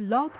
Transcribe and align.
Blog. 0.00 0.32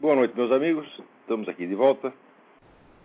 Boa 0.00 0.16
noite, 0.16 0.36
meus 0.36 0.52
amigos. 0.52 0.86
Estamos 1.22 1.48
aqui 1.48 1.66
de 1.66 1.74
volta. 1.74 2.12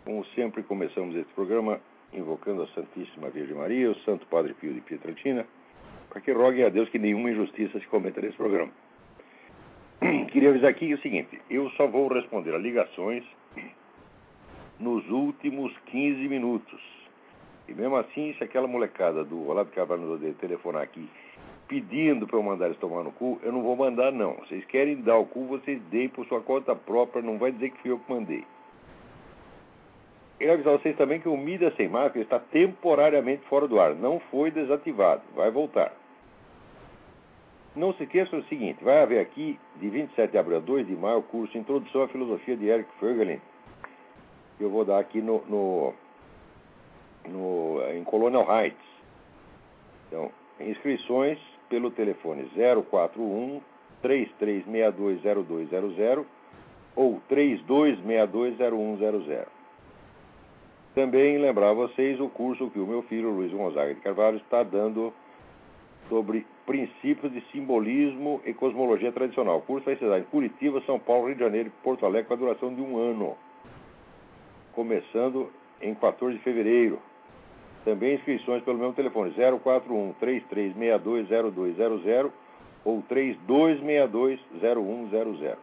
Como 0.04 0.26
sempre, 0.36 0.64
começamos 0.64 1.16
este 1.16 1.34
programa 1.34 1.80
invocando 2.12 2.64
a 2.64 2.68
Santíssima 2.74 3.30
Virgem 3.30 3.56
Maria, 3.56 3.92
o 3.92 3.96
Santo 4.02 4.28
Padre 4.28 4.54
Pio 4.56 4.74
de 4.74 4.82
Pietrelcina, 4.82 5.48
para 6.12 6.20
que 6.20 6.32
roguem 6.34 6.66
a 6.66 6.70
Deus 6.70 6.90
que 6.90 7.00
nenhuma 7.00 7.32
injustiça 7.32 7.80
se 7.80 7.88
cometa 7.88 8.20
nesse 8.20 8.36
programa. 8.36 8.72
Queria 10.32 10.50
avisar 10.50 10.70
aqui 10.70 10.94
o 10.94 11.00
seguinte: 11.00 11.42
eu 11.50 11.70
só 11.72 11.88
vou 11.88 12.10
responder 12.10 12.54
a 12.54 12.58
ligações 12.58 13.24
nos 14.78 15.10
últimos 15.10 15.74
15 15.86 16.28
minutos. 16.28 16.82
E 17.68 17.74
mesmo 17.74 17.96
assim, 17.96 18.36
se 18.38 18.44
aquela 18.44 18.68
molecada 18.68 19.24
do 19.24 19.48
Olavo 19.48 19.70
de 19.70 19.76
Carvalho 19.76 20.12
odeia 20.12 20.34
telefonar 20.34 20.82
aqui 20.82 21.08
pedindo 21.70 22.28
para 22.28 22.36
eu 22.36 22.44
mandar 22.44 22.66
eles 22.66 22.78
tomar 22.80 23.02
no 23.02 23.14
cu, 23.14 23.40
eu 23.42 23.54
não 23.54 23.62
vou 23.62 23.78
mandar, 23.78 24.12
não. 24.12 24.34
Vocês 24.34 24.66
querem 24.66 24.98
dar 24.98 25.18
o 25.18 25.26
cu, 25.26 25.46
vocês 25.46 25.82
deem 25.84 26.10
por 26.10 26.26
sua 26.26 26.42
conta 26.42 26.76
própria, 26.76 27.22
não 27.22 27.38
vai 27.38 27.54
dizer 27.54 27.70
que 27.70 27.82
fui 27.82 27.92
eu 27.92 28.00
que 28.00 28.12
mandei. 28.12 28.44
Quero 30.38 30.54
avisar 30.54 30.74
vocês 30.74 30.98
também 30.98 31.22
que 31.22 31.30
o 31.30 31.38
Mida 31.38 31.72
Sem 31.78 31.88
Máscara 31.88 32.20
está 32.20 32.40
temporariamente 32.40 33.48
fora 33.48 33.70
do 33.70 33.80
ar. 33.80 33.96
Não 33.96 34.20
foi 34.32 34.52
desativado, 34.52 35.22
vai 35.34 35.50
voltar. 35.50 36.01
Não 37.76 37.94
se 37.94 38.04
esqueçam 38.04 38.40
do 38.40 38.46
seguinte, 38.48 38.84
vai 38.84 39.02
haver 39.02 39.20
aqui, 39.20 39.60
de 39.78 39.90
27 39.90 40.32
de 40.32 40.38
abril 40.38 40.58
a 40.58 40.60
2 40.60 40.88
de 40.88 40.96
maio, 40.96 41.20
o 41.20 41.24
curso 41.24 41.58
Introdução 41.58 42.04
à 42.04 42.08
Filosofia 42.10 42.58
de 42.58 42.68
Eric 42.68 42.90
Fögelin, 43.00 43.40
que 44.58 44.64
eu 44.64 44.70
vou 44.70 44.84
dar 44.84 45.00
aqui 45.00 45.22
no, 45.22 45.42
no, 45.48 45.94
no 47.30 47.82
em 47.94 48.04
Colonial 48.04 48.46
Heights. 48.50 48.92
Então, 50.08 50.30
inscrições 50.60 51.40
pelo 51.70 51.92
telefone 51.92 52.52
041 52.90 53.62
33620200 54.04 56.26
ou 56.96 57.22
32620100. 57.30 59.46
Também 60.94 61.38
lembrar 61.38 61.70
a 61.70 61.74
vocês 61.74 62.20
o 62.20 62.28
curso 62.28 62.70
que 62.70 62.80
o 62.80 62.86
meu 62.86 63.02
filho 63.04 63.30
Luiz 63.30 63.54
Gonzaga 63.54 63.94
de 63.94 64.02
Carvalho 64.02 64.36
está 64.38 64.62
dando 64.62 65.14
sobre 66.10 66.46
princípios 66.72 67.32
de 67.34 67.42
simbolismo 67.52 68.42
e 68.46 68.54
cosmologia 68.54 69.12
tradicional. 69.12 69.58
O 69.58 69.62
curso 69.62 69.86
vai 69.86 69.98
ser 69.98 70.10
em 70.18 70.24
Curitiba, 70.24 70.82
São 70.86 70.98
Paulo, 70.98 71.26
Rio 71.26 71.36
de 71.36 71.42
Janeiro 71.42 71.68
e 71.68 71.72
Porto 71.84 72.06
Alegre 72.06 72.30
com 72.30 72.34
a 72.34 72.38
duração 72.38 72.74
de 72.74 72.82
um 72.82 72.98
ano, 72.98 73.36
começando 74.72 75.52
em 75.82 75.94
14 75.94 76.38
de 76.38 76.44
fevereiro. 76.44 76.98
Também 77.84 78.16
inscrições 78.16 78.64
pelo 78.64 78.78
mesmo 78.78 78.94
telefone 78.94 79.34
041 79.34 80.14
33620200 80.22 82.32
ou 82.86 83.04
32620100. 83.04 85.58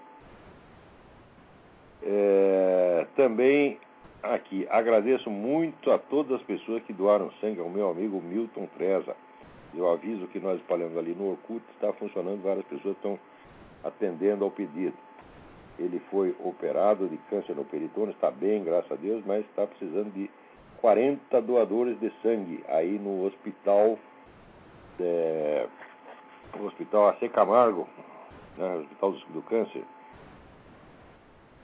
É, 2.03 3.07
também 3.17 3.79
aqui 4.23 4.67
agradeço 4.69 5.31
muito 5.31 5.91
a 5.91 5.99
todas 5.99 6.39
as 6.39 6.47
pessoas 6.47 6.83
que 6.83 6.93
doaram 6.93 7.31
sangue 7.41 7.61
ao 7.61 7.71
meu 7.71 7.89
amigo 7.89 8.21
Milton 8.21 8.69
Treza. 8.77 9.17
Eu 9.75 9.91
aviso 9.91 10.27
que 10.29 10.41
nós 10.41 10.59
espalhamos 10.61 10.97
ali 10.97 11.15
no 11.15 11.31
Orkut, 11.31 11.63
está 11.75 11.93
funcionando, 11.93 12.43
várias 12.43 12.65
pessoas 12.67 12.97
estão 12.97 13.19
atendendo 13.85 14.45
ao 14.45 14.51
pedido. 14.51 14.97
Ele 15.79 16.01
foi 16.11 16.35
operado 16.41 17.09
de 17.09 17.17
câncer 17.31 17.55
no 17.55 17.65
peritônio, 17.65 18.11
está 18.11 18.31
bem, 18.31 18.65
graças 18.65 18.91
a 18.91 18.97
Deus, 18.97 19.23
mas 19.25 19.45
está 19.45 19.67
precisando 19.67 20.13
de 20.13 20.29
40 20.81 21.41
doadores 21.43 21.99
de 22.01 22.11
sangue 22.23 22.65
aí 22.69 22.99
no 22.99 23.25
hospital 23.25 23.99
é, 25.01 25.69
no 26.59 26.67
hospital 26.67 27.09
AC 27.09 27.29
Camargo, 27.31 27.89
né, 28.57 28.77
hospital 28.77 29.13
do, 29.13 29.19
do 29.27 29.43
câncer, 29.43 29.85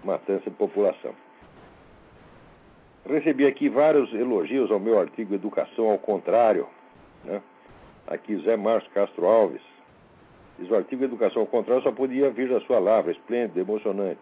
matança 0.02 0.50
de 0.50 0.56
população. 0.56 1.14
Recebi 3.06 3.46
aqui 3.46 3.68
vários 3.68 4.12
elogios 4.12 4.68
ao 4.72 4.80
meu 4.80 4.98
artigo 4.98 5.32
Educação 5.32 5.88
ao 5.88 5.98
Contrário, 5.98 6.66
né? 7.24 7.40
Aqui, 8.08 8.36
Zé 8.38 8.56
Márcio 8.56 8.90
Castro 8.90 9.24
Alves. 9.26 9.62
Diz 10.58 10.68
o 10.68 10.74
artigo 10.74 11.04
Educação 11.04 11.42
ao 11.42 11.46
contrário 11.46 11.84
só 11.84 11.92
podia 11.92 12.28
vir 12.30 12.48
da 12.48 12.60
sua 12.62 12.80
lavra, 12.80 13.12
esplêndido, 13.12 13.60
emocionante. 13.60 14.20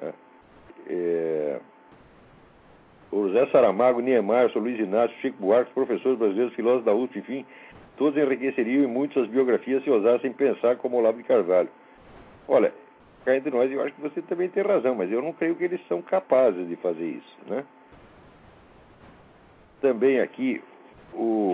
É. 0.00 0.12
É... 0.86 1.60
O 3.10 3.26
José 3.26 3.46
Saramago, 3.46 4.00
Niemeyer, 4.00 4.56
Luiz 4.56 4.78
Inácio, 4.78 5.16
Chico 5.18 5.38
Buarque, 5.40 5.72
professores 5.72 6.18
brasileiros, 6.18 6.54
filósofos 6.54 6.84
da 6.84 6.94
USP, 6.94 7.18
enfim, 7.18 7.46
todos 7.98 8.16
enriqueceriam 8.16 8.84
em 8.84 8.86
muito 8.86 9.18
as 9.20 9.28
biografias 9.28 9.82
se 9.82 9.90
ousassem 9.90 10.32
pensar 10.32 10.76
como 10.76 10.96
Olavo 10.96 11.18
de 11.18 11.24
Carvalho. 11.24 11.68
Olha, 12.46 12.72
cá 13.24 13.36
entre 13.36 13.50
nós, 13.50 13.70
eu 13.70 13.82
acho 13.82 13.92
que 13.94 14.00
você 14.00 14.22
também 14.22 14.48
tem 14.48 14.62
razão, 14.62 14.94
mas 14.94 15.10
eu 15.10 15.20
não 15.20 15.32
creio 15.32 15.56
que 15.56 15.64
eles 15.64 15.80
são 15.88 16.00
capazes 16.00 16.66
de 16.68 16.76
fazer 16.76 17.04
isso, 17.04 17.36
né? 17.46 17.64
Também 19.80 20.20
aqui, 20.20 20.62
o, 21.12 21.52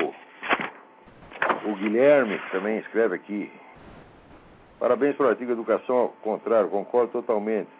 o 1.67 1.75
Guilherme 1.77 2.39
também 2.53 2.79
escreve 2.79 3.15
aqui. 3.15 3.51
Parabéns 4.79 5.17
pelo 5.17 5.31
artigo 5.31 5.53
Educação 5.53 5.97
ao 5.97 6.09
contrário, 6.23 6.69
concordo 6.69 7.13
totalmente. 7.13 7.71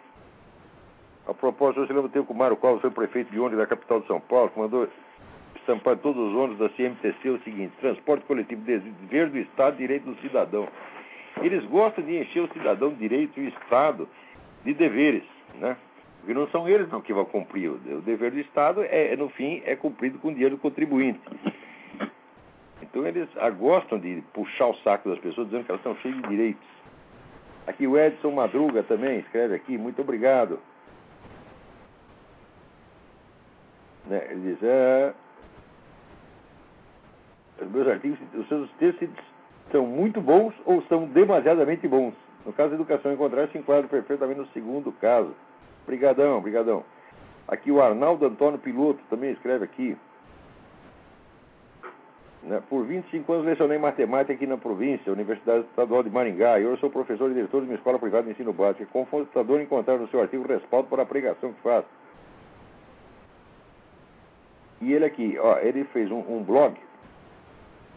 A 1.27 1.33
propósito, 1.33 1.85
você 1.85 1.93
lembra 1.93 2.07
o 2.07 2.11
tempo 2.11 2.27
que 2.27 2.33
o 2.33 2.35
Mário 2.35 2.57
Covas 2.57 2.81
foi 2.81 2.91
prefeito 2.91 3.31
de 3.31 3.39
ônibus 3.39 3.59
da 3.59 3.67
capital 3.67 4.01
de 4.01 4.07
São 4.07 4.19
Paulo, 4.19 4.49
que 4.49 4.59
mandou 4.59 4.87
estampar 5.65 5.97
todos 5.97 6.31
os 6.31 6.37
ônibus 6.37 6.59
da 6.59 6.69
CMTC 6.69 7.29
o 7.29 7.39
seguinte, 7.41 7.73
transporte 7.81 8.23
coletivo, 8.25 8.61
dever 8.61 9.29
do 9.29 9.39
Estado, 9.39 9.77
direito 9.77 10.05
do 10.05 10.21
cidadão. 10.21 10.67
Eles 11.41 11.65
gostam 11.65 12.05
de 12.05 12.17
encher 12.17 12.43
o 12.43 12.53
cidadão 12.53 12.89
de 12.89 12.95
direito 12.95 13.39
e 13.39 13.45
o 13.45 13.49
Estado 13.49 14.07
de 14.63 14.73
deveres, 14.73 15.23
né? 15.55 15.75
Porque 16.19 16.33
não 16.33 16.47
são 16.47 16.67
eles 16.69 16.89
não 16.89 17.01
que 17.01 17.13
vão 17.13 17.25
cumprir. 17.25 17.69
O 17.69 18.01
dever 18.01 18.31
do 18.31 18.39
Estado, 18.39 18.83
é, 18.83 19.15
no 19.15 19.29
fim, 19.29 19.61
é 19.65 19.75
cumprido 19.75 20.17
com 20.19 20.29
o 20.29 20.33
dinheiro 20.33 20.55
do 20.55 20.61
contribuinte. 20.61 21.19
Então 22.81 23.05
eles 23.05 23.27
gostam 23.57 23.99
de 23.99 24.23
puxar 24.33 24.67
o 24.67 24.75
saco 24.77 25.09
das 25.09 25.19
pessoas 25.19 25.47
dizendo 25.47 25.65
que 25.65 25.71
elas 25.71 25.81
estão 25.81 25.95
cheias 25.97 26.15
de 26.15 26.27
direitos. 26.29 26.67
Aqui 27.67 27.87
o 27.87 27.97
Edson 27.97 28.31
Madruga 28.31 28.83
também 28.83 29.19
escreve 29.19 29.55
aqui, 29.55 29.77
muito 29.77 30.01
obrigado. 30.01 30.59
Né, 34.05 34.27
ele 34.29 34.53
diz, 34.53 34.63
é, 34.63 35.13
os 37.61 37.71
meus 37.71 37.87
artigos, 37.87 38.19
os 38.33 38.47
seus 38.47 38.69
textos 38.73 39.09
são 39.71 39.85
muito 39.85 40.21
bons 40.21 40.53
ou 40.65 40.81
são 40.83 41.05
demasiadamente 41.05 41.87
bons. 41.87 42.13
No 42.45 42.53
caso 42.53 42.69
da 42.69 42.75
educação 42.75 43.11
encontrar 43.11 43.47
se 43.47 43.57
enquadra 43.57 43.87
perfeitamente 43.87 44.39
no 44.39 44.47
segundo 44.47 44.91
caso. 44.93 45.33
Brigadão, 45.85 46.41
brigadão. 46.41 46.83
Aqui 47.47 47.71
o 47.71 47.81
Arnaldo 47.81 48.25
Antônio 48.25 48.59
Piloto 48.59 48.99
também 49.09 49.31
escreve 49.31 49.65
aqui. 49.65 49.97
Né? 52.43 52.61
Por 52.69 52.85
25 52.85 53.33
anos 53.33 53.45
lecionei 53.45 53.77
matemática 53.77 54.33
aqui 54.33 54.45
na 54.45 54.57
província, 54.57 55.11
Universidade 55.11 55.65
Estadual 55.65 56.03
de 56.03 56.09
Maringá, 56.09 56.59
e 56.59 56.65
hoje 56.65 56.79
sou 56.79 56.89
professor 56.91 57.31
e 57.31 57.33
diretor 57.33 57.61
de 57.61 57.67
uma 57.67 57.75
escola 57.75 57.97
privada 57.97 58.23
de 58.23 58.31
ensino 58.31 58.53
básico. 58.53 58.83
É 58.83 58.85
confrontador 58.85 59.61
encontrar 59.61 59.97
no 59.97 60.07
seu 60.09 60.21
artigo 60.21 60.47
respaldo 60.47 60.87
para 60.87 61.03
a 61.03 61.05
pregação 61.05 61.53
que 61.53 61.61
faz. 61.61 61.85
E 64.81 64.93
ele 64.93 65.05
aqui, 65.05 65.37
ó, 65.39 65.57
ele 65.59 65.83
fez 65.85 66.11
um, 66.11 66.19
um 66.19 66.43
blog 66.43 66.75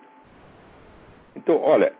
Então, 1.34 1.60
olha, 1.60 1.92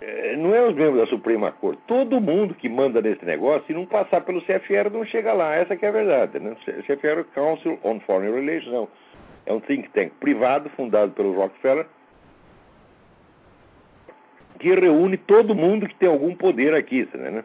é, 0.00 0.36
não 0.36 0.54
é 0.54 0.62
os 0.62 0.74
membros 0.74 1.00
da 1.00 1.06
Suprema 1.06 1.50
Corte, 1.50 1.80
todo 1.86 2.20
mundo 2.20 2.54
que 2.54 2.68
manda 2.68 3.02
nesse 3.02 3.24
negócio, 3.24 3.66
se 3.66 3.72
não 3.74 3.86
passar 3.86 4.20
pelo 4.20 4.40
CFR, 4.42 4.90
não 4.92 5.04
chega 5.04 5.32
lá. 5.32 5.54
Essa 5.54 5.74
que 5.74 5.84
é 5.84 5.88
a 5.88 5.92
verdade. 5.92 6.38
Né? 6.38 6.54
CFR 6.86 7.24
Council 7.34 7.78
on 7.82 7.98
Foreign 8.00 8.32
Relations, 8.32 8.72
não 8.72 8.88
é 9.46 9.52
um 9.52 9.60
think 9.60 9.88
tank 9.90 10.12
privado 10.20 10.68
fundado 10.70 11.12
pelo 11.12 11.34
Rockefeller 11.34 11.86
que 14.58 14.74
reúne 14.74 15.16
todo 15.16 15.54
mundo 15.54 15.88
que 15.88 15.94
tem 15.96 16.08
algum 16.08 16.34
poder 16.34 16.74
aqui, 16.74 17.08
né? 17.14 17.44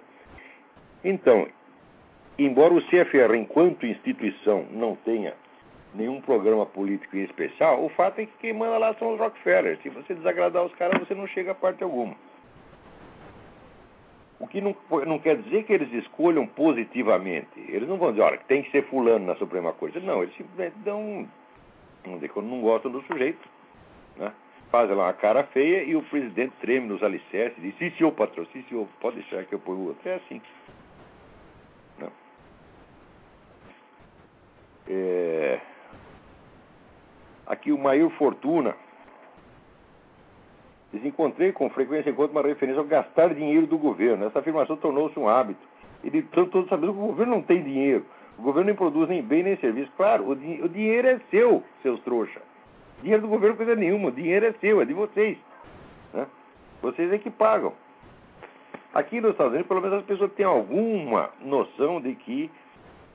Então, 1.04 1.48
embora 2.38 2.74
o 2.74 2.82
CFR, 2.82 3.36
enquanto 3.36 3.86
instituição, 3.86 4.66
não 4.72 4.96
tenha 4.96 5.34
nenhum 5.94 6.22
programa 6.22 6.66
político 6.66 7.18
em 7.18 7.24
especial, 7.24 7.84
o 7.84 7.90
fato 7.90 8.20
é 8.20 8.26
que 8.26 8.38
quem 8.40 8.54
manda 8.54 8.78
lá 8.78 8.94
são 8.96 9.14
os 9.14 9.20
Rockefeller. 9.20 9.78
Se 9.82 9.90
você 9.90 10.14
desagradar 10.14 10.64
os 10.64 10.74
caras, 10.76 11.00
você 11.00 11.16
não 11.16 11.28
chega 11.28 11.52
a 11.52 11.56
parte 11.56 11.84
alguma. 11.84 12.16
O 14.40 14.48
que 14.48 14.62
não, 14.62 14.76
não, 15.06 15.20
quer 15.20 15.36
dizer 15.38 15.64
que 15.64 15.74
eles 15.74 15.92
escolham 15.94 16.48
positivamente. 16.48 17.60
Eles 17.68 17.90
não 17.90 17.98
vão 17.98 18.12
dizer, 18.12 18.24
olha, 18.24 18.40
tem 18.48 18.64
que 18.64 18.72
ser 18.72 18.84
fulano 18.86 19.26
na 19.26 19.36
Suprema 19.36 19.74
Corte. 19.74 20.00
Não, 20.00 20.24
eles 20.24 20.36
simplesmente 20.38 20.78
dão 20.86 21.28
Vamos 22.04 22.20
dizer, 22.20 22.34
quando 22.34 22.48
não 22.48 22.62
gostam 22.62 22.92
do 22.92 23.02
sujeito, 23.04 23.48
né? 24.18 24.32
Fazem 24.72 24.96
lá 24.96 25.06
uma 25.06 25.14
cara 25.14 25.44
feia 25.46 25.84
e 25.84 25.96
o 25.96 26.04
presidente 26.04 26.54
treme 26.62 26.88
nos 26.88 27.02
alicerces 27.04 27.58
e 27.58 27.62
diz, 27.62 27.78
sim 27.78 27.92
senhor 27.98 28.12
patrão, 28.12 28.46
sim 28.54 28.64
senhor, 28.70 28.88
pode 29.00 29.18
deixar 29.18 29.44
que 29.46 29.54
eu 29.54 29.60
ponho 29.60 29.88
outro. 29.88 30.08
É 30.08 30.16
assim. 30.16 30.42
Né? 31.98 32.08
É... 34.88 35.60
Aqui 37.48 37.72
o 37.72 37.78
Maior 37.78 38.12
Fortuna 38.12 38.76
diz, 40.94 41.04
encontrei 41.04 41.52
com 41.52 41.70
frequência 41.72 42.10
encontro 42.10 42.32
uma 42.32 42.48
referência 42.48 42.80
ao 42.80 42.88
gastar 42.88 43.34
dinheiro 43.34 43.66
do 43.66 43.78
governo. 43.78 44.26
Essa 44.26 44.40
afirmação 44.40 44.78
tornou-se 44.78 45.18
um 45.20 45.28
hábito. 45.28 45.68
Ele 46.04 46.22
todos 46.22 46.70
sabendo 46.70 46.94
que 46.94 47.00
o 47.00 47.08
governo 47.08 47.36
não 47.36 47.42
tem 47.42 47.64
dinheiro. 47.64 48.06
O 48.38 48.42
governo 48.42 48.68
nem 48.68 48.76
produz 48.76 49.10
nem 49.10 49.22
bem 49.22 49.44
nem 49.44 49.58
serviço. 49.58 49.92
Claro, 49.98 50.30
o, 50.30 50.36
di 50.36 50.62
o 50.62 50.70
dinheiro 50.70 51.08
é 51.08 51.20
seu, 51.30 51.64
seus 51.82 52.00
trouxas. 52.02 52.49
Dinheiro 53.02 53.22
do 53.22 53.28
governo 53.28 53.56
coisa 53.56 53.76
nenhuma. 53.76 54.12
Dinheiro 54.12 54.46
é 54.46 54.54
seu, 54.54 54.82
é 54.82 54.86
de 54.86 54.94
vocês. 54.94 55.38
Né? 56.14 56.28
Vocês 56.82 57.12
é 57.12 57.18
que 57.18 57.30
pagam. 57.30 57.74
Aqui 58.94 59.22
nos 59.22 59.32
Estados 59.32 59.54
Unidos, 59.54 59.68
pelo 59.68 59.82
menos 59.82 60.00
as 60.00 60.06
pessoas 60.06 60.32
têm 60.34 60.46
alguma 60.46 61.30
noção 61.42 62.02
de 62.02 62.16
que 62.16 62.50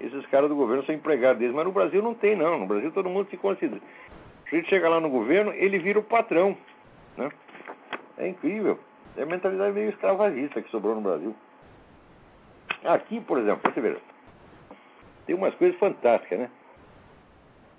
esses 0.00 0.26
caras 0.26 0.48
do 0.48 0.56
governo 0.56 0.84
são 0.84 0.94
empregados 0.94 1.38
deles. 1.38 1.54
Mas 1.54 1.64
no 1.64 1.72
Brasil 1.72 2.02
não 2.02 2.14
tem, 2.14 2.36
não. 2.36 2.60
No 2.60 2.66
Brasil 2.66 2.92
todo 2.92 3.08
mundo 3.08 3.28
se 3.30 3.36
considera. 3.36 3.80
Se 4.48 4.56
a 4.56 4.58
gente 4.58 4.68
chega 4.68 4.88
lá 4.88 5.00
no 5.00 5.10
governo, 5.10 5.52
ele 5.52 5.78
vira 5.78 5.98
o 5.98 6.02
patrão. 6.02 6.56
Né? 7.16 7.30
É 8.18 8.28
incrível. 8.28 8.78
É 9.16 9.22
a 9.22 9.26
mentalidade 9.26 9.72
meio 9.72 9.90
escravagista 9.90 10.60
que 10.62 10.70
sobrou 10.70 10.94
no 10.94 11.00
Brasil. 11.00 11.34
Aqui, 12.84 13.20
por 13.20 13.38
exemplo, 13.38 13.72
você 13.72 13.80
vê, 13.80 13.96
tem 15.26 15.34
umas 15.34 15.54
coisas 15.54 15.78
fantásticas, 15.78 16.38
né? 16.38 16.50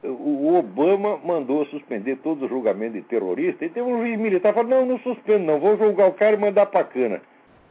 O 0.08 0.56
Obama 0.56 1.18
mandou 1.24 1.66
suspender 1.66 2.18
todos 2.18 2.44
os 2.44 2.50
julgamentos 2.50 2.96
de 2.96 3.02
terrorista 3.02 3.66
e 3.66 3.70
teve 3.70 3.88
um 3.88 4.00
juiz 4.00 4.20
militar 4.20 4.54
falou, 4.54 4.70
não, 4.70 4.86
não 4.86 5.00
suspendo 5.00 5.46
não, 5.46 5.60
vou 5.60 5.78
julgar 5.78 6.08
o 6.08 6.14
cara 6.14 6.36
e 6.36 6.40
mandar 6.40 6.68
pra 6.68 6.84
cana. 6.84 7.22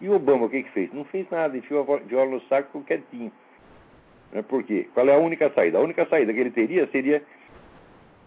E 0.01 0.09
o 0.09 0.15
Obama 0.15 0.47
o 0.47 0.51
que 0.51 0.63
que 0.63 0.71
fez? 0.71 0.93
Não 0.93 1.05
fez 1.05 1.29
nada, 1.31 1.57
enfiou 1.57 1.83
a 1.95 1.99
viola 1.99 2.31
no 2.31 2.41
saco 2.43 2.67
ficou 2.67 2.83
quietinho. 2.83 3.33
Né? 4.33 4.43
Por 4.43 4.63
quê? 4.65 4.89
Qual 4.93 5.09
é 5.09 5.15
a 5.15 5.19
única 5.19 5.51
saída? 5.51 5.79
A 5.79 5.81
única 5.81 6.07
saída 6.07 6.33
que 6.33 6.41
ele 6.41 6.51
teria 6.51 6.87
seria 6.89 7.23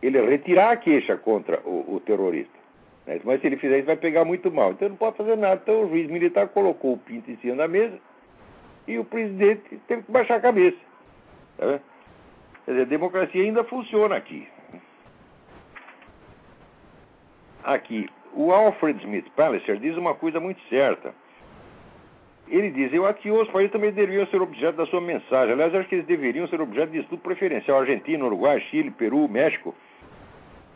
ele 0.01 0.21
retirar 0.21 0.71
a 0.71 0.77
queixa 0.77 1.17
contra 1.17 1.59
o, 1.65 1.95
o 1.95 1.99
terrorista. 1.99 2.57
Né? 3.05 3.19
Mas 3.23 3.41
se 3.41 3.47
ele 3.47 3.57
fizer 3.57 3.77
isso 3.77 3.87
vai 3.87 3.97
pegar 3.97 4.23
muito 4.23 4.51
mal. 4.51 4.71
Então 4.71 4.89
não 4.89 4.95
pode 4.95 5.17
fazer 5.17 5.35
nada. 5.35 5.59
Então 5.61 5.83
o 5.83 5.89
juiz 5.89 6.09
militar 6.09 6.47
colocou 6.49 6.93
o 6.93 6.97
pinto 6.97 7.29
em 7.29 7.37
cima 7.37 7.55
da 7.55 7.67
mesa 7.67 7.97
e 8.87 8.97
o 8.97 9.03
presidente 9.03 9.79
teve 9.87 10.03
que 10.03 10.11
baixar 10.11 10.35
a 10.35 10.41
cabeça. 10.41 10.77
Tá 11.57 11.79
Quer 12.67 12.71
dizer, 12.71 12.83
a 12.83 12.89
democracia 12.89 13.41
ainda 13.41 13.63
funciona 13.63 14.17
aqui. 14.17 14.45
Aqui, 17.63 18.09
o 18.33 18.51
Alfred 18.51 19.01
Smith 19.05 19.25
Palliser 19.38 19.77
diz 19.77 19.95
uma 19.95 20.13
coisa 20.13 20.38
muito 20.41 20.59
certa. 20.67 21.15
Ele 22.50 22.69
diz, 22.71 22.91
eu 22.91 23.05
aqui 23.05 23.31
os 23.31 23.47
países 23.51 23.71
também 23.71 23.93
deveriam 23.93 24.27
ser 24.27 24.41
objeto 24.41 24.75
da 24.75 24.86
sua 24.88 25.00
mensagem. 25.00 25.53
Aliás, 25.53 25.74
acho 25.74 25.88
que 25.88 25.95
eles 25.95 26.07
deveriam 26.07 26.45
ser 26.50 26.59
objeto 26.59 26.91
de 26.91 27.00
estudo 27.00 27.21
preferencial. 27.21 27.79
Argentina, 27.79 28.25
Uruguai, 28.25 28.59
Chile, 28.69 28.91
Peru, 28.91 29.29
México. 29.29 29.74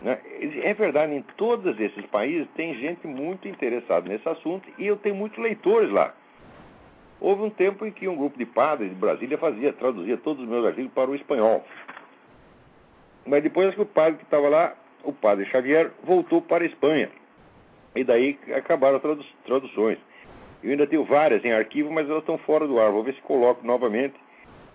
Né? 0.01 0.17
É 0.63 0.74
verdade, 0.74 1.13
em 1.13 1.21
todos 1.36 1.77
esses 1.77 2.05
países 2.05 2.48
tem 2.55 2.74
gente 2.75 3.05
muito 3.05 3.50
interessada 3.50 4.07
nesse 4.07 4.29
assunto 4.29 4.65
e 4.77 4.88
eu 4.88 4.95
tenho 4.95 5.15
muitos 5.15 5.38
leitores 5.38 5.91
lá. 5.91 6.13
Houve 7.21 7.43
um 7.43 7.49
tempo 7.51 7.85
em 7.85 7.91
que 7.91 8.07
um 8.07 8.15
grupo 8.17 8.35
de 8.35 8.47
padres 8.47 8.89
de 8.89 8.95
Brasília 8.95 9.37
fazia, 9.37 9.71
traduzia 9.71 10.17
todos 10.17 10.41
os 10.43 10.49
meus 10.49 10.65
artigos 10.65 10.91
para 10.91 11.11
o 11.11 11.15
espanhol. 11.15 11.63
Mas 13.27 13.43
depois 13.43 13.75
que 13.75 13.81
o 13.81 13.85
padre 13.85 14.17
que 14.17 14.23
estava 14.23 14.49
lá, 14.49 14.73
o 15.03 15.13
padre 15.13 15.45
Xavier, 15.45 15.91
voltou 16.03 16.41
para 16.41 16.63
a 16.63 16.67
Espanha. 16.67 17.11
E 17.95 18.03
daí 18.03 18.39
acabaram 18.55 18.95
as 18.95 19.03
tradu 19.03 19.23
traduções. 19.45 19.99
Eu 20.63 20.71
ainda 20.71 20.87
tenho 20.87 21.03
várias 21.05 21.45
em 21.45 21.51
arquivo, 21.51 21.91
mas 21.91 22.09
elas 22.09 22.21
estão 22.21 22.39
fora 22.39 22.65
do 22.65 22.79
ar. 22.79 22.91
Vou 22.91 23.03
ver 23.03 23.13
se 23.13 23.21
coloco 23.21 23.65
novamente. 23.65 24.15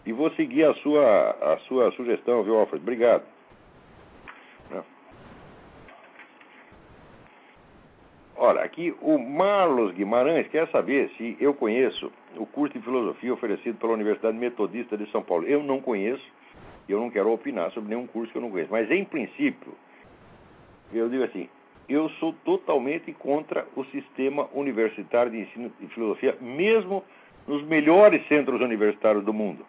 E 0.05 0.13
vou 0.13 0.31
seguir 0.33 0.65
a 0.65 0.75
sua, 0.75 1.31
a 1.31 1.59
sua 1.67 1.91
sugestão, 1.93 2.45
viu, 2.45 2.57
Alfred? 2.57 2.81
Obrigado. 2.81 3.25
Olha, 8.39 8.61
aqui 8.61 8.95
o 9.01 9.19
Marlos 9.19 9.93
Guimarães 9.93 10.47
quer 10.49 10.69
saber 10.69 11.11
se 11.17 11.37
eu 11.41 11.55
conheço 11.55 12.13
o 12.39 12.47
curso 12.47 12.79
de 12.79 12.85
filosofia 12.85 13.33
oferecido 13.33 13.79
pela 13.79 13.93
Universidade 13.93 14.37
Metodista 14.37 14.97
de 14.97 15.11
São 15.11 15.23
Paulo. 15.23 15.45
Eu 15.47 15.63
não 15.63 15.81
conheço, 15.81 16.25
eu 16.89 17.01
não 17.01 17.11
quero 17.11 17.33
opinar 17.33 17.71
sobre 17.73 17.91
nenhum 17.91 18.07
curso 18.07 18.33
que 18.33 18.39
eu 18.39 18.43
não 18.43 18.51
conheço. 18.51 18.71
Mas, 18.71 18.91
em 18.91 19.05
princípio, 19.05 19.75
eu 20.93 21.09
digo 21.09 21.25
assim: 21.25 21.49
eu 21.89 22.09
sou 22.21 22.33
totalmente 22.45 23.13
contra 23.13 23.67
o 23.77 23.85
sistema 23.87 24.49
universitário 24.53 25.31
de 25.31 25.41
ensino 25.41 25.73
de 25.81 25.87
filosofia, 25.89 26.37
mesmo 26.41 27.05
nos 27.47 27.63
melhores 27.65 28.27
centros 28.29 28.61
universitários 28.61 29.25
do 29.25 29.33
mundo. 29.33 29.65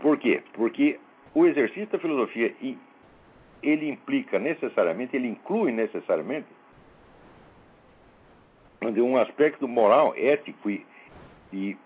Por 0.00 0.16
quê? 0.18 0.42
Porque 0.54 0.98
o 1.34 1.46
exercício 1.46 1.88
da 1.88 1.98
filosofia 1.98 2.54
ele 3.62 3.88
implica 3.88 4.38
necessariamente, 4.38 5.16
ele 5.16 5.28
inclui 5.28 5.72
necessariamente 5.72 6.46
um 8.82 9.16
aspecto 9.16 9.66
moral, 9.66 10.14
ético 10.16 10.70
e, 10.70 10.86
e 11.52 11.76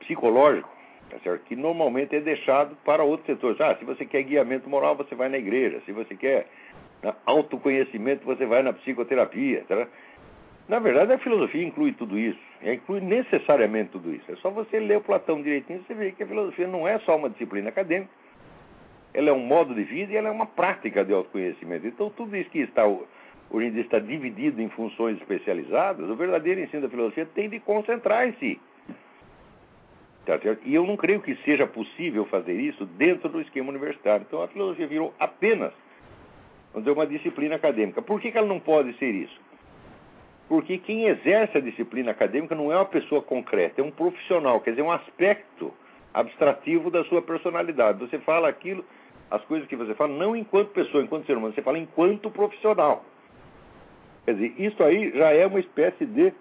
psicológico, 0.00 0.68
tá 1.10 1.18
certo? 1.20 1.44
que 1.44 1.56
normalmente 1.56 2.14
é 2.16 2.20
deixado 2.20 2.76
para 2.84 3.02
outros 3.02 3.26
setores. 3.26 3.60
Ah, 3.60 3.76
se 3.76 3.84
você 3.84 4.04
quer 4.04 4.22
guiamento 4.22 4.68
moral, 4.68 4.96
você 4.96 5.14
vai 5.14 5.28
na 5.28 5.38
igreja. 5.38 5.80
Se 5.84 5.92
você 5.92 6.14
quer 6.14 6.46
né, 7.02 7.14
autoconhecimento, 7.26 8.24
você 8.24 8.46
vai 8.46 8.62
na 8.62 8.72
psicoterapia. 8.72 9.64
Tá? 9.68 9.86
Na 10.68 10.78
verdade, 10.78 11.12
a 11.12 11.18
filosofia 11.18 11.64
inclui 11.64 11.92
tudo 11.92 12.18
isso. 12.18 12.38
Inclui 12.62 13.00
necessariamente 13.00 13.90
tudo 13.90 14.14
isso. 14.14 14.30
É 14.30 14.36
só 14.36 14.50
você 14.50 14.78
ler 14.78 14.98
o 14.98 15.00
Platão 15.00 15.42
direitinho, 15.42 15.82
você 15.86 15.94
vê 15.94 16.12
que 16.12 16.22
a 16.22 16.26
filosofia 16.26 16.68
não 16.68 16.86
é 16.86 16.98
só 17.00 17.16
uma 17.16 17.30
disciplina 17.30 17.70
acadêmica, 17.70 18.10
ela 19.12 19.30
é 19.30 19.32
um 19.32 19.40
modo 19.40 19.74
de 19.74 19.82
vida 19.82 20.12
e 20.12 20.16
ela 20.16 20.28
é 20.28 20.30
uma 20.30 20.46
prática 20.46 21.04
de 21.04 21.12
autoconhecimento. 21.12 21.86
Então, 21.86 22.10
tudo 22.10 22.36
isso 22.36 22.48
que 22.50 22.60
está 22.60 22.84
hoje 23.50 23.66
em 23.66 23.72
dia 23.72 23.82
está 23.82 23.98
dividido 23.98 24.60
em 24.62 24.68
funções 24.68 25.18
especializadas, 25.18 26.08
o 26.08 26.14
verdadeiro 26.14 26.60
ensino 26.60 26.82
da 26.82 26.88
filosofia 26.88 27.26
tem 27.26 27.48
de 27.48 27.60
concentrar 27.60 28.28
em 28.28 28.32
si. 28.34 28.60
Tá 30.24 30.38
e 30.64 30.74
eu 30.74 30.86
não 30.86 30.96
creio 30.96 31.20
que 31.20 31.34
seja 31.44 31.66
possível 31.66 32.24
fazer 32.26 32.54
isso 32.54 32.84
dentro 32.86 33.28
do 33.28 33.40
esquema 33.40 33.70
universitário. 33.70 34.24
Então, 34.26 34.42
a 34.42 34.48
filosofia 34.48 34.86
virou 34.86 35.12
apenas 35.18 35.72
uma 36.74 37.06
disciplina 37.06 37.56
acadêmica. 37.56 38.00
Por 38.00 38.20
que, 38.20 38.30
que 38.30 38.38
ela 38.38 38.46
não 38.46 38.60
pode 38.60 38.96
ser 38.98 39.10
isso? 39.10 39.40
Porque 40.48 40.78
quem 40.78 41.06
exerce 41.06 41.58
a 41.58 41.60
disciplina 41.60 42.10
acadêmica 42.10 42.54
não 42.54 42.72
é 42.72 42.76
uma 42.76 42.84
pessoa 42.84 43.22
concreta, 43.22 43.80
é 43.80 43.84
um 43.84 43.90
profissional, 43.90 44.60
quer 44.60 44.70
dizer, 44.70 44.82
um 44.82 44.90
aspecto 44.90 45.72
abstrativo 46.12 46.90
da 46.90 47.04
sua 47.04 47.22
personalidade. 47.22 47.98
Você 48.00 48.18
fala 48.18 48.48
aquilo 48.48 48.84
as 49.30 49.44
coisas 49.44 49.68
que 49.68 49.76
você 49.76 49.94
fala, 49.94 50.12
não 50.12 50.34
enquanto 50.34 50.70
pessoa, 50.70 51.02
enquanto 51.02 51.26
ser 51.26 51.36
humano, 51.36 51.54
você 51.54 51.62
fala 51.62 51.78
enquanto 51.78 52.30
profissional. 52.30 53.04
Quer 54.30 54.34
dizer, 54.34 54.54
isso 54.58 54.84
aí 54.84 55.10
já 55.10 55.32
é 55.32 55.44
uma 55.44 55.58
espécie 55.58 56.06
de 56.06 56.32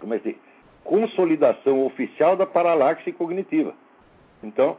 como 0.00 0.14
é 0.14 0.18
que 0.18 0.34
consolidação 0.82 1.84
oficial 1.84 2.36
da 2.36 2.46
paralaxe 2.46 3.12
cognitiva. 3.12 3.74
Então, 4.42 4.78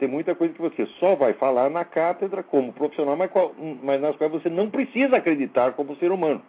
tem 0.00 0.08
muita 0.08 0.34
coisa 0.34 0.52
que 0.52 0.60
você 0.60 0.86
só 0.98 1.14
vai 1.14 1.34
falar 1.34 1.70
na 1.70 1.84
cátedra 1.84 2.42
como 2.42 2.72
profissional, 2.72 3.16
mas, 3.16 3.30
qual, 3.30 3.54
mas 3.80 4.00
nas 4.00 4.16
quais 4.16 4.32
você 4.32 4.48
não 4.48 4.68
precisa 4.70 5.18
acreditar 5.18 5.74
como 5.74 5.94
ser 5.96 6.10
humano. 6.10 6.42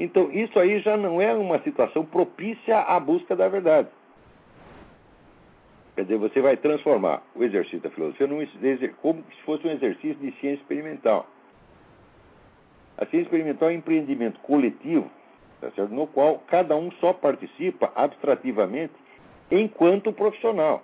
Então, 0.00 0.32
isso 0.32 0.58
aí 0.58 0.80
já 0.80 0.96
não 0.96 1.22
é 1.22 1.32
uma 1.32 1.60
situação 1.60 2.04
propícia 2.04 2.80
à 2.80 2.98
busca 2.98 3.36
da 3.36 3.48
verdade. 3.48 3.88
Quer 5.94 6.02
dizer, 6.02 6.18
você 6.18 6.40
vai 6.40 6.56
transformar 6.56 7.22
o 7.36 7.44
exercício 7.44 7.80
da 7.80 7.90
filosofia 7.90 8.26
num, 8.26 8.44
como 9.00 9.22
se 9.22 9.42
fosse 9.44 9.64
um 9.64 9.70
exercício 9.70 10.16
de 10.16 10.32
ciência 10.40 10.60
experimental. 10.60 11.24
A 12.98 13.06
ciência 13.06 13.26
experimental 13.26 13.70
é 13.70 13.72
um 13.72 13.76
empreendimento 13.76 14.40
coletivo, 14.40 15.08
tá 15.60 15.70
certo? 15.70 15.94
no 15.94 16.06
qual 16.08 16.42
cada 16.48 16.76
um 16.76 16.90
só 16.92 17.12
participa 17.12 17.92
abstrativamente 17.94 18.92
enquanto 19.50 20.12
profissional. 20.12 20.82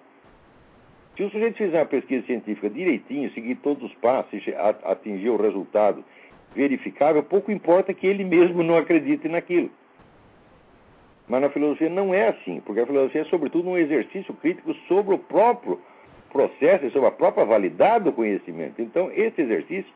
Se 1.17 1.25
o 1.25 1.31
sujeito 1.31 1.57
fizer 1.57 1.79
uma 1.79 1.87
pesquisa 1.87 2.25
científica 2.27 2.71
direitinho, 2.71 3.31
seguir 3.33 3.57
todos 3.57 3.83
os 3.83 3.95
passos, 3.97 4.43
atingir 4.85 5.29
o 5.29 5.37
resultado 5.37 6.05
verificável, 6.55 7.23
pouco 7.23 7.51
importa 7.51 7.93
que 7.93 8.07
ele 8.07 8.25
mesmo 8.25 8.63
não 8.63 8.77
acredite 8.77 9.29
naquilo. 9.29 9.71
Mas 11.29 11.41
na 11.41 11.51
filosofia 11.51 11.89
não 11.89 12.13
é 12.13 12.29
assim, 12.29 12.61
porque 12.61 12.81
a 12.81 12.87
filosofia 12.87 13.23
é, 13.23 13.25
sobretudo, 13.25 13.69
um 13.69 13.79
exercício 13.79 14.35
crítico 14.35 14.75
sobre 14.89 15.15
o 15.15 15.19
próprio 15.19 15.81
processo 16.31 16.87
e 16.87 16.91
sobre 16.91 17.09
a 17.09 17.13
própria 17.13 17.45
validade 17.45 18.05
do 18.05 18.13
conhecimento. 18.13 18.83
Então, 18.83 19.11
esse 19.13 19.41
exercício 19.41 19.93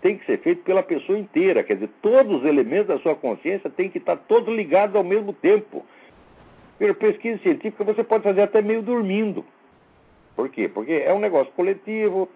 tem 0.00 0.18
que 0.18 0.26
ser 0.26 0.38
feito 0.38 0.62
pela 0.62 0.82
pessoa 0.82 1.18
inteira, 1.18 1.62
quer 1.62 1.74
dizer, 1.74 1.90
todos 2.02 2.40
os 2.40 2.44
elementos 2.44 2.88
da 2.88 2.98
sua 2.98 3.14
consciência 3.14 3.70
têm 3.70 3.88
que 3.88 3.98
estar 3.98 4.16
todos 4.16 4.54
ligados 4.54 4.94
ao 4.94 5.04
mesmo 5.04 5.32
tempo. 5.32 5.84
Pela 6.78 6.94
pesquisa 6.94 7.40
científica 7.42 7.84
você 7.84 8.04
pode 8.04 8.22
fazer 8.22 8.42
até 8.42 8.60
meio 8.60 8.82
dormindo. 8.82 9.44
Por 10.34 10.48
quê? 10.50 10.68
Porque 10.68 10.92
é 10.92 11.12
um 11.12 11.18
negócio 11.18 11.52
coletivo, 11.54 12.28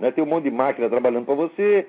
né? 0.00 0.10
tem 0.10 0.24
um 0.24 0.26
monte 0.26 0.44
de 0.44 0.50
máquina 0.50 0.90
trabalhando 0.90 1.26
para 1.26 1.34
você. 1.34 1.86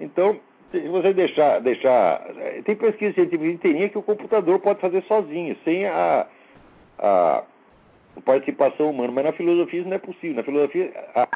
Então, 0.00 0.38
se 0.70 0.80
você 0.88 1.12
deixar, 1.12 1.60
deixar. 1.60 2.22
Tem 2.64 2.76
pesquisa 2.76 3.14
científica 3.14 3.50
de 3.50 3.58
teoria 3.58 3.88
que 3.88 3.98
o 3.98 4.02
computador 4.02 4.60
pode 4.60 4.80
fazer 4.80 5.02
sozinho, 5.04 5.56
sem 5.64 5.86
a, 5.86 6.26
a 6.98 7.44
participação 8.24 8.90
humana, 8.90 9.12
mas 9.12 9.24
na 9.24 9.32
filosofia 9.32 9.80
isso 9.80 9.88
não 9.88 9.96
é 9.96 10.00
possível. 10.00 10.36
Na 10.36 10.44
filosofia, 10.44 10.92
a 11.14 11.28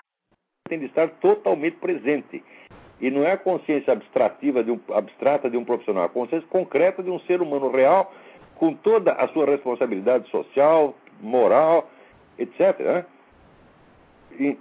tem 0.69 0.79
de 0.79 0.87
estar 0.87 1.09
totalmente 1.21 1.77
presente. 1.79 2.43
E 3.01 3.11
não 3.11 3.25
é 3.25 3.33
a 3.33 3.39
consciência 3.39 3.93
abstrativa 3.93 4.63
de 4.63 4.71
um, 4.71 4.81
abstrata 4.93 5.49
de 5.49 5.57
um 5.57 5.65
profissional, 5.65 6.03
é 6.03 6.07
a 6.07 6.11
consciência 6.11 6.49
concreta 6.49 7.03
de 7.03 7.11
um 7.11 7.19
ser 7.21 7.41
humano 7.41 7.71
real, 7.71 8.13
com 8.57 8.75
toda 8.75 9.13
a 9.13 9.27
sua 9.29 9.47
responsabilidade 9.47 10.29
social, 10.31 10.95
moral, 11.21 11.89
etc. 12.39 12.79
Né? 12.79 13.07
E, 14.39 14.59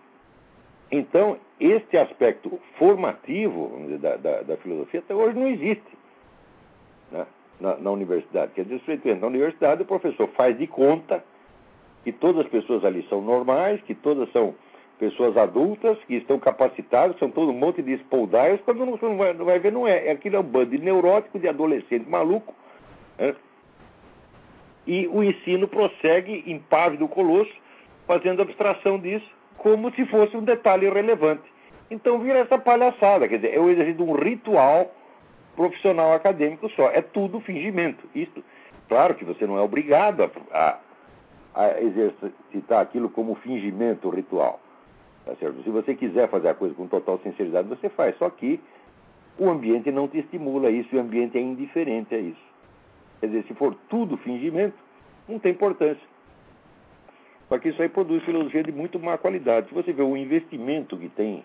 então, 0.92 1.38
este 1.60 1.98
aspecto 1.98 2.60
formativo 2.78 3.72
da, 4.00 4.16
da, 4.16 4.42
da, 4.44 4.58
filosofia 4.58 5.02
até 5.02 5.14
hoje 5.14 5.38
não 5.38 5.48
existe 5.48 5.98
né, 7.12 7.28
na, 7.60 7.76
na, 7.76 7.92
universidade. 7.92 8.54
Quer 8.54 8.64
dizer, 8.64 8.82
você 8.86 9.16
na 9.16 9.28
universidade, 9.28 9.82
o 9.82 9.86
professor 9.86 10.28
faz 10.30 10.58
de 10.58 10.66
conta 10.66 11.24
que 12.04 12.14
todas 12.14 12.46
as 12.46 12.52
pessoas 12.52 12.86
ali 12.86 13.06
são 13.10 13.22
normais, 13.22 13.82
que 13.82 13.94
todas 13.94 14.32
são 14.32 14.56
pessoas 15.00 15.36
adultas, 15.38 15.98
que 16.06 16.16
estão 16.16 16.38
capacitadas, 16.38 17.18
são 17.18 17.32
todo 17.32 17.52
um 17.52 17.58
monte 17.58 17.82
de 17.82 17.94
espoldaios, 17.94 18.60
quando 18.66 18.86
não, 18.86 19.00
não, 19.02 19.18
vai, 19.18 19.34
não 19.34 19.46
vai 19.46 19.58
ver, 19.58 19.72
não 19.72 19.88
é. 19.88 20.08
é 20.08 20.12
aquilo 20.12 20.36
é 20.36 20.40
um 20.40 20.44
bando 20.44 20.72
de 20.72 20.78
neurótico, 20.78 21.40
de 21.40 21.48
adolescente 21.48 22.08
maluco. 22.08 22.54
Né? 23.18 23.34
E 24.86 25.08
o 25.08 25.24
ensino 25.24 25.68
prossegue 25.68 26.44
impávido 26.46 27.08
colosso, 27.08 27.52
fazendo 28.06 28.42
abstração 28.42 29.00
disso 29.00 29.40
como 29.58 29.92
se 29.94 30.06
fosse 30.06 30.36
um 30.36 30.44
detalhe 30.44 30.90
relevante. 30.90 31.44
Então 31.90 32.20
vira 32.20 32.40
essa 32.40 32.58
palhaçada, 32.58 33.28
quer 33.28 33.38
dizer, 33.38 33.56
é 33.56 33.60
o 33.60 33.70
exercício 33.70 34.04
de 34.04 34.12
um 34.12 34.14
ritual 34.14 34.94
profissional 35.56 36.14
acadêmico 36.14 36.70
só. 36.70 36.90
É 36.92 37.02
tudo 37.02 37.40
fingimento. 37.42 38.08
Isso, 38.14 38.44
claro 38.88 39.16
que 39.16 39.26
você 39.26 39.46
não 39.46 39.58
é 39.58 39.62
obrigado 39.62 40.30
a, 40.52 40.78
a 41.54 41.82
exercitar 41.82 42.82
aquilo 42.82 43.10
como 43.10 43.36
fingimento 43.36 44.10
ritual. 44.10 44.60
Tá 45.30 45.36
certo? 45.36 45.62
Se 45.62 45.70
você 45.70 45.94
quiser 45.94 46.28
fazer 46.28 46.50
a 46.50 46.56
coisa 46.56 46.74
com 46.74 46.88
total 46.88 47.20
sinceridade, 47.20 47.68
você 47.68 47.88
faz. 47.90 48.18
Só 48.18 48.32
que 48.32 48.60
o 49.38 49.48
ambiente 49.48 49.92
não 49.92 50.08
te 50.08 50.18
estimula 50.18 50.70
a 50.70 50.72
isso, 50.72 50.96
o 50.96 51.00
ambiente 51.00 51.38
é 51.38 51.42
indiferente 51.42 52.16
a 52.16 52.18
isso. 52.18 52.42
Quer 53.20 53.28
dizer, 53.28 53.44
se 53.44 53.54
for 53.54 53.76
tudo 53.90 54.18
fingimento, 54.18 54.76
não 55.28 55.38
tem 55.38 55.52
importância. 55.52 56.02
Só 57.48 57.60
que 57.60 57.70
isso 57.70 57.80
aí 57.80 57.90
produz 57.90 58.24
filosofia 58.24 58.64
de 58.64 58.72
muito 58.72 59.00
má 59.00 59.20
qualidade. 59.20 59.68
Se 59.68 59.74
você 59.76 59.94
vê 59.94 60.02
o 60.02 60.18
investimento 60.18 60.98
que 60.98 61.10
tem 61.10 61.44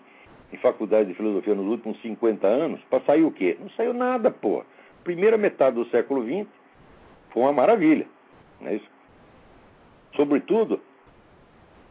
em 0.51 0.57
faculdade 0.57 1.09
de 1.09 1.13
filosofia 1.13 1.53
nos 1.53 1.67
últimos 1.67 2.01
50 2.01 2.47
anos, 2.47 2.81
para 2.89 3.03
sair 3.03 3.23
o 3.23 3.31
quê? 3.31 3.55
Não 3.59 3.69
saiu 3.71 3.93
nada, 3.93 4.31
pô. 4.31 4.63
Primeira 5.03 5.37
metade 5.37 5.75
do 5.75 5.85
século 5.89 6.23
XX 6.23 6.47
foi 7.29 7.43
uma 7.43 7.53
maravilha. 7.53 8.07
Não 8.59 8.69
é 8.69 8.75
isso? 8.77 8.89
Sobretudo 10.15 10.81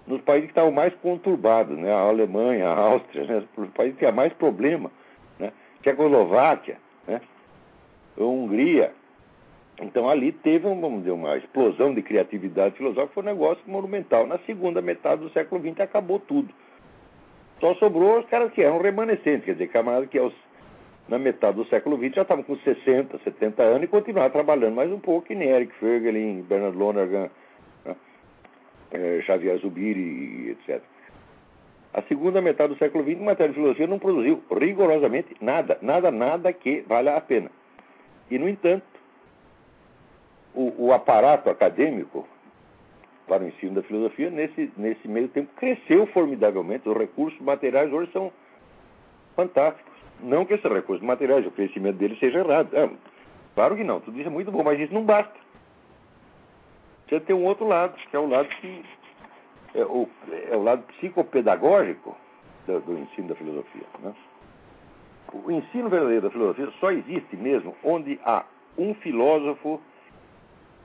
nos 0.07 0.21
países 0.23 0.47
que 0.47 0.53
estavam 0.53 0.71
mais 0.71 0.95
conturbados, 0.97 1.77
né? 1.79 1.93
a 1.93 2.01
Alemanha, 2.01 2.69
a 2.69 2.77
Áustria, 2.77 3.25
né? 3.25 3.45
os 3.57 3.71
países 3.71 3.95
que 3.95 4.01
tinham 4.01 4.13
mais 4.13 4.33
problema, 4.35 4.91
né? 5.39 5.53
Tchecoslováquia, 5.83 6.77
né? 7.07 7.21
a 8.19 8.23
Hungria, 8.23 8.93
então 9.81 10.09
ali 10.09 10.31
teve 10.31 10.69
vamos 10.69 11.01
dizer, 11.01 11.11
uma 11.11 11.37
explosão 11.37 11.95
de 11.95 12.03
criatividade 12.03 12.77
filosófica, 12.77 13.15
foi 13.15 13.23
um 13.23 13.27
negócio 13.27 13.63
monumental. 13.67 14.27
Na 14.27 14.39
segunda 14.41 14.81
metade 14.81 15.23
do 15.23 15.31
século 15.31 15.61
XX 15.61 15.81
acabou 15.81 16.21
tudo. 16.21 16.49
Só 17.61 17.75
sobrou 17.77 18.19
os 18.19 18.27
caras 18.27 18.53
que 18.53 18.63
eram 18.63 18.81
remanescentes, 18.81 19.45
quer 19.45 19.53
dizer, 19.53 19.69
camaradas 19.69 20.09
que 20.09 20.19
aos, 20.19 20.35
na 21.09 21.19
metade 21.19 21.57
do 21.57 21.67
século 21.67 21.97
XX 21.97 22.15
já 22.15 22.23
estavam 22.23 22.45
com 22.45 22.57
60, 22.57 23.19
70 23.19 23.63
anos 23.63 23.85
e 23.85 23.89
continuavam 23.89 24.31
trabalhando 24.31 24.75
mais 24.75 24.91
um 24.93 25.01
pouco, 25.01 25.27
que 25.27 25.35
nem 25.35 25.49
Eric 25.49 25.73
Fögelin, 25.75 26.43
Bernard 26.43 26.77
Lonergan, 26.77 27.31
é, 28.95 29.21
Xavier 29.23 29.59
Zubiri, 29.59 30.51
etc. 30.51 30.81
A 31.93 32.03
segunda 32.03 32.41
metade 32.41 32.73
do 32.73 32.79
século 32.79 33.05
XX, 33.05 33.21
em 33.21 33.25
matéria 33.25 33.53
de 33.53 33.55
filosofia, 33.55 33.87
não 33.87 33.99
produziu 33.99 34.43
rigorosamente 34.51 35.37
nada, 35.41 35.79
nada, 35.83 36.11
nada 36.11 36.53
que 36.53 36.81
valha 36.83 37.17
a 37.17 37.21
pena. 37.21 37.51
E, 38.31 38.39
no 38.39 38.49
entanto, 38.49 38.87
o, 40.55 40.87
o 40.87 40.93
aparato 40.93 41.51
acadêmico 41.51 42.27
para 43.27 43.43
o 43.43 43.49
ensino 43.49 43.75
da 43.75 43.83
filosofia, 43.83 44.31
nesse, 44.31 44.71
nesse 44.77 45.07
meio 45.09 45.29
tempo, 45.29 45.51
cresceu 45.57 46.07
formidavelmente. 46.09 46.89
Os 46.89 46.97
recursos 46.97 47.41
materiais 47.41 47.93
hoje 47.93 48.11
são 48.13 48.33
fantásticos. 49.35 49.93
Não 50.21 50.45
que 50.45 50.55
esses 50.55 50.71
recursos 50.71 51.05
materiais, 51.05 51.47
o 51.47 51.51
crescimento 51.51 51.97
deles 51.97 52.19
seja 52.19 52.39
errado. 52.41 52.69
É, 52.73 52.89
claro 53.55 53.77
que 53.77 53.85
não, 53.85 54.01
tudo 54.01 54.19
isso 54.19 54.29
é 54.29 54.33
muito 54.33 54.51
bom, 54.53 54.63
mas 54.63 54.79
isso 54.79 54.95
não 54.95 55.05
basta. 55.05 55.44
Você 57.09 57.21
tem 57.21 57.37
um 57.37 57.45
outro 57.45 57.67
lado, 57.67 57.97
que 58.11 58.17
é 58.17 58.19
o 58.19 58.29
lado 58.29 58.49
que 58.61 58.85
é 59.75 59.85
o, 59.85 60.09
é 60.51 60.57
o 60.57 60.63
lado 60.63 60.83
psicopedagógico 60.95 62.17
do, 62.67 62.81
do 62.81 62.99
ensino 62.99 63.29
da 63.29 63.35
filosofia. 63.35 63.87
Né? 64.01 64.15
O 65.33 65.51
ensino 65.51 65.89
verdadeiro 65.89 66.23
da 66.23 66.31
filosofia 66.31 66.71
só 66.81 66.91
existe 66.93 67.37
mesmo 67.37 67.75
onde 67.83 68.19
há 68.25 68.45
um 68.79 68.95
filósofo 68.95 69.81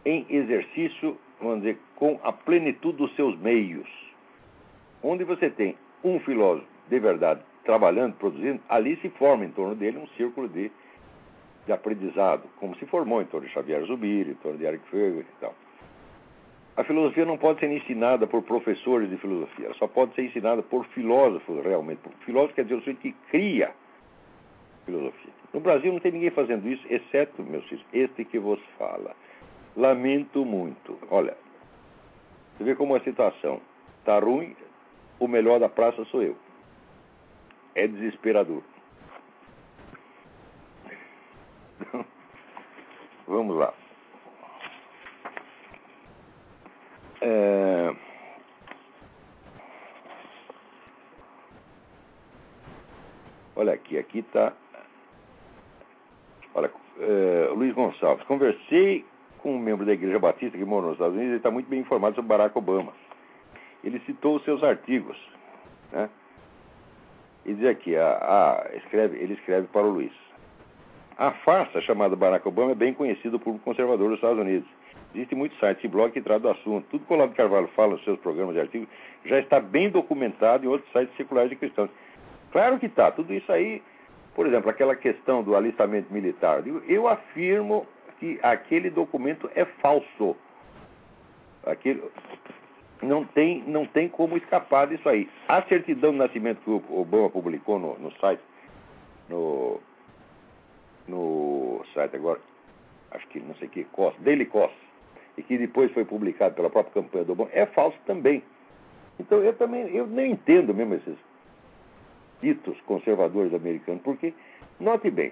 em 0.06 0.26
exercício, 0.30 1.18
vamos 1.40 1.60
dizer, 1.60 1.80
com 1.96 2.20
a 2.24 2.32
plenitude 2.32 2.98
dos 2.98 3.16
seus 3.16 3.38
meios. 3.40 3.88
Onde 5.04 5.24
você 5.24 5.50
tem 5.50 5.78
um 6.04 6.20
filósofo 6.22 6.68
de 6.90 7.00
verdade 7.00 7.42
trabalhando, 7.64 8.16
produzindo, 8.16 8.60
ali 8.68 8.98
se 8.98 9.10
forma 9.12 9.46
em 9.46 9.52
torno 9.52 9.76
dele 9.76 10.00
um 10.00 10.08
círculo 10.18 10.48
de, 10.50 10.72
de 11.66 11.72
aprendizado, 11.72 12.44
como 12.60 12.76
se 12.78 12.86
formou 12.88 13.22
em 13.22 13.26
torno 13.26 13.48
de 13.48 13.54
Xavier 13.54 13.84
Zubiri, 13.86 14.32
em 14.32 14.36
torno 14.36 14.58
de 14.58 14.66
Eric 14.66 14.84
Fögel 14.90 15.22
e 15.22 15.26
tal. 15.40 15.54
A 16.80 16.84
filosofia 16.86 17.26
não 17.26 17.38
pode 17.38 17.60
ser 17.60 17.70
ensinada 17.70 18.26
por 18.26 18.42
professores 18.42 19.10
de 19.10 19.18
filosofia, 19.18 19.66
ela 19.66 19.76
só 19.76 19.86
pode 19.86 20.16
ser 20.16 20.24
ensinada 20.24 20.64
por 20.64 20.86
filósofos 20.86 21.62
realmente. 21.62 22.00
Filósofo 22.22 22.54
quer 22.54 22.64
dizer 22.64 22.76
o 22.76 22.96
que 22.96 23.12
cria 23.30 23.72
filosofia. 24.86 25.34
No 25.54 25.60
Brasil 25.60 25.92
não 25.92 26.00
tem 26.00 26.14
ninguém 26.14 26.30
fazendo 26.30 26.66
isso, 26.70 26.82
exceto, 26.90 27.44
meus 27.44 27.66
filhos, 27.66 27.86
este 27.92 28.24
que 28.24 28.40
vos 28.40 28.62
fala. 28.78 29.14
Lamento 29.76 30.46
muito. 30.46 30.98
Olha, 31.12 31.36
você 32.58 32.64
vê 32.64 32.74
como 32.76 32.96
a 32.96 33.02
situação 33.02 33.60
está 34.00 34.18
ruim, 34.18 34.56
o 35.20 35.28
melhor 35.28 35.60
da 35.60 35.68
praça 35.68 36.06
sou 36.06 36.24
eu. 36.24 36.38
É 37.76 37.88
desesperador. 37.88 38.64
Vamos 43.28 43.58
lá. 43.58 43.74
É... 47.22 47.96
Olha 53.56 53.74
aqui, 53.74 53.98
aqui 53.98 54.20
está. 54.20 54.54
Olha, 56.54 56.72
é, 57.00 57.50
Luiz 57.54 57.74
Gonçalves. 57.74 58.26
Conversei 58.26 59.06
com 59.40 59.56
um 59.56 59.60
membro 59.60 59.86
da 59.86 59.94
Igreja 59.94 60.18
Batista 60.20 60.58
que 60.58 60.64
mora 60.64 60.88
nos 60.88 60.94
Estados 60.94 61.16
Unidos 61.16 61.34
e 61.34 61.38
está 61.38 61.52
muito 61.52 61.70
bem 61.70 61.80
informado 61.80 62.16
sobre 62.16 62.30
Barack 62.30 62.58
Obama. 62.58 62.94
Ele 63.84 64.00
citou 64.06 64.38
os 64.38 64.44
seus 64.44 64.64
artigos, 64.64 65.18
né? 65.92 66.10
E 67.46 67.54
diz 67.54 67.66
aqui, 67.66 67.96
a, 67.96 68.08
a, 68.12 68.78
escreve, 68.78 69.18
ele 69.18 69.34
escreve 69.34 69.68
para 69.68 69.86
o 69.86 69.92
Luiz. 69.92 70.14
A 71.18 71.32
farsa 71.32 71.82
chamada 71.82 72.16
Barack 72.16 72.48
Obama 72.48 72.72
é 72.72 72.76
bem 72.76 72.94
conhecida 72.94 73.40
público 73.40 73.66
conservador 73.66 74.08
dos 74.08 74.18
Estados 74.18 74.40
Unidos. 74.40 74.70
Existem 75.14 75.38
muitos 75.38 75.58
sites 75.60 75.84
e 75.84 75.88
blogs 75.88 76.14
que 76.14 76.22
tratam 76.22 76.52
do 76.52 76.58
assunto. 76.60 76.86
Tudo 76.90 77.06
que 77.06 77.12
o 77.12 77.16
Olavo 77.16 77.34
Carvalho 77.34 77.68
fala 77.70 77.94
nos 77.94 78.04
seus 78.04 78.20
programas 78.20 78.56
e 78.56 78.60
artigos 78.60 78.88
já 79.26 79.40
está 79.40 79.60
bem 79.60 79.90
documentado 79.90 80.66
em 80.66 80.68
outros 80.68 80.92
sites 80.92 81.16
seculares 81.18 81.50
de 81.50 81.56
cristãos. 81.56 81.90
Claro 82.52 82.78
que 82.80 82.86
está. 82.86 83.12
Tudo 83.12 83.34
isso 83.34 83.52
aí, 83.52 83.82
por 84.36 84.46
exemplo, 84.46 84.70
aquela 84.70 84.96
questão 84.96 85.42
do 85.44 85.56
alistamento 85.56 86.14
militar. 86.14 86.64
Eu 86.88 87.08
afirmo 87.08 87.88
que 88.20 88.40
aquele 88.44 88.90
documento 88.90 89.50
é 89.56 89.66
falso. 89.66 90.36
Aquele, 91.66 92.04
não, 93.02 93.26
tem, 93.26 93.64
não 93.66 93.86
tem 93.86 94.08
como 94.08 94.38
escapar 94.38 94.88
disso 94.88 95.08
aí. 95.10 95.28
A 95.48 95.62
certidão 95.64 96.12
de 96.12 96.18
nascimento 96.18 96.62
que 96.62 96.70
o 96.70 97.00
Obama 97.00 97.30
publicou 97.30 97.80
no, 97.80 97.98
no 97.98 98.12
site, 98.20 98.42
no, 99.28 99.80
no 101.08 101.84
site 101.94 102.16
agora, 102.16 102.40
acho 103.12 103.28
que 103.28 103.40
não 103.40 103.56
sei 103.56 103.68
que, 103.68 103.84
Cost, 103.86 104.20
Daily 104.22 104.46
Cost, 104.46 104.76
e 105.40 105.44
que 105.44 105.58
depois 105.58 105.90
foi 105.94 106.04
publicado 106.04 106.54
pela 106.54 106.70
própria 106.70 107.02
campanha 107.02 107.24
do 107.24 107.32
Obama, 107.32 107.50
é 107.54 107.66
falso 107.68 107.98
também. 108.06 108.44
Então 109.18 109.40
eu 109.40 109.54
também, 109.54 109.88
eu 109.96 110.06
nem 110.06 110.34
entendo 110.34 110.74
mesmo 110.74 110.96
esses 110.96 111.16
ditos 112.42 112.80
conservadores 112.82 113.54
americanos, 113.54 114.02
porque, 114.04 114.34
note 114.80 115.10
bem, 115.10 115.32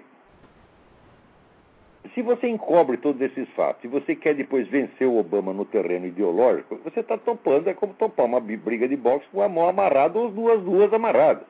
se 2.14 2.22
você 2.22 2.48
encobre 2.48 2.96
todos 2.96 3.20
esses 3.20 3.46
fatos 3.50 3.84
e 3.84 3.88
você 3.88 4.16
quer 4.16 4.34
depois 4.34 4.66
vencer 4.68 5.06
o 5.06 5.18
Obama 5.18 5.52
no 5.52 5.66
terreno 5.66 6.06
ideológico, 6.06 6.76
você 6.82 7.00
está 7.00 7.18
topando, 7.18 7.68
é 7.68 7.74
como 7.74 7.92
topar 7.92 8.24
uma 8.24 8.40
briga 8.40 8.88
de 8.88 8.96
boxe 8.96 9.26
com 9.30 9.42
a 9.42 9.48
mão 9.48 9.68
amarrada 9.68 10.18
ou 10.18 10.28
as 10.28 10.34
duas 10.34 10.62
duas 10.62 10.92
amarradas. 10.92 11.44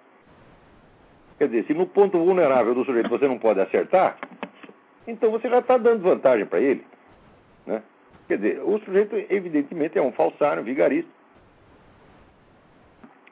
Quer 1.39 1.47
dizer, 1.47 1.67
se 1.67 1.75
no 1.75 1.87
ponto 1.87 2.19
vulnerável 2.19 2.75
do 2.75 2.85
sujeito 2.85 3.09
você 3.09 3.29
não 3.29 3.39
pode 3.39 3.61
acertar, 3.61 4.19
então 5.07 5.31
você 5.31 5.49
já 5.49 5.61
está 5.61 5.79
dando 5.79 6.03
vantagem 6.03 6.45
para 6.45 6.61
ele. 6.61 6.85
Quer 8.29 8.37
dizer, 8.37 8.63
o 8.63 8.79
sujeito, 8.81 9.17
evidentemente, 9.31 9.99
é 9.99 10.03
um 10.03 10.13
falsário, 10.13 10.63
um 10.63 10.65
vigarista. 10.65 11.11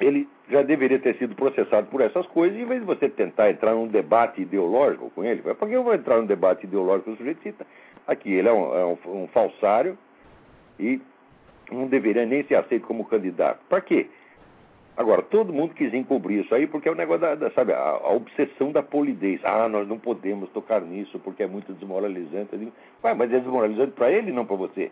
Ele 0.01 0.27
já 0.51 0.63
deveria 0.63 0.99
ter 0.99 1.17
sido 1.17 1.35
processado 1.35 1.87
por 1.89 2.01
essas 2.01 2.27
coisas, 2.29 2.59
em 2.59 2.65
vez 2.65 2.81
de 2.81 2.87
você 2.87 3.09
tentar 3.09 3.51
entrar 3.51 3.75
num 3.75 3.87
debate 3.87 4.41
ideológico 4.41 5.11
com 5.11 5.23
ele. 5.23 5.43
Por 5.43 5.69
que 5.69 5.75
eu 5.75 5.85
vou 5.85 5.95
entrar 5.95 6.17
num 6.17 6.27
debate 6.27 6.65
ideológico 6.65 7.05
com 7.05 7.13
o 7.13 7.17
sujeito? 7.17 7.43
Cita? 7.43 7.67
Aqui, 8.07 8.33
ele 8.33 8.49
é 8.49 8.53
um, 8.53 8.75
é 8.75 8.87
um, 8.87 9.23
um 9.23 9.27
falsário 9.29 9.99
e 10.79 11.01
não 11.71 11.87
deveria 11.87 12.25
nem 12.25 12.45
ser 12.45 12.55
aceito 12.55 12.87
como 12.87 13.05
candidato. 13.05 13.61
Para 13.69 13.81
quê? 13.81 14.09
Agora, 14.97 15.21
todo 15.21 15.53
mundo 15.53 15.75
quis 15.75 15.93
encobrir 15.93 16.43
isso 16.43 16.55
aí 16.55 16.67
porque 16.67 16.89
é 16.89 16.93
o 16.93 16.95
negócio 16.95 17.21
da, 17.21 17.35
da 17.35 17.51
sabe, 17.51 17.73
a, 17.75 17.79
a, 17.79 18.13
obsessão 18.13 18.73
da 18.73 18.83
polidez. 18.83 19.41
Ah, 19.45 19.69
nós 19.69 19.87
não 19.87 19.99
podemos 19.99 20.49
tocar 20.51 20.81
nisso 20.81 21.19
porque 21.19 21.43
é 21.43 21.47
muito 21.47 21.73
desmoralizante. 21.75 22.57
Digo, 22.57 22.73
mas 23.03 23.33
é 23.33 23.39
desmoralizante 23.39 23.93
para 23.93 24.11
ele, 24.11 24.33
não 24.33 24.47
para 24.47 24.57
você. 24.57 24.91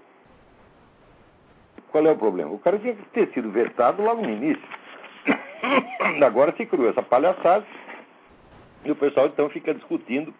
Qual 1.90 2.06
é 2.06 2.12
o 2.12 2.18
problema? 2.18 2.52
O 2.52 2.58
cara 2.58 2.78
tinha 2.78 2.94
que 2.94 3.04
ter 3.10 3.28
sido 3.28 3.50
vetado 3.50 4.02
logo 4.02 4.20
no 4.20 4.28
início. 4.28 4.62
Agora 6.22 6.52
se 6.54 6.66
criou 6.66 6.90
essa 6.90 7.02
palhaçada 7.02 7.64
e 8.84 8.90
o 8.90 8.96
pessoal 8.96 9.28
então 9.28 9.48
fica 9.48 9.72
discutindo 9.72 10.34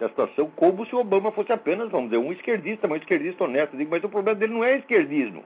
a 0.00 0.08
situação 0.08 0.50
como 0.56 0.86
se 0.86 0.94
o 0.94 1.00
Obama 1.00 1.30
fosse 1.32 1.52
apenas, 1.52 1.90
vamos 1.90 2.10
dizer, 2.10 2.22
um 2.22 2.32
esquerdista, 2.32 2.88
mas 2.88 3.00
um 3.00 3.02
esquerdista 3.02 3.44
honesto. 3.44 3.74
Eu 3.74 3.78
digo, 3.80 3.90
mas 3.90 4.02
o 4.02 4.08
problema 4.08 4.38
dele 4.38 4.54
não 4.54 4.64
é 4.64 4.78
esquerdismo. 4.78 5.44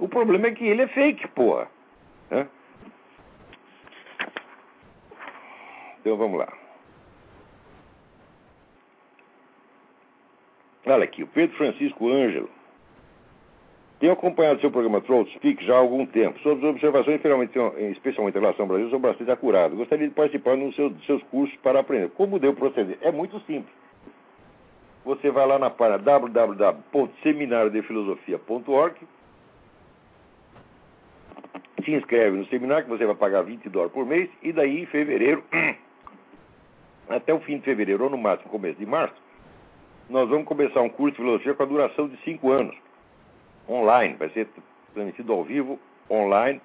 O 0.00 0.08
problema 0.08 0.48
é 0.48 0.52
que 0.52 0.66
ele 0.66 0.82
é 0.82 0.88
fake, 0.88 1.28
porra. 1.28 1.68
Né? 2.30 2.48
Então 6.00 6.16
vamos 6.16 6.38
lá. 6.38 6.52
Olha 10.86 11.04
aqui, 11.04 11.22
o 11.22 11.26
Pedro 11.26 11.56
Francisco 11.56 12.08
Ângelo. 12.08 12.48
Tenho 14.00 14.12
acompanhado 14.12 14.60
seu 14.60 14.70
programa 14.70 15.00
Troll 15.00 15.26
Speak 15.26 15.64
já 15.64 15.74
há 15.74 15.78
algum 15.78 16.06
tempo. 16.06 16.38
Suas 16.38 16.62
observações, 16.62 17.16
especialmente 17.16 18.36
em 18.36 18.40
relação 18.40 18.64
ao 18.64 18.68
Brasil, 18.68 18.88
são 18.90 19.00
bastante 19.00 19.30
acuradas. 19.30 19.76
Gostaria 19.76 20.08
de 20.08 20.14
participar 20.14 20.56
nos 20.56 20.74
seus, 20.76 20.92
seus 21.04 21.22
cursos 21.24 21.54
para 21.58 21.80
aprender. 21.80 22.08
Como 22.10 22.38
deu 22.38 22.54
proceder? 22.54 22.96
É 23.02 23.10
muito 23.10 23.38
simples. 23.40 23.76
Você 25.04 25.30
vai 25.30 25.46
lá 25.46 25.58
na 25.58 25.68
página 25.68 25.98
www.seminariodefilosofia.org 25.98 28.96
se 31.88 31.94
inscreve 31.94 32.36
no 32.36 32.46
seminário, 32.46 32.84
que 32.84 32.90
você 32.90 33.06
vai 33.06 33.14
pagar 33.14 33.42
20 33.42 33.66
dólares 33.70 33.94
por 33.94 34.04
mês, 34.04 34.28
e 34.42 34.52
daí 34.52 34.82
em 34.82 34.86
fevereiro, 34.86 35.42
até 37.08 37.32
o 37.32 37.40
fim 37.40 37.56
de 37.56 37.64
fevereiro, 37.64 38.04
ou 38.04 38.10
no 38.10 38.18
máximo 38.18 38.50
começo 38.50 38.78
de 38.78 38.84
março, 38.84 39.16
nós 40.10 40.28
vamos 40.28 40.46
começar 40.46 40.82
um 40.82 40.88
curso 40.90 41.12
de 41.12 41.22
filosofia 41.22 41.54
com 41.54 41.62
a 41.62 41.66
duração 41.66 42.08
de 42.08 42.16
5 42.24 42.50
anos, 42.50 42.76
online, 43.66 44.16
vai 44.18 44.28
ser 44.30 44.48
transmitido 44.92 45.32
ao 45.32 45.42
vivo, 45.44 45.78
online, 46.10 46.60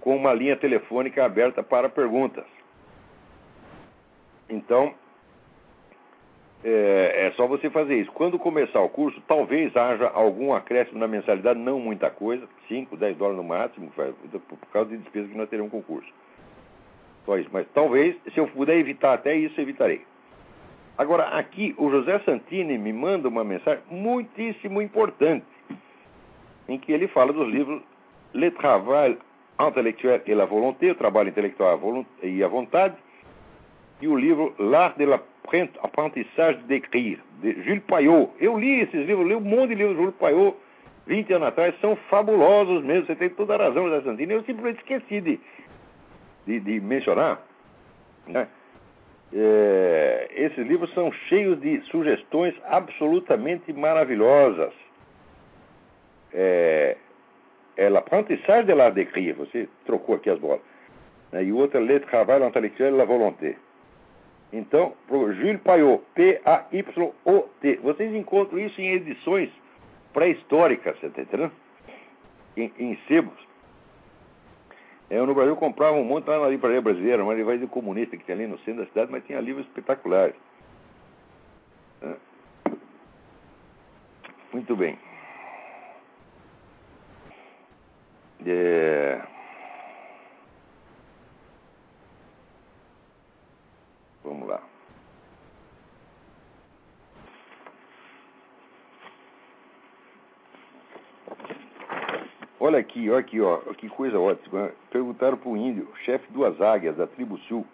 com 0.00 0.16
uma 0.16 0.32
linha 0.32 0.56
telefônica 0.56 1.24
aberta 1.24 1.62
para 1.62 1.88
perguntas. 1.88 2.44
Então, 4.48 4.94
é, 6.62 7.26
é, 7.26 7.32
só 7.36 7.46
você 7.46 7.70
fazer 7.70 7.96
isso. 8.00 8.12
Quando 8.12 8.38
começar 8.38 8.80
o 8.80 8.88
curso, 8.88 9.20
talvez 9.26 9.74
haja 9.76 10.08
algum 10.08 10.52
acréscimo 10.52 10.98
na 10.98 11.08
mensalidade, 11.08 11.58
não 11.58 11.80
muita 11.80 12.10
coisa, 12.10 12.46
5, 12.68 12.96
10 12.96 13.16
dólares 13.16 13.38
no 13.38 13.44
máximo, 13.44 13.90
por 13.90 14.58
causa 14.72 14.90
de 14.90 14.98
despesas 14.98 15.30
que 15.30 15.36
nós 15.36 15.48
teremos 15.48 15.70
com 15.70 15.78
o 15.78 15.82
curso. 15.82 16.08
Só 17.24 17.38
isso. 17.38 17.50
Mas 17.52 17.66
talvez, 17.72 18.16
se 18.32 18.38
eu 18.38 18.46
puder 18.48 18.76
evitar 18.76 19.14
até 19.14 19.34
isso, 19.34 19.60
evitarei. 19.60 20.02
Agora, 20.98 21.28
aqui, 21.28 21.74
o 21.78 21.90
José 21.90 22.18
Santini 22.20 22.76
me 22.76 22.92
manda 22.92 23.28
uma 23.28 23.42
mensagem 23.42 23.82
muitíssimo 23.90 24.82
importante, 24.82 25.46
em 26.68 26.78
que 26.78 26.92
ele 26.92 27.08
fala 27.08 27.32
dos 27.32 27.48
livros 27.48 27.82
Le 28.34 28.50
Travail 28.50 29.16
intellectuelle 29.68 30.22
et 30.26 30.34
la 30.34 30.46
volonté, 30.46 30.90
o 30.90 30.94
trabalho 30.94 31.28
intelectual 31.28 32.06
e 32.22 32.42
a 32.42 32.48
vontade, 32.48 32.96
e 34.00 34.08
o 34.08 34.16
livro 34.16 34.54
L'art 34.58 34.96
de 34.96 35.04
l'apprentissage 35.44 36.58
d'écrire, 36.68 37.18
de 37.42 37.52
Jules 37.62 37.82
Payot. 37.82 38.30
Eu 38.40 38.58
li 38.58 38.80
esses 38.80 39.06
livros, 39.06 39.26
li 39.26 39.34
um 39.34 39.40
monte 39.40 39.70
de 39.70 39.74
livros 39.76 39.96
de 39.96 40.02
Jules 40.02 40.16
Payot 40.16 40.56
20 41.06 41.32
anos 41.32 41.48
atrás, 41.48 41.74
são 41.80 41.96
fabulosos 42.08 42.84
mesmo, 42.84 43.06
você 43.06 43.16
tem 43.16 43.30
toda 43.30 43.54
a 43.54 43.58
razão, 43.58 43.88
José 43.88 44.02
Santini. 44.02 44.32
Eu 44.32 44.44
simplesmente 44.44 44.78
esqueci 44.78 45.20
de, 45.20 45.40
de, 46.46 46.60
de 46.60 46.80
mencionar. 46.80 47.42
Né? 48.28 48.46
É, 49.32 50.28
esses 50.30 50.66
livros 50.66 50.92
são 50.94 51.10
cheios 51.28 51.60
de 51.60 51.80
sugestões 51.90 52.54
absolutamente 52.64 53.72
maravilhosas. 53.72 54.72
É, 56.32 56.96
é 57.76 57.88
l'apprentissage 57.88 58.66
de 58.66 58.74
l'art 58.74 58.94
d'écrire, 58.94 59.32
você 59.32 59.68
trocou 59.84 60.14
aqui 60.14 60.30
as 60.30 60.38
bolas. 60.38 60.60
Né? 61.32 61.44
E 61.44 61.52
o 61.52 61.56
outro 61.56 61.78
é 61.78 61.80
Le 61.80 62.00
travail 62.00 62.46
intellectuel 62.46 62.96
la 62.96 63.04
volonté. 63.04 63.56
Então, 64.52 64.94
pro 65.06 65.32
Jules 65.32 65.60
Payot. 65.62 66.02
Vocês 67.82 68.14
encontram 68.14 68.58
isso 68.58 68.80
em 68.80 68.92
edições 68.92 69.50
pré-históricas, 70.12 70.98
você 70.98 71.06
está 71.06 71.22
entendendo? 71.22 71.52
Em, 72.56 72.72
em 72.78 72.98
sebos. 73.06 73.38
Eu 75.08 75.26
no 75.26 75.34
Brasil 75.34 75.56
comprava 75.56 75.96
um 75.96 76.04
monte 76.04 76.28
lá 76.28 76.38
na 76.38 76.48
livraria 76.48 76.80
brasileira, 76.80 77.22
uma 77.22 77.34
livraria 77.34 77.66
comunista 77.66 78.16
que 78.16 78.24
tinha 78.24 78.36
ali 78.36 78.46
no 78.46 78.58
centro 78.60 78.82
da 78.82 78.88
cidade, 78.88 79.10
mas 79.10 79.24
tinha 79.24 79.40
livros 79.40 79.66
espetaculares. 79.66 80.36
É. 82.02 82.14
Muito 84.52 84.76
bem. 84.76 84.98
É... 88.46 89.20
Vamos 94.24 94.48
lá. 94.48 94.62
Olha 102.62 102.78
aqui, 102.78 103.08
olha 103.08 103.20
aqui, 103.20 103.40
ó, 103.40 103.56
que 103.74 103.88
coisa 103.88 104.20
ótima. 104.20 104.70
Perguntaram 104.90 105.38
para 105.38 105.48
o 105.48 105.56
índio, 105.56 105.88
chefe 106.04 106.30
duas 106.30 106.60
águias 106.60 106.94
da 106.94 107.06
tribo 107.06 107.38
sul, 107.48 107.66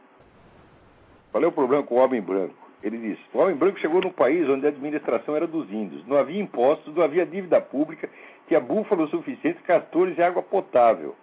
qual 1.32 1.42
é 1.42 1.46
o 1.48 1.52
problema 1.52 1.82
com 1.82 1.96
o 1.96 1.98
homem 1.98 2.20
branco? 2.20 2.54
Ele 2.84 2.96
disse: 2.96 3.20
o 3.34 3.38
homem 3.38 3.56
branco 3.56 3.80
chegou 3.80 4.00
num 4.00 4.12
país 4.12 4.48
onde 4.48 4.64
a 4.64 4.68
administração 4.68 5.34
era 5.34 5.46
dos 5.46 5.68
índios. 5.72 6.06
Não 6.06 6.16
havia 6.16 6.40
impostos, 6.40 6.94
não 6.94 7.02
havia 7.02 7.26
dívida 7.26 7.60
pública, 7.60 8.08
tinha 8.46 8.60
búfalos 8.60 9.10
suficientes, 9.10 9.60
castores 9.62 10.16
e 10.16 10.22
água 10.22 10.40
potável. 10.40 11.16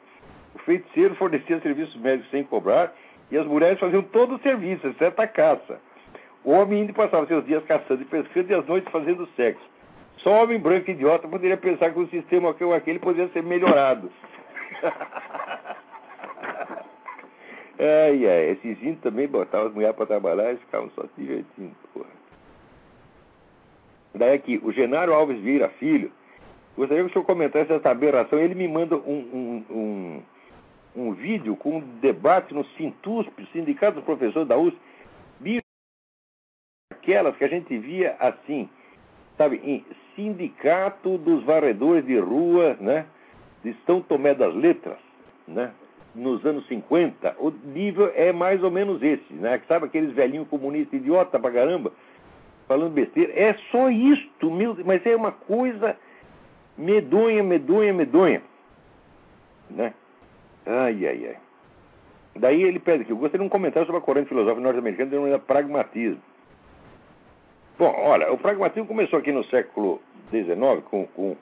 O 0.53 0.59
feiticeiro 0.59 1.15
fornecia 1.15 1.59
serviços 1.61 1.95
médicos 1.95 2.29
sem 2.31 2.43
cobrar 2.43 2.93
e 3.31 3.37
as 3.37 3.47
mulheres 3.47 3.79
faziam 3.79 4.03
todo 4.03 4.35
o 4.35 4.39
serviço, 4.39 4.85
exceto 4.87 5.21
a 5.21 5.27
caça. 5.27 5.79
O 6.43 6.51
homem 6.51 6.81
índio 6.81 6.93
passava 6.93 7.25
seus 7.27 7.45
dias 7.45 7.63
caçando 7.63 8.01
e 8.01 8.05
pescando 8.05 8.51
e 8.51 8.55
as 8.55 8.65
noites 8.65 8.91
fazendo 8.91 9.25
sexo. 9.37 9.72
Só 10.17 10.43
homem 10.43 10.59
branco 10.59 10.89
idiota 10.89 11.27
poderia 11.27 11.57
pensar 11.57 11.91
que 11.91 11.99
o 11.99 12.07
sistema 12.07 12.55
ou 12.59 12.73
aquele 12.73 12.99
poderia 12.99 13.31
ser 13.33 13.43
melhorado. 13.43 14.11
ai, 17.79 18.27
ai, 18.27 18.49
esses 18.51 18.81
índios 18.81 19.01
também 19.01 19.27
botavam 19.27 19.67
as 19.67 19.73
mulheres 19.73 19.95
para 19.95 20.05
trabalhar 20.05 20.53
e 20.53 20.57
ficavam 20.57 20.89
só 20.91 21.03
se 21.03 21.09
divertindo, 21.21 21.75
porra. 21.93 22.23
Daí 24.15 24.33
aqui, 24.33 24.61
o 24.63 24.71
Genaro 24.71 25.13
Alves 25.13 25.39
Vieira 25.39 25.69
Filho, 25.69 26.11
gostaria 26.77 27.03
que 27.03 27.09
o 27.09 27.13
senhor 27.13 27.25
comentasse 27.25 27.73
essa 27.73 27.89
aberração. 27.89 28.39
Ele 28.39 28.55
me 28.55 28.67
manda 28.67 28.95
um, 28.95 28.99
um, 28.99 29.65
um, 29.69 30.23
um 30.95 31.13
vídeo 31.13 31.55
com 31.55 31.77
um 31.77 31.81
debate 31.99 32.53
no 32.53 32.63
Sintusp, 32.77 33.33
Sindicato 33.51 33.95
dos 33.95 34.05
Professores 34.05 34.47
da 34.47 34.55
USP, 34.55 34.79
aquelas 36.91 37.35
que 37.35 37.43
a 37.43 37.49
gente 37.49 37.77
via 37.77 38.15
assim, 38.19 38.69
sabe, 39.37 39.85
Sindicato 40.15 41.17
dos 41.17 41.43
Varredores 41.43 42.05
de 42.05 42.17
Rua, 42.19 42.77
né, 42.79 43.05
de 43.63 43.75
São 43.85 44.01
Tomé 44.01 44.33
das 44.33 44.53
Letras, 44.53 44.97
né, 45.47 45.71
nos 46.13 46.45
anos 46.45 46.67
50, 46.67 47.35
o 47.39 47.51
nível 47.65 48.11
é 48.15 48.31
mais 48.31 48.63
ou 48.63 48.69
menos 48.69 49.01
esse, 49.01 49.33
né, 49.33 49.59
sabe 49.67 49.85
aqueles 49.85 50.13
velhinhos 50.13 50.47
comunistas 50.47 50.99
idiota 50.99 51.39
pra 51.39 51.51
caramba, 51.51 51.91
falando 52.67 52.93
besteira, 52.93 53.33
é 53.33 53.53
só 53.71 53.89
isto, 53.89 54.51
meu, 54.51 54.77
mas 54.85 55.05
é 55.05 55.15
uma 55.15 55.31
coisa 55.31 55.97
medonha, 56.77 57.41
medonha, 57.43 57.93
medonha, 57.93 58.41
né, 59.69 59.93
ai, 60.65 61.07
ai, 61.07 61.27
ai. 61.27 61.37
Daí 62.35 62.63
ele 62.63 62.79
pede 62.79 63.03
aqui, 63.03 63.11
eu 63.11 63.17
gostaria 63.17 63.43
de 63.43 63.45
um 63.45 63.49
comentário 63.49 63.85
sobre 63.85 63.99
a 63.99 64.03
corrente 64.03 64.29
filosófica 64.29 64.61
norte-americana 64.61 65.09
denominada 65.09 65.43
pragmatismo. 65.43 66.21
Bom, 67.77 67.91
olha, 67.97 68.31
o 68.31 68.37
pragmatismo 68.37 68.87
começou 68.87 69.17
aqui 69.17 69.31
no 69.31 69.43
século 69.45 69.99
XIX 70.29 70.83
com, 70.91 71.07
com 71.07 71.35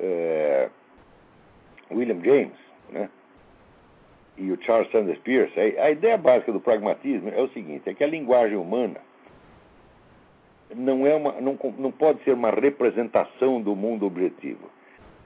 é, 0.00 0.68
William 1.88 2.20
James 2.20 2.58
né, 2.90 3.08
e 4.36 4.50
o 4.50 4.60
Charles 4.60 4.90
Sanders 4.90 5.20
Peirce. 5.20 5.58
A, 5.58 5.90
ideia 5.92 6.18
básica 6.18 6.52
do 6.52 6.60
pragmatismo 6.60 7.28
é 7.28 7.40
o 7.40 7.48
seguinte: 7.50 7.88
é 7.88 7.94
que 7.94 8.02
a 8.02 8.08
linguagem 8.08 8.56
humana 8.56 9.00
não, 10.74 11.06
é 11.06 11.14
uma, 11.14 11.40
não, 11.40 11.56
não 11.78 11.92
pode 11.92 12.24
ser 12.24 12.32
uma 12.32 12.50
representação 12.50 13.62
do 13.62 13.76
mundo 13.76 14.04
objetivo. 14.04 14.68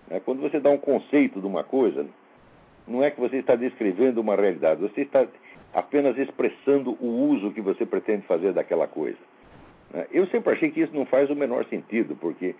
Né? 0.06 0.20
Quando 0.22 0.42
você 0.42 0.60
dá 0.60 0.68
um 0.68 0.78
conceito 0.78 1.40
de 1.40 1.46
uma 1.46 1.64
coisa, 1.64 2.06
não 2.86 3.02
é 3.02 3.10
que 3.10 3.18
você 3.18 3.38
está 3.38 3.56
descrevendo 3.56 4.20
uma 4.20 4.36
realidade, 4.36 4.82
você 4.82 5.00
está 5.00 5.26
apenas 5.72 6.18
expressando 6.18 6.90
o 7.00 7.06
uso 7.30 7.52
que 7.52 7.62
você 7.62 7.86
pretende 7.86 8.26
fazer 8.26 8.52
daquela 8.52 8.86
coisa. 8.86 9.18
Né? 9.92 10.06
Eu 10.10 10.26
sempre 10.26 10.52
achei 10.52 10.70
que 10.70 10.80
isso 10.80 10.94
não 10.94 11.06
faz 11.06 11.30
o 11.30 11.36
menor 11.36 11.64
sentido, 11.66 12.16
porque 12.16 12.54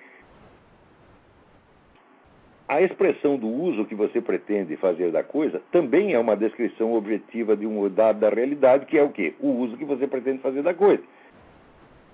a 2.68 2.82
expressão 2.82 3.36
do 3.36 3.46
uso 3.46 3.84
que 3.84 3.94
você 3.94 4.20
pretende 4.20 4.76
fazer 4.76 5.12
da 5.12 5.22
coisa 5.22 5.62
também 5.70 6.14
é 6.14 6.18
uma 6.18 6.36
descrição 6.36 6.94
objetiva 6.94 7.56
de 7.56 7.66
um 7.66 7.88
dado 7.88 8.18
da 8.18 8.28
realidade, 8.28 8.86
que 8.86 8.98
é 8.98 9.02
o 9.02 9.10
quê? 9.10 9.34
O 9.40 9.50
uso 9.50 9.76
que 9.76 9.84
você 9.84 10.06
pretende 10.06 10.38
fazer 10.38 10.62
da 10.62 10.74
coisa. 10.74 11.02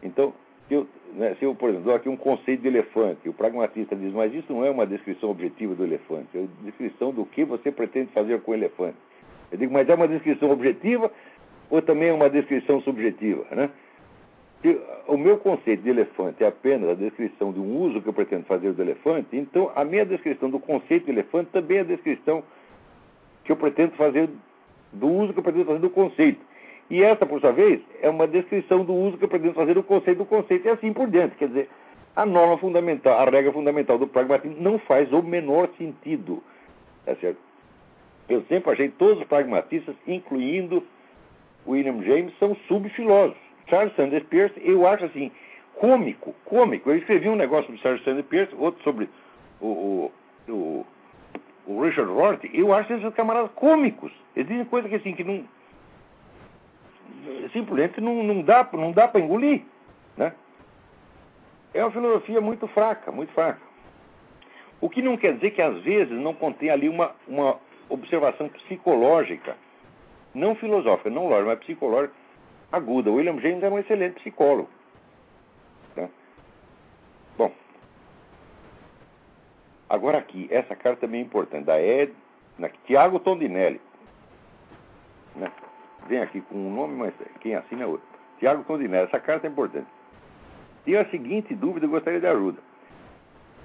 Então, 0.03 0.35
eu, 0.71 0.87
né, 1.15 1.35
se 1.39 1.45
eu 1.45 1.55
por 1.55 1.71
exemplo, 1.71 1.87
dou 1.87 1.95
aqui 1.95 2.09
um 2.09 2.17
conceito 2.17 2.61
de 2.61 2.69
elefante, 2.69 3.29
o 3.29 3.33
pragmatista 3.33 3.97
diz, 3.97 4.13
mas 4.13 4.35
isso 4.35 4.53
não 4.53 4.65
é 4.65 4.71
uma 4.71 4.87
descrição 4.87 5.31
objetiva 5.31 5.75
do 5.75 5.85
elefante, 5.85 6.29
é 6.35 6.41
uma 6.41 6.49
descrição 6.65 7.13
do 7.13 7.25
que 7.25 7.45
você 7.45 7.71
pretende 7.71 8.13
fazer 8.13 8.41
com 8.43 8.51
o 8.51 8.55
elefante. 8.55 8.97
Eu 9.51 9.59
digo, 9.59 9.73
mas 9.73 9.89
é 9.89 9.95
uma 9.95 10.09
descrição 10.09 10.51
objetiva 10.51 11.11
ou 11.71 11.81
também 11.81 12.09
é 12.09 12.13
uma 12.13 12.29
descrição 12.29 12.81
subjetiva, 12.83 13.47
né? 13.53 13.71
O 15.09 15.17
meu 15.17 15.39
conceito 15.39 15.83
de 15.83 15.91
elefante 15.91 16.45
é 16.45 16.47
apenas 16.47 16.91
a 16.91 16.95
descrição 16.95 17.53
de 17.53 17.59
um 17.59 17.81
uso 17.83 18.01
que 18.01 18.09
eu 18.09 18.13
pretendo 18.13 18.45
fazer 18.45 18.73
do 18.73 18.81
elefante, 18.81 19.37
então 19.37 19.73
a 19.75 19.85
minha 19.85 20.07
descrição 20.07 20.49
do 20.49 20.61
conceito 20.61 21.07
de 21.07 21.11
elefante 21.11 21.51
também 21.51 21.79
é 21.79 21.81
a 21.81 21.85
descrição 21.85 22.45
que 23.45 23.51
eu 23.51 23.57
pretendo 23.57 23.93
fazer 23.97 24.31
do 24.93 25.09
uso 25.09 25.33
que 25.33 25.41
eu 25.41 25.43
pretendo 25.43 25.65
fazer 25.65 25.81
do 25.81 25.91
conceito. 25.91 26.41
E 26.89 27.03
essa, 27.03 27.27
por 27.27 27.41
sua 27.41 27.53
vez, 27.53 27.81
é 28.01 28.09
uma 28.09 28.27
descrição 28.29 28.85
do 28.85 28.95
uso 28.95 29.19
que 29.19 29.25
eu 29.25 29.29
pretendo 29.29 29.55
fazer 29.55 29.75
do 29.75 29.83
conceito 29.83 30.19
do 30.19 30.27
conceito 30.27 30.67
e 30.67 30.71
assim 30.71 30.93
por 30.93 31.09
diante. 31.09 31.35
Quer 31.37 31.49
dizer, 31.49 31.69
a 32.15 32.25
norma 32.25 32.59
fundamental, 32.59 33.19
a 33.19 33.25
regra 33.25 33.53
fundamental 33.53 33.99
do 33.99 34.07
pragmatismo 34.07 34.61
não 34.61 34.79
faz 34.79 35.13
o 35.13 35.23
menor 35.23 35.71
sentido. 35.79 36.43
Tá 37.05 37.17
certo? 37.17 37.39
Eu 38.29 38.43
sempre 38.43 38.71
achei 38.71 38.89
todos 38.91 39.23
os 39.23 39.27
pragmatistas, 39.27 39.97
incluindo 40.07 40.85
William 41.67 42.01
James, 42.03 42.33
são 42.39 42.55
subfilósofos. 42.69 43.42
Charles 43.69 43.95
Sanders 43.97 44.25
Peirce, 44.27 44.61
eu 44.63 44.87
acho 44.87 45.05
assim, 45.05 45.31
cômico, 45.75 46.35
cômico. 46.45 46.91
Eu 46.91 46.97
escrevi 46.97 47.29
um 47.29 47.37
negócio 47.37 47.67
sobre 47.67 47.81
Charles 47.81 48.05
Sanders 48.05 48.27
Peirce, 48.27 48.55
outro 48.57 48.83
sobre 48.83 49.09
o, 49.61 49.67
o, 49.67 50.13
o, 50.49 50.87
o 51.67 51.83
Richard 51.83 52.11
Rorty. 52.11 52.51
Eu 52.53 52.73
acho 52.75 52.93
esses 52.93 53.15
camaradas 53.15 53.51
cômicos. 53.53 54.13
Eles 54.35 54.49
dizem 54.49 54.65
coisas 54.65 54.91
que 54.91 54.97
assim, 54.97 55.15
que 55.15 55.25
não. 55.25 55.45
Simplesmente 57.53 58.01
não, 58.01 58.23
não 58.23 58.43
dá, 58.43 58.69
não 58.73 58.93
dá 58.93 59.07
para 59.07 59.21
engolir. 59.21 59.63
Né? 60.17 60.33
É 61.75 61.83
uma 61.83 61.91
filosofia 61.91 62.41
muito 62.41 62.67
fraca, 62.69 63.11
muito 63.13 63.33
fraca. 63.33 63.61
O 64.81 64.91
que 64.91 65.01
não 65.01 65.17
quer 65.17 65.35
dizer 65.35 65.53
que 65.53 65.63
às 65.63 65.81
vezes 65.83 66.13
não 66.13 66.35
contém 66.35 66.69
ali 66.69 66.89
uma, 66.89 67.13
uma 67.29 67.59
observação 67.89 68.49
psicológica, 68.49 69.57
não 70.35 70.55
filosófica, 70.57 71.09
não 71.09 71.29
lógica, 71.29 71.51
mas 71.51 71.59
psicológica, 71.61 72.15
aguda. 72.73 73.11
William 73.11 73.39
James 73.39 73.63
era 73.63 73.75
um 73.75 73.79
excelente 73.79 74.15
psicólogo. 74.15 74.69
Tá? 75.95 76.09
Bom, 77.37 77.53
agora 79.89 80.19
aqui, 80.19 80.49
essa 80.51 80.75
carta 80.75 81.07
é 81.07 81.21
importante, 81.21 81.67
da 81.67 81.81
Ed, 81.81 82.13
na, 82.59 82.71
Tiago 82.87 83.21
Tondinelli. 83.21 83.81
Né? 85.37 85.53
Vem 86.09 86.21
aqui 86.21 86.41
com 86.41 86.57
um 86.57 86.75
nome, 86.75 86.97
mas 86.97 87.15
quem 87.41 87.55
assina 87.55 87.83
é 87.83 87.87
outro. 87.87 88.07
Tiago 88.39 88.65
Tondinelli, 88.65 89.07
essa 89.07 89.21
carta 89.21 89.47
é 89.47 89.51
importante. 89.51 89.87
Tenho 90.85 91.01
a 91.01 91.05
seguinte 91.07 91.55
dúvida, 91.55 91.87
eu 91.87 91.91
gostaria 91.91 92.19
de 92.19 92.27
ajuda. 92.27 92.59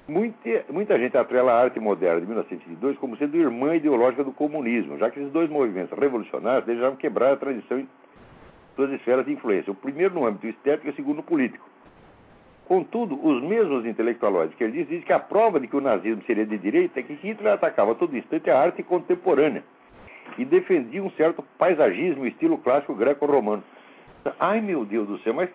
Muita, 0.06 0.64
muita 0.70 0.98
gente 0.98 1.18
atrela 1.18 1.52
a 1.52 1.60
arte 1.60 1.78
moderna 1.78 2.20
de 2.20 2.26
1922 2.26 2.96
como 2.96 3.16
sendo 3.18 3.36
irmã 3.36 3.74
ideológica 3.76 4.24
do 4.24 4.32
comunismo, 4.32 4.96
já 4.96 5.10
que 5.10 5.18
esses 5.20 5.30
dois 5.30 5.50
movimentos 5.50 5.98
revolucionários 5.98 6.64
desejavam 6.64 6.96
quebrar 6.96 7.32
a 7.32 7.36
tradição 7.36 7.86
em 8.78 8.86
suas 8.86 8.92
esferas 8.92 9.26
de 9.26 9.32
influência. 9.32 9.72
O 9.72 9.74
primeiro 9.74 10.14
no 10.14 10.26
âmbito 10.26 10.46
estético 10.46 10.86
e 10.86 10.90
o 10.90 10.94
segundo 10.94 11.16
no 11.16 11.22
político. 11.22 11.68
Contudo, 12.66 13.18
os 13.26 13.42
mesmos 13.42 13.86
intelectualóides 13.86 14.54
que 14.56 14.62
ele 14.62 14.74
diz 14.74 14.88
dizem 14.88 15.02
que 15.02 15.12
a 15.12 15.18
prova 15.18 15.58
de 15.58 15.66
que 15.66 15.76
o 15.76 15.80
nazismo 15.80 16.22
seria 16.26 16.44
de 16.44 16.58
direita 16.58 17.00
é 17.00 17.02
que 17.02 17.14
Hitler 17.14 17.54
atacava 17.54 17.94
todo 17.94 18.16
instante 18.16 18.50
a 18.50 18.60
arte 18.60 18.82
contemporânea 18.82 19.64
e 20.36 20.44
defendia 20.44 21.02
um 21.02 21.10
certo 21.12 21.42
paisagismo, 21.58 22.26
estilo 22.26 22.58
clássico 22.58 22.94
greco-romano. 22.94 23.64
Ai, 24.38 24.60
meu 24.60 24.84
Deus 24.84 25.08
do 25.08 25.18
céu, 25.20 25.32
mas 25.32 25.48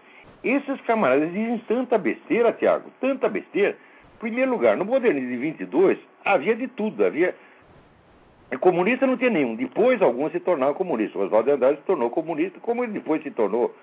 esses 0.43 0.81
camaradas 0.81 1.31
dizem 1.31 1.59
tanta 1.67 1.97
besteira, 1.97 2.51
Tiago, 2.51 2.89
tanta 2.99 3.29
besteira. 3.29 3.77
Em 4.15 4.19
primeiro 4.19 4.51
lugar, 4.51 4.75
no 4.75 4.83
modernismo 4.83 5.29
de 5.29 5.37
22, 5.37 5.99
havia 6.25 6.55
de 6.55 6.67
tudo. 6.67 7.05
Havia. 7.05 7.35
Comunista 8.57 9.07
não 9.07 9.17
tinha 9.17 9.29
nenhum. 9.29 9.55
Depois, 9.55 10.01
alguns 10.01 10.31
se 10.31 10.39
tornaram 10.39 10.73
comunistas. 10.73 11.21
Oswaldo 11.21 11.47
de 11.47 11.55
Andrade 11.55 11.77
se 11.77 11.83
tornou 11.83 12.09
comunista, 12.09 12.59
como 12.59 12.83
ele 12.83 12.93
depois 12.93 13.21
se 13.23 13.31
tornou 13.31 13.73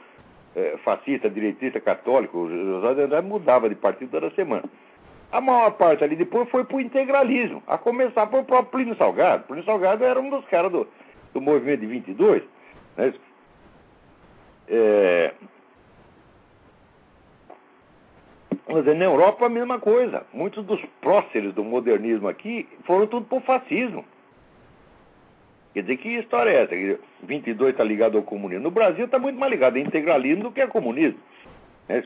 é, 0.54 0.76
fascista, 0.85 1.30
direitista, 1.30 1.80
católico. 1.80 2.38
Oswaldo 2.38 2.96
de 2.96 3.02
Andrade 3.02 3.26
mudava 3.26 3.68
de 3.68 3.74
partido 3.74 4.11
toda 4.11 4.30
semana. 4.30 4.64
A 5.33 5.40
maior 5.40 5.70
parte 5.72 6.02
ali 6.02 6.16
depois 6.16 6.48
foi 6.50 6.64
para 6.64 6.76
o 6.76 6.80
integralismo, 6.80 7.62
a 7.66 7.78
começar 7.78 8.26
pelo 8.26 8.44
próprio 8.44 8.72
Plínio 8.72 8.96
Salgado. 8.96 9.44
Plínio 9.44 9.64
Salgado 9.64 10.04
era 10.04 10.18
um 10.20 10.28
dos 10.28 10.44
caras 10.46 10.72
do, 10.72 10.87
do 11.33 11.40
movimento 11.40 11.80
de 11.80 11.87
22. 11.87 12.42
Né? 12.96 13.14
É, 14.68 15.33
Mas 18.72 18.87
na 18.87 19.04
Europa 19.04 19.46
a 19.46 19.48
mesma 19.48 19.80
coisa. 19.80 20.24
Muitos 20.33 20.64
dos 20.64 20.80
próceres 21.00 21.52
do 21.54 21.64
modernismo 21.64 22.28
aqui 22.28 22.68
foram 22.85 23.06
tudo 23.09 23.26
por 23.26 23.42
fascismo. 23.42 24.04
Quer 25.72 25.83
dizer, 25.83 25.96
que 25.98 26.09
história 26.09 26.50
é 26.50 26.62
essa? 26.62 27.00
22 27.22 27.70
está 27.70 27.85
ligado 27.85 28.18
ao 28.18 28.24
comunismo. 28.24 28.64
No 28.64 28.70
Brasil 28.70 29.04
está 29.04 29.18
muito 29.18 29.38
mais 29.38 29.52
ligado 29.52 29.76
a 29.76 29.80
integralismo 29.80 30.44
do 30.44 30.52
que 30.52 30.61
a 30.61 30.66
comunismo. 30.66 31.20
Né? 31.88 32.02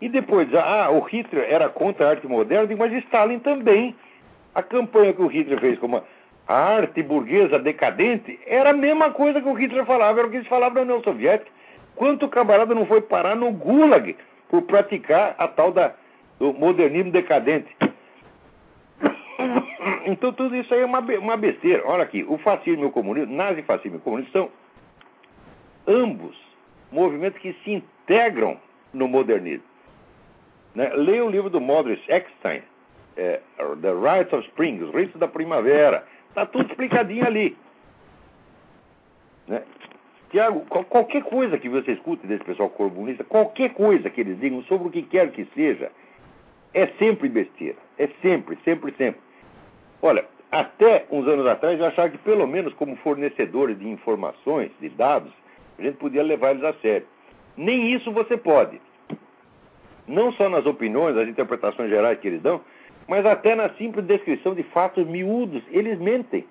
E 0.00 0.08
depois, 0.08 0.48
ah, 0.54 0.90
o 0.90 1.00
Hitler 1.00 1.46
era 1.50 1.68
contra 1.68 2.06
a 2.06 2.10
arte 2.10 2.26
moderna, 2.26 2.74
mas 2.76 2.92
Stalin 3.04 3.40
também. 3.40 3.94
A 4.54 4.62
campanha 4.62 5.12
que 5.12 5.22
o 5.22 5.26
Hitler 5.26 5.60
fez 5.60 5.78
como 5.78 6.02
a 6.48 6.54
arte 6.54 7.02
burguesa 7.02 7.58
decadente 7.58 8.40
era 8.46 8.70
a 8.70 8.72
mesma 8.72 9.10
coisa 9.10 9.40
que 9.40 9.48
o 9.48 9.52
Hitler 9.52 9.84
falava, 9.84 10.20
era 10.20 10.28
o 10.28 10.30
que 10.30 10.38
eles 10.38 10.48
falavam 10.48 10.76
na 10.76 10.80
União 10.92 11.02
Soviética. 11.02 11.50
Quanto 11.94 12.28
camarada 12.28 12.74
não 12.74 12.86
foi 12.86 13.02
parar 13.02 13.36
no 13.36 13.52
Gulag 13.52 14.16
por 14.48 14.62
praticar 14.62 15.34
a 15.36 15.46
tal 15.46 15.72
da, 15.72 15.92
do 16.38 16.54
modernismo 16.54 17.12
decadente. 17.12 17.76
Então 20.06 20.32
tudo 20.32 20.56
isso 20.56 20.72
aí 20.72 20.80
é 20.80 20.84
uma, 20.84 21.00
uma 21.00 21.36
besteira. 21.36 21.82
Olha 21.86 22.04
aqui, 22.04 22.24
o 22.28 22.38
fascismo 22.38 22.84
e 22.84 22.86
o 22.86 22.90
comunismo, 22.90 23.34
nazifascismo 23.34 23.98
e 23.98 24.00
comunismo 24.00 24.32
são 24.32 24.50
ambos 25.86 26.36
movimentos 26.90 27.40
que 27.40 27.52
se 27.64 27.72
integram 27.72 28.58
no 28.92 29.08
modernismo. 29.08 29.66
Né? 30.74 30.90
Leia 30.94 31.24
o 31.24 31.30
livro 31.30 31.50
do 31.50 31.60
Modris 31.60 32.00
Eckstein, 32.08 32.62
é, 33.16 33.40
The 33.56 33.92
Rights 33.92 34.32
of 34.32 34.46
Spring, 34.48 34.82
Os 34.82 34.94
Ritos 34.94 35.18
da 35.18 35.28
Primavera. 35.28 36.06
Está 36.28 36.46
tudo 36.46 36.70
explicadinho 36.70 37.26
ali. 37.26 37.56
Né? 39.46 39.62
Tiago, 40.30 40.60
qualquer 40.66 41.22
coisa 41.22 41.58
que 41.58 41.68
você 41.68 41.92
escute 41.92 42.26
desse 42.26 42.44
pessoal 42.44 42.68
comunista, 42.68 43.24
qualquer 43.24 43.72
coisa 43.72 44.10
que 44.10 44.20
eles 44.20 44.38
digam 44.38 44.62
sobre 44.64 44.88
o 44.88 44.90
que 44.90 45.02
quer 45.02 45.32
que 45.32 45.46
seja, 45.54 45.90
é 46.74 46.86
sempre 46.98 47.28
besteira. 47.28 47.78
É 47.98 48.08
sempre, 48.20 48.58
sempre, 48.62 48.92
sempre. 48.92 49.20
Olha, 50.00 50.24
até 50.50 51.06
uns 51.10 51.26
anos 51.26 51.46
atrás 51.46 51.78
eu 51.78 51.86
achava 51.86 52.08
que, 52.10 52.18
pelo 52.18 52.46
menos 52.46 52.72
como 52.74 52.96
fornecedores 52.96 53.78
de 53.78 53.88
informações, 53.88 54.70
de 54.80 54.88
dados, 54.88 55.32
a 55.78 55.82
gente 55.82 55.96
podia 55.96 56.22
levar 56.22 56.50
eles 56.50 56.64
a 56.64 56.72
sério. 56.74 57.06
Nem 57.56 57.92
isso 57.92 58.12
você 58.12 58.36
pode. 58.36 58.80
Não 60.06 60.32
só 60.32 60.48
nas 60.48 60.64
opiniões, 60.64 61.14
nas 61.14 61.28
interpretações 61.28 61.90
gerais 61.90 62.18
que 62.18 62.28
eles 62.28 62.40
dão, 62.40 62.60
mas 63.06 63.26
até 63.26 63.54
na 63.54 63.70
simples 63.70 64.06
descrição 64.06 64.54
de 64.54 64.62
fatos 64.62 65.06
miúdos. 65.06 65.62
Eles 65.70 65.98
mentem. 65.98 66.46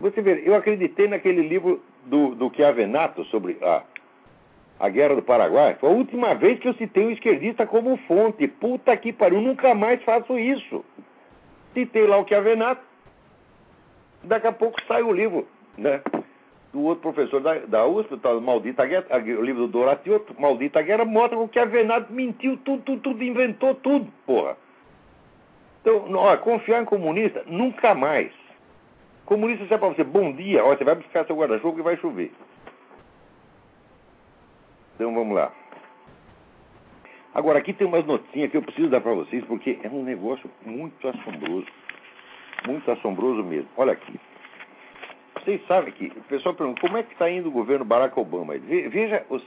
Você 0.00 0.20
vê, 0.20 0.42
eu 0.44 0.54
acreditei 0.54 1.08
naquele 1.08 1.42
livro 1.42 1.82
do, 2.04 2.34
do 2.34 2.54
Chiavenato 2.54 3.24
sobre 3.24 3.58
a, 3.62 3.82
a 4.78 4.88
Guerra 4.88 5.16
do 5.16 5.22
Paraguai. 5.22 5.76
Foi 5.80 5.88
a 5.88 5.92
última 5.92 6.34
vez 6.34 6.58
que 6.58 6.68
eu 6.68 6.74
citei 6.74 7.06
um 7.06 7.10
esquerdista 7.10 7.66
como 7.66 7.96
fonte. 8.08 8.46
Puta 8.46 8.96
que 8.96 9.12
pariu, 9.12 9.40
nunca 9.40 9.74
mais 9.74 10.02
faço 10.02 10.38
isso. 10.38 10.84
Citei 11.76 12.06
lá 12.06 12.16
o 12.16 12.26
Chiavenato. 12.26 12.80
Daqui 14.22 14.46
a 14.46 14.52
pouco 14.52 14.80
sai 14.88 15.02
o 15.02 15.12
livro, 15.12 15.46
né? 15.76 16.00
Do 16.72 16.80
outro 16.80 17.02
professor 17.02 17.38
da, 17.42 17.58
da 17.58 17.86
USP, 17.86 18.14
o 18.14 18.16
tal 18.16 18.40
Maldita 18.40 18.86
Guerra, 18.86 19.04
o 19.10 19.42
livro 19.42 19.66
do 19.66 19.72
Doratioto, 19.72 20.34
Maldita 20.40 20.80
Guerra, 20.80 21.04
mostra 21.04 21.36
que 21.36 21.44
o 21.44 21.50
Chiavenato 21.52 22.10
mentiu 22.10 22.56
tudo, 22.64 22.82
tudo, 22.82 23.02
tudo, 23.02 23.22
inventou 23.22 23.74
tudo, 23.74 24.10
porra. 24.24 24.56
Então, 25.82 26.10
ó, 26.14 26.34
confiar 26.38 26.80
em 26.80 26.86
comunista, 26.86 27.44
nunca 27.46 27.94
mais. 27.94 28.32
Comunista 29.26 29.62
é 29.74 29.76
para 29.76 29.88
você, 29.88 30.02
bom 30.02 30.32
dia, 30.32 30.64
ó, 30.64 30.74
você 30.74 30.82
vai 30.82 30.94
buscar 30.94 31.26
seu 31.26 31.36
guarda-chuva 31.36 31.78
e 31.78 31.82
vai 31.82 31.96
chover. 31.98 32.32
Então 34.94 35.14
vamos 35.14 35.36
lá. 35.36 35.52
Agora, 37.36 37.58
aqui 37.58 37.74
tem 37.74 37.86
umas 37.86 38.06
notinhas 38.06 38.50
que 38.50 38.56
eu 38.56 38.62
preciso 38.62 38.88
dar 38.88 39.02
para 39.02 39.12
vocês, 39.12 39.44
porque 39.44 39.78
é 39.82 39.88
um 39.90 40.02
negócio 40.02 40.50
muito 40.64 41.06
assombroso. 41.06 41.66
Muito 42.66 42.90
assombroso 42.90 43.44
mesmo. 43.44 43.68
Olha 43.76 43.92
aqui. 43.92 44.18
Vocês 45.34 45.60
sabem 45.66 45.92
que 45.92 46.06
o 46.06 46.22
pessoal 46.22 46.54
pergunta 46.54 46.80
como 46.80 46.96
é 46.96 47.02
que 47.02 47.12
está 47.12 47.30
indo 47.30 47.50
o 47.50 47.52
governo 47.52 47.84
Barack 47.84 48.18
Obama. 48.18 48.54
Veja 48.56 49.22
os, 49.28 49.42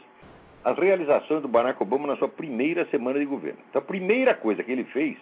as 0.63 0.78
realizações 0.78 1.41
do 1.41 1.47
Barack 1.47 1.82
Obama 1.82 2.06
na 2.06 2.15
sua 2.17 2.28
primeira 2.28 2.86
semana 2.91 3.17
de 3.17 3.25
governo. 3.25 3.58
Então, 3.71 3.82
a 3.82 3.86
primeira 3.86 4.36
coisa 4.36 4.63
que 4.63 4.71
ele 4.71 4.84
fez 4.84 5.17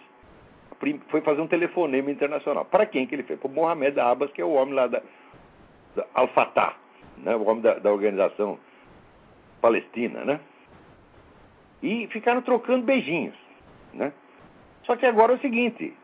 foi 1.08 1.22
fazer 1.22 1.40
um 1.40 1.48
telefonema 1.48 2.10
internacional. 2.10 2.66
Para 2.66 2.84
quem 2.84 3.06
que 3.06 3.14
ele 3.14 3.22
fez? 3.22 3.40
Para 3.40 3.48
o 3.48 3.54
Mohamed 3.54 3.98
Abbas, 3.98 4.30
que 4.30 4.42
é 4.42 4.44
o 4.44 4.52
homem 4.52 4.74
lá 4.74 4.86
da, 4.88 5.00
da 5.96 6.04
Al-Fatah, 6.12 6.76
né? 7.16 7.34
o 7.34 7.48
homem 7.48 7.62
da, 7.62 7.78
da 7.78 7.90
organização 7.90 8.58
palestina, 9.62 10.22
né? 10.22 10.38
E 11.82 12.06
ficaram 12.08 12.42
trocando 12.42 12.84
beijinhos, 12.84 13.34
né? 13.94 14.12
Só 14.84 14.96
que 14.96 15.06
agora 15.06 15.32
é 15.32 15.36
o 15.36 15.40
seguinte, 15.40 15.94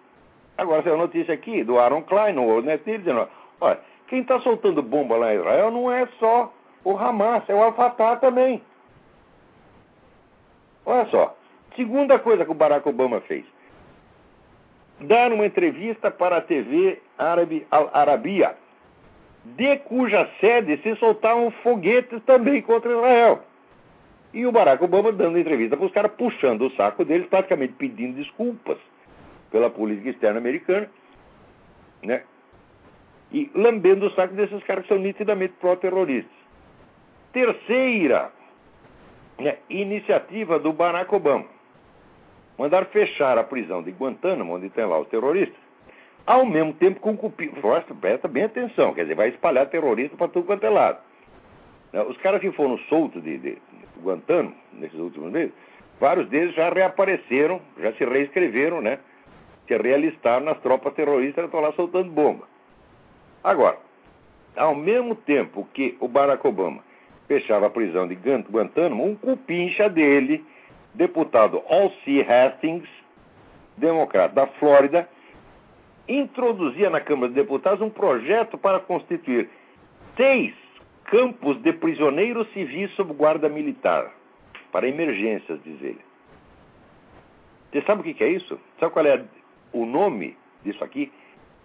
agora 0.56 0.82
saiu 0.82 0.94
a 0.94 0.98
notícia 0.98 1.34
aqui 1.34 1.64
do 1.64 1.78
Aaron 1.78 2.02
Klein, 2.02 2.34
no 2.34 2.44
World 2.44 2.68
dizendo, 2.84 3.28
olha, 3.60 3.80
quem 4.08 4.20
está 4.20 4.38
soltando 4.40 4.82
bomba 4.82 5.16
lá 5.16 5.34
em 5.34 5.38
Israel 5.38 5.70
não 5.70 5.90
é 5.90 6.06
só 6.18 6.52
o 6.84 6.96
Hamas, 6.96 7.42
é 7.48 7.54
o 7.54 7.62
Al-Fatah 7.62 8.16
também. 8.16 8.62
Olha 10.84 11.06
só, 11.06 11.36
segunda 11.74 12.18
coisa 12.18 12.44
que 12.44 12.50
o 12.50 12.54
Barack 12.54 12.86
Obama 12.88 13.20
fez 13.22 13.44
dar 15.00 15.32
uma 15.32 15.46
entrevista 15.46 16.10
para 16.10 16.38
a 16.38 16.40
TV 16.40 17.00
árabe 17.18 17.66
Al 17.70 17.90
Arabia, 17.92 18.54
de 19.44 19.76
cuja 19.78 20.28
sede 20.40 20.76
se 20.78 20.94
soltavam 20.96 21.50
foguetes 21.62 22.22
também 22.24 22.62
contra 22.62 22.92
Israel. 22.92 23.42
E 24.34 24.44
o 24.44 24.52
Barack 24.52 24.82
Obama 24.84 25.12
dando 25.12 25.38
entrevista 25.38 25.76
para 25.76 25.86
os 25.86 25.92
caras, 25.92 26.12
puxando 26.12 26.62
o 26.62 26.70
saco 26.72 27.04
deles, 27.04 27.26
praticamente 27.28 27.72
pedindo 27.74 28.16
desculpas 28.16 28.76
pela 29.50 29.70
política 29.70 30.10
externa 30.10 30.38
americana, 30.38 30.90
né? 32.02 32.22
E 33.32 33.50
lambendo 33.54 34.06
o 34.06 34.10
saco 34.10 34.34
desses 34.34 34.62
caras 34.64 34.82
que 34.82 34.88
são 34.88 34.98
nitidamente 34.98 35.54
pró-terroristas. 35.60 36.36
Terceira 37.32 38.30
né, 39.38 39.56
iniciativa 39.70 40.58
do 40.58 40.72
Barack 40.72 41.14
Obama 41.14 41.54
mandar 42.58 42.86
fechar 42.86 43.38
a 43.38 43.44
prisão 43.44 43.82
de 43.82 43.90
Guantánamo, 43.90 44.54
onde 44.54 44.70
tem 44.70 44.84
lá 44.84 44.98
os 44.98 45.08
terroristas, 45.08 45.58
ao 46.26 46.46
mesmo 46.46 46.72
tempo 46.74 47.00
com 47.00 47.16
cupim. 47.16 47.50
Presta 48.00 48.28
bem 48.28 48.44
atenção, 48.44 48.94
quer 48.94 49.02
dizer, 49.02 49.14
vai 49.14 49.28
espalhar 49.28 49.68
terrorista 49.68 50.16
para 50.16 50.28
tudo 50.28 50.46
quanto 50.46 50.64
é 50.64 50.70
lado. 50.70 50.98
Né, 51.94 52.02
os 52.02 52.16
caras 52.16 52.40
que 52.40 52.50
foram 52.50 52.76
soltos 52.88 53.22
de, 53.22 53.38
de 53.38 53.56
Guantánamo 54.02 54.52
nesses 54.72 54.98
últimos 54.98 55.30
meses, 55.30 55.52
vários 56.00 56.28
deles 56.28 56.52
já 56.52 56.68
reapareceram, 56.68 57.60
já 57.78 57.92
se 57.92 58.04
reescreveram, 58.04 58.80
né? 58.80 58.98
Se 59.68 59.76
realistaram 59.76 60.44
nas 60.44 60.58
tropas 60.58 60.92
terroristas 60.94 61.44
e 61.44 61.46
estão 61.46 61.60
lá 61.60 61.72
soltando 61.74 62.10
bomba. 62.10 62.48
Agora, 63.44 63.78
ao 64.56 64.74
mesmo 64.74 65.14
tempo 65.14 65.68
que 65.72 65.96
o 66.00 66.08
Barack 66.08 66.44
Obama 66.44 66.82
fechava 67.28 67.68
a 67.68 67.70
prisão 67.70 68.08
de 68.08 68.16
Guantánamo, 68.16 69.06
um 69.06 69.14
cupincha 69.14 69.88
dele 69.88 70.44
deputado 70.94 71.62
Alcee 71.68 72.22
Hastings, 72.22 72.88
democrata 73.76 74.34
da 74.34 74.46
Flórida, 74.48 75.08
introduzia 76.08 76.90
na 76.90 77.00
Câmara 77.00 77.28
de 77.28 77.36
Deputados 77.36 77.80
um 77.80 77.88
projeto 77.88 78.58
para 78.58 78.80
constituir 78.80 79.48
seis 80.16 80.63
campos 81.04 81.60
de 81.62 81.72
prisioneiros 81.72 82.48
civis 82.52 82.90
sob 82.92 83.12
guarda 83.14 83.48
militar, 83.48 84.10
para 84.72 84.88
emergências, 84.88 85.60
diz 85.64 85.80
ele. 85.82 86.00
Você 87.70 87.82
sabe 87.82 88.00
o 88.00 88.04
que, 88.04 88.14
que 88.14 88.24
é 88.24 88.28
isso? 88.28 88.58
Sabe 88.78 88.92
qual 88.92 89.06
é 89.06 89.24
o 89.72 89.84
nome 89.84 90.36
disso 90.62 90.82
aqui? 90.82 91.12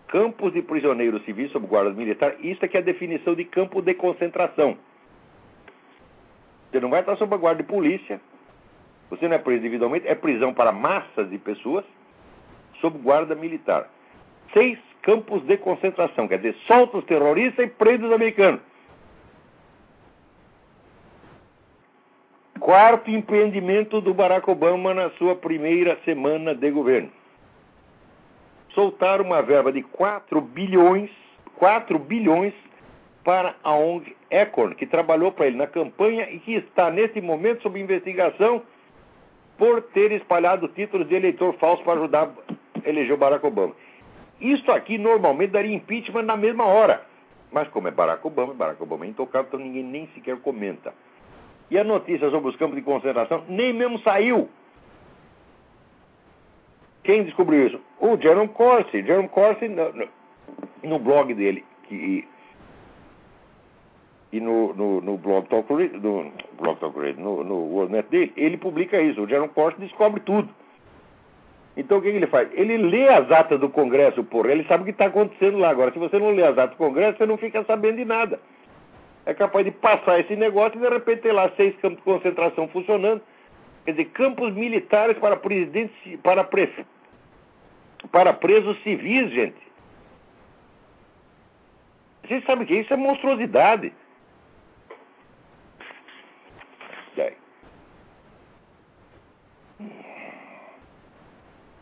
Campos 0.07 0.53
de 0.53 0.61
prisioneiros 0.61 1.23
civis 1.23 1.51
sob 1.51 1.67
guarda 1.67 1.91
militar. 1.91 2.35
Isso 2.39 2.63
aqui 2.65 2.77
é 2.77 2.79
a 2.79 2.83
definição 2.83 3.35
de 3.35 3.45
campo 3.45 3.81
de 3.81 3.93
concentração. 3.93 4.75
Você 6.71 6.79
não 6.79 6.89
vai 6.89 7.01
estar 7.01 7.15
sob 7.15 7.33
a 7.33 7.37
guarda 7.37 7.61
de 7.61 7.69
polícia. 7.69 8.19
Você 9.11 9.27
não 9.27 9.35
é 9.35 9.39
preso 9.39 9.59
individualmente. 9.59 10.07
É 10.07 10.15
prisão 10.15 10.53
para 10.53 10.71
massas 10.71 11.29
de 11.29 11.37
pessoas 11.37 11.85
sob 12.81 12.97
guarda 12.99 13.35
militar. 13.35 13.87
Seis 14.51 14.79
campos 15.03 15.43
de 15.45 15.57
concentração. 15.57 16.27
Quer 16.27 16.37
dizer, 16.37 16.55
solta 16.65 16.97
os 16.97 17.05
terroristas 17.05 17.65
e 17.65 17.69
prende 17.69 18.05
os 18.05 18.11
americanos. 18.11 18.61
Quarto 22.69 23.09
empreendimento 23.09 23.99
do 23.99 24.13
Barack 24.13 24.47
Obama 24.47 24.93
na 24.93 25.09
sua 25.17 25.35
primeira 25.35 25.97
semana 26.05 26.53
de 26.53 26.69
governo. 26.69 27.09
Soltar 28.75 29.21
uma 29.21 29.41
verba 29.41 29.71
de 29.71 29.81
4 29.81 30.39
bilhões, 30.39 31.09
4 31.55 31.97
bilhões 31.97 32.53
para 33.23 33.55
a 33.63 33.73
ONG 33.73 34.15
Econ, 34.29 34.75
que 34.75 34.85
trabalhou 34.85 35.31
para 35.31 35.47
ele 35.47 35.57
na 35.57 35.65
campanha 35.65 36.29
e 36.29 36.37
que 36.37 36.53
está 36.53 36.91
nesse 36.91 37.19
momento 37.19 37.63
sob 37.63 37.79
investigação 37.79 38.61
por 39.57 39.81
ter 39.81 40.11
espalhado 40.11 40.67
títulos 40.67 41.09
de 41.09 41.15
eleitor 41.15 41.55
falso 41.55 41.83
para 41.83 41.93
ajudar 41.99 42.29
a 42.85 42.87
eleger 42.87 43.15
o 43.15 43.17
Barack 43.17 43.43
Obama. 43.47 43.73
Isso 44.39 44.71
aqui 44.71 44.99
normalmente 44.99 45.49
daria 45.49 45.75
impeachment 45.75 46.21
na 46.21 46.37
mesma 46.37 46.65
hora. 46.65 47.03
Mas 47.51 47.67
como 47.69 47.87
é 47.87 47.91
Barack 47.91 48.27
Obama, 48.27 48.53
Barack 48.53 48.83
Obama 48.83 49.05
é 49.05 49.07
intocável, 49.07 49.47
então 49.47 49.59
ninguém 49.59 49.83
nem 49.83 50.07
sequer 50.13 50.37
comenta. 50.37 50.93
E 51.71 51.77
a 51.77 51.83
notícia 51.83 52.29
sobre 52.29 52.49
os 52.49 52.55
campos 52.55 52.75
de 52.75 52.81
concentração 52.81 53.43
nem 53.47 53.71
mesmo 53.73 53.99
saiu. 53.99 54.49
Quem 57.03 57.23
descobriu 57.23 57.67
isso? 57.67 57.81
O 57.99 58.17
Jerome 58.17 58.49
Corsi. 58.49 59.03
Jerome 59.03 59.29
Corsi, 59.29 59.67
no, 59.67 60.07
no, 60.83 60.99
blog 60.99 61.33
dele, 61.33 61.63
que, 61.83 62.27
e 64.31 64.39
no, 64.39 64.73
no, 64.73 65.01
no 65.01 65.17
blog 65.17 65.47
Talk 65.47 65.71
no, 65.71 66.31
blog 66.59 66.79
Talk 66.79 66.99
Radio, 66.99 67.21
no, 67.21 67.43
no 67.43 67.87
dele, 68.03 68.33
ele 68.35 68.57
publica 68.57 68.99
isso. 69.01 69.21
O 69.21 69.27
Jerome 69.27 69.49
Corsi 69.49 69.79
descobre 69.79 70.21
tudo. 70.21 70.49
Então 71.77 71.99
o 71.99 72.01
que, 72.01 72.11
que, 72.11 72.17
ele 72.17 72.27
faz? 72.27 72.49
Ele 72.53 72.77
lê 72.77 73.07
as 73.07 73.31
atas 73.31 73.59
do 73.59 73.69
Congresso, 73.69 74.23
porra, 74.23 74.51
ele 74.51 74.65
sabe 74.65 74.81
o 74.81 74.85
que 74.85 74.91
está 74.91 75.05
acontecendo 75.05 75.59
lá. 75.59 75.69
Agora, 75.69 75.91
se 75.91 75.99
você 75.99 76.19
não 76.19 76.31
lê 76.31 76.43
as 76.43 76.57
atas 76.57 76.71
do 76.71 76.77
Congresso, 76.77 77.17
você 77.17 77.25
não 77.25 77.37
fica 77.37 77.63
sabendo 77.63 77.97
de 77.97 78.05
nada 78.05 78.39
é 79.29 79.33
capaz 79.35 79.63
de 79.63 79.71
passar 79.71 80.19
esse 80.19 80.35
negócio 80.35 80.77
e 80.77 80.81
de 80.81 80.89
repente 80.89 81.21
ter 81.21 81.31
lá 81.31 81.51
seis 81.55 81.75
campos 81.77 81.97
de 81.97 82.03
concentração 82.03 82.67
funcionando. 82.69 83.21
Quer 83.85 83.91
dizer, 83.91 84.05
campos 84.05 84.53
militares 84.53 85.17
para 85.19 85.37
presidentes, 85.37 86.19
para, 86.23 86.43
pre, 86.43 86.73
para 88.11 88.33
presos 88.33 88.81
civis, 88.81 89.31
gente. 89.31 89.69
Vocês 92.23 92.43
sabem 92.45 92.65
que 92.65 92.75
isso 92.75 92.91
é 92.91 92.97
monstruosidade. 92.97 93.93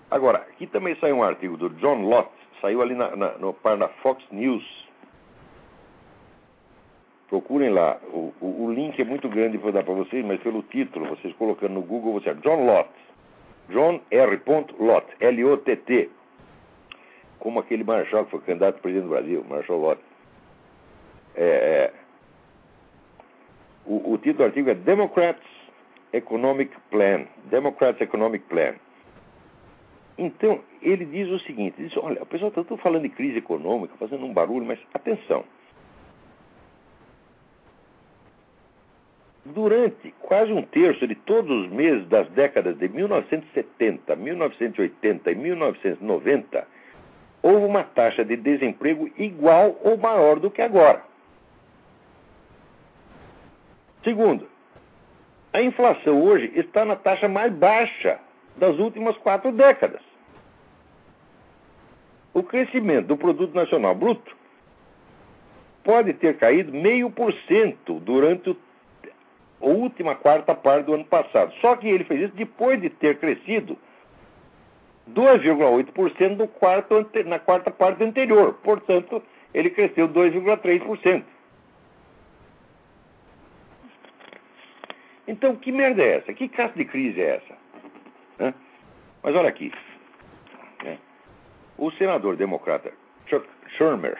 Agora, 0.09 0.39
aqui 0.39 0.65
também 0.67 0.95
saiu 0.95 1.17
um 1.17 1.23
artigo 1.23 1.57
do 1.57 1.69
John 1.81 2.01
Lott, 2.01 2.29
saiu 2.61 2.81
ali 2.81 2.95
na, 2.95 3.13
na, 3.15 3.37
no, 3.37 3.55
na 3.77 3.87
Fox 4.01 4.23
News 4.31 4.86
Procurem 7.29 7.69
lá. 7.69 7.99
O, 8.13 8.33
o, 8.39 8.65
o 8.65 8.73
link 8.73 8.99
é 9.01 9.05
muito 9.05 9.27
grande 9.27 9.57
para 9.57 9.71
dar 9.71 9.83
para 9.83 9.93
vocês, 9.93 10.25
mas 10.25 10.41
pelo 10.41 10.63
título, 10.63 11.09
vocês 11.09 11.33
colocando 11.35 11.73
no 11.73 11.81
Google, 11.81 12.13
você 12.13 12.33
John 12.35 12.65
Lott. 12.65 12.89
John 13.69 13.99
R. 14.09 14.41
Lott. 14.79 15.05
L-O-T-T. 15.19 16.09
Como 17.39 17.59
aquele 17.59 17.83
marechal 17.83 18.25
que 18.25 18.31
foi 18.31 18.39
candidato 18.41 18.77
a 18.77 18.81
presidente 18.81 19.03
do 19.03 19.09
Brasil, 19.09 19.45
Marshall 19.47 19.79
Lott. 19.79 20.01
É, 21.35 21.43
é, 21.45 21.93
o, 23.85 24.13
o 24.13 24.17
título 24.17 24.37
do 24.37 24.43
artigo 24.45 24.69
é 24.69 24.73
Democrats 24.73 25.45
Economic 26.13 26.75
Plan. 26.89 27.25
Democrats 27.45 27.99
Economic 28.01 28.45
Plan. 28.45 28.73
Então, 30.17 30.61
ele 30.81 31.05
diz 31.05 31.29
o 31.29 31.39
seguinte: 31.39 31.75
diz, 31.77 31.95
olha, 31.97 32.23
o 32.23 32.25
pessoal 32.25 32.49
está 32.49 32.63
tudo 32.63 32.81
falando 32.81 33.03
de 33.03 33.09
crise 33.09 33.37
econômica, 33.37 33.93
fazendo 33.99 34.25
um 34.25 34.33
barulho, 34.33 34.65
mas 34.65 34.79
atenção. 34.93 35.43
Durante 39.53 40.13
quase 40.19 40.51
um 40.51 40.61
terço 40.61 41.07
de 41.07 41.15
todos 41.15 41.65
os 41.65 41.71
meses 41.71 42.05
das 42.07 42.27
décadas 42.29 42.77
de 42.77 42.89
1970, 42.89 44.15
1980 44.15 45.31
e 45.31 45.35
1990, 45.35 46.67
houve 47.41 47.65
uma 47.65 47.83
taxa 47.83 48.25
de 48.25 48.35
desemprego 48.35 49.09
igual 49.17 49.79
ou 49.83 49.97
maior 49.97 50.39
do 50.39 50.51
que 50.51 50.61
agora. 50.61 51.01
Segundo, 54.03 54.47
a 55.53 55.61
inflação 55.61 56.21
hoje 56.21 56.51
está 56.55 56.83
na 56.83 56.95
taxa 56.95 57.27
mais 57.29 57.53
baixa 57.53 58.19
das 58.57 58.77
últimas 58.77 59.15
quatro 59.17 59.51
décadas. 59.51 60.01
O 62.33 62.43
crescimento 62.43 63.07
do 63.07 63.17
produto 63.17 63.53
nacional 63.53 63.95
bruto 63.95 64.35
pode 65.83 66.13
ter 66.13 66.37
caído 66.37 66.73
meio 66.73 67.09
por 67.09 67.33
cento 67.47 67.99
durante 68.01 68.49
o 68.49 68.57
última 69.59 70.15
quarta 70.15 70.53
parte 70.53 70.85
do 70.85 70.93
ano 70.93 71.05
passado. 71.05 71.53
Só 71.61 71.75
que 71.75 71.87
ele 71.87 72.03
fez 72.03 72.21
isso 72.21 72.35
depois 72.35 72.81
de 72.81 72.89
ter 72.89 73.17
crescido 73.17 73.77
2,8% 75.11 76.47
quarto, 76.49 77.09
na 77.25 77.39
quarta 77.39 77.71
parte 77.71 78.03
anterior. 78.03 78.53
Portanto, 78.63 79.21
ele 79.53 79.69
cresceu 79.69 80.07
2,3%. 80.07 81.23
Então, 85.27 85.55
que 85.55 85.71
merda 85.71 86.01
é 86.01 86.17
essa? 86.17 86.33
Que 86.33 86.47
caça 86.47 86.73
de 86.75 86.85
crise 86.85 87.21
é 87.21 87.35
essa? 87.35 88.53
Mas 89.21 89.35
olha 89.35 89.49
aqui. 89.49 89.73
Né? 90.83 90.97
O 91.77 91.91
senador 91.91 92.37
democrata 92.37 92.93
Chuck 93.25 93.45
Schumer 93.77 94.17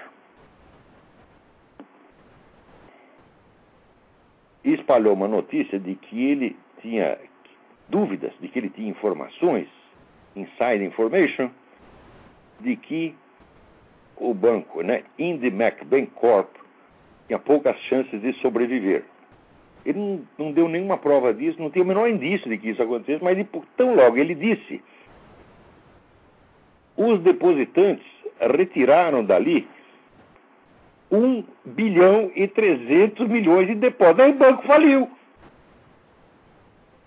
espalhou 4.74 5.14
uma 5.14 5.28
notícia 5.28 5.80
de 5.80 5.96
que 5.96 6.30
ele 6.30 6.56
tinha 6.82 7.18
dúvidas, 7.90 8.32
de 8.40 8.48
que 8.48 8.60
ele 8.60 8.70
tinha 8.70 8.90
informações, 8.90 9.68
inside 10.36 10.84
information, 10.84 11.50
de 12.60 12.76
que 12.76 13.16
o 14.18 14.34
banco, 14.34 14.82
né, 14.82 15.04
IndyMac 15.18 15.86
Bank 15.86 16.08
Corp, 16.16 16.50
tinha 17.28 17.40
poucas 17.40 17.78
chances 17.82 18.22
de 18.22 18.34
sobreviver. 18.34 19.04
Ele 19.86 20.00
não, 20.00 20.22
não, 20.38 20.52
deu 20.52 20.68
nenhuma 20.68 20.98
prova 20.98 21.34
disso, 21.34 21.62
não 21.62 21.70
tem 21.70 21.82
o 21.82 21.86
menor 21.86 22.10
indício 22.10 22.50
de 22.50 22.58
que 22.58 22.70
isso 22.70 22.82
acontecesse, 22.82 23.24
mas 23.24 23.38
ele, 23.38 23.48
tão 23.76 23.96
logo 23.96 24.18
ele 24.18 24.36
disse, 24.36 24.82
os 26.96 27.22
depositantes 27.22 28.06
retiraram 28.40 29.24
dali 29.24 29.68
1 31.12 31.44
bilhão 31.66 32.32
e 32.36 32.48
300 32.48 33.28
milhões 33.28 33.68
de 33.68 33.76
depósitos. 33.76 34.26
Aí 34.26 34.32
o 34.32 34.36
banco 34.36 34.66
faliu. 34.68 35.10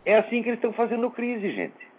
É 0.04 0.16
assim 0.18 0.42
que 0.42 0.48
eles 0.48 0.58
estão 0.58 0.72
fazendo 0.72 1.10
crise, 1.10 1.50
gente. 1.52 1.90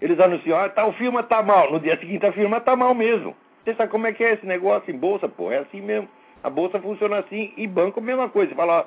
Eles 0.00 0.18
anunciam, 0.20 0.58
ah, 0.58 0.68
tal 0.68 0.92
firma 0.94 1.20
está 1.20 1.42
mal. 1.42 1.72
No 1.72 1.80
dia 1.80 1.98
seguinte 1.98 2.26
a 2.26 2.32
firma 2.32 2.58
está 2.58 2.76
mal 2.76 2.94
mesmo. 2.94 3.34
Você 3.64 3.74
sabe 3.74 3.90
como 3.90 4.06
é 4.06 4.12
que 4.12 4.22
é 4.22 4.34
esse 4.34 4.46
negócio 4.46 4.92
em 4.92 4.98
bolsa, 4.98 5.28
pô? 5.28 5.50
É 5.50 5.58
assim 5.58 5.80
mesmo. 5.80 6.08
A 6.42 6.50
bolsa 6.50 6.78
funciona 6.80 7.18
assim 7.18 7.52
e 7.56 7.66
banco 7.66 8.00
mesma 8.00 8.28
coisa. 8.28 8.50
Você 8.50 8.56
fala, 8.56 8.86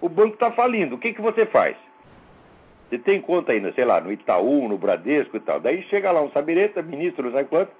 o 0.00 0.08
banco 0.08 0.34
está 0.34 0.50
falindo, 0.52 0.96
o 0.96 0.98
que, 0.98 1.12
que 1.12 1.20
você 1.20 1.46
faz? 1.46 1.76
Você 2.88 2.98
tem 2.98 3.20
conta 3.20 3.52
ainda, 3.52 3.72
sei 3.72 3.84
lá, 3.84 4.00
no 4.00 4.12
Itaú, 4.12 4.68
no 4.68 4.78
Bradesco 4.78 5.36
e 5.36 5.40
tal. 5.40 5.60
Daí 5.60 5.82
chega 5.84 6.10
lá 6.10 6.22
um 6.22 6.30
sabireta, 6.30 6.82
ministro, 6.82 7.24
não 7.24 7.32
sabe 7.32 7.48
quanto, 7.48 7.70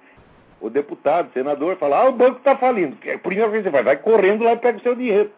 o 0.61 0.69
deputado, 0.69 1.29
o 1.29 1.33
senador, 1.33 1.77
fala, 1.77 2.01
ah, 2.01 2.09
o 2.09 2.13
banco 2.13 2.37
está 2.37 2.55
falindo. 2.57 2.97
A 3.13 3.17
primeira 3.17 3.49
coisa 3.49 3.63
que 3.63 3.69
você 3.69 3.71
faz, 3.71 3.85
vai 3.85 3.97
correndo 3.97 4.43
lá 4.43 4.53
e 4.53 4.57
pega 4.57 4.77
o 4.77 4.81
seu 4.81 4.95
dinheiro. 4.95 5.31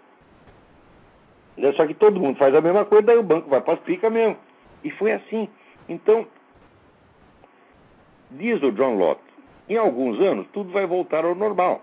Só 1.76 1.86
que 1.86 1.94
todo 1.94 2.20
mundo 2.20 2.38
faz 2.38 2.56
a 2.56 2.62
mesma 2.62 2.86
coisa, 2.86 3.08
daí 3.08 3.18
o 3.18 3.24
banco 3.24 3.50
vai 3.50 3.62
para 3.62 3.76
as 3.76 3.80
picas 3.82 4.12
mesmo. 4.12 4.38
E 4.84 4.90
foi 4.92 5.12
assim. 5.12 5.48
Então, 5.88 6.26
diz 8.32 8.62
o 8.64 8.72
John 8.72 8.96
Lott, 8.96 9.22
em 9.70 9.78
alguns 9.78 10.20
anos 10.20 10.48
tudo 10.54 10.72
vai 10.72 10.86
voltar 10.86 11.24
ao 11.24 11.36
normal. 11.36 11.82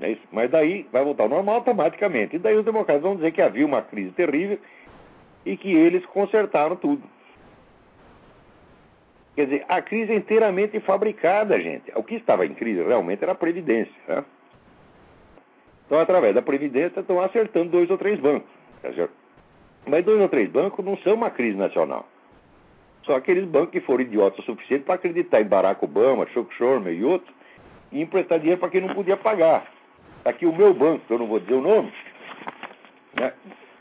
É 0.00 0.16
Mas 0.32 0.50
daí 0.50 0.86
vai 0.90 1.04
voltar 1.04 1.24
ao 1.24 1.28
normal 1.28 1.56
automaticamente. 1.56 2.36
E 2.36 2.38
daí 2.38 2.56
os 2.56 2.64
democratas 2.64 3.02
vão 3.02 3.14
dizer 3.14 3.30
que 3.30 3.40
havia 3.40 3.64
uma 3.64 3.82
crise 3.82 4.10
terrível 4.10 4.58
e 5.46 5.56
que 5.56 5.72
eles 5.72 6.04
consertaram 6.06 6.74
tudo. 6.74 7.02
Quer 9.34 9.46
dizer, 9.46 9.64
a 9.68 9.82
crise 9.82 10.12
é 10.12 10.16
inteiramente 10.16 10.78
fabricada, 10.80 11.60
gente. 11.60 11.90
O 11.96 12.04
que 12.04 12.14
estava 12.14 12.46
em 12.46 12.54
crise 12.54 12.82
realmente 12.82 13.22
era 13.22 13.32
a 13.32 13.36
Previdência. 13.36 13.94
Né? 14.06 14.24
Então, 15.86 15.98
através 15.98 16.34
da 16.34 16.42
Previdência, 16.42 17.00
estão 17.00 17.20
acertando 17.20 17.70
dois 17.70 17.90
ou 17.90 17.98
três 17.98 18.18
bancos. 18.20 18.48
Tá 18.80 18.90
Mas 19.86 20.04
dois 20.04 20.20
ou 20.20 20.28
três 20.28 20.48
bancos 20.50 20.84
não 20.84 20.96
são 20.98 21.14
uma 21.14 21.30
crise 21.30 21.56
nacional. 21.56 22.06
Só 23.02 23.16
aqueles 23.16 23.44
bancos 23.44 23.70
que 23.70 23.80
foram 23.80 24.02
idiotas 24.02 24.38
o 24.40 24.42
suficiente 24.42 24.84
para 24.84 24.94
acreditar 24.94 25.40
em 25.40 25.46
Barack 25.46 25.84
Obama, 25.84 26.26
Chuck 26.28 26.54
Schumer 26.54 26.92
e 26.92 27.04
outros, 27.04 27.34
e 27.92 28.00
emprestar 28.00 28.38
dinheiro 28.38 28.60
para 28.60 28.70
quem 28.70 28.80
não 28.80 28.94
podia 28.94 29.16
pagar. 29.16 29.66
Aqui 30.24 30.46
o 30.46 30.56
meu 30.56 30.72
banco, 30.72 31.04
que 31.06 31.12
eu 31.12 31.18
não 31.18 31.26
vou 31.26 31.38
dizer 31.38 31.54
o 31.54 31.60
nome, 31.60 31.92
né, 33.20 33.32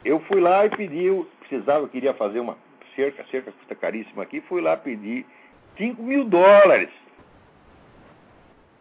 eu 0.03 0.19
fui 0.21 0.41
lá 0.41 0.65
e 0.65 0.69
pedi, 0.69 1.05
eu 1.05 1.25
precisava, 1.39 1.87
queria 1.87 2.13
fazer 2.13 2.41
uma 2.41 2.57
cerca, 2.95 3.23
cerca 3.31 3.51
custa 3.51 3.75
caríssima 3.75 4.23
aqui, 4.23 4.41
fui 4.41 4.61
lá 4.61 4.75
pedir 4.75 5.25
5 5.77 6.01
mil 6.01 6.25
dólares. 6.25 6.89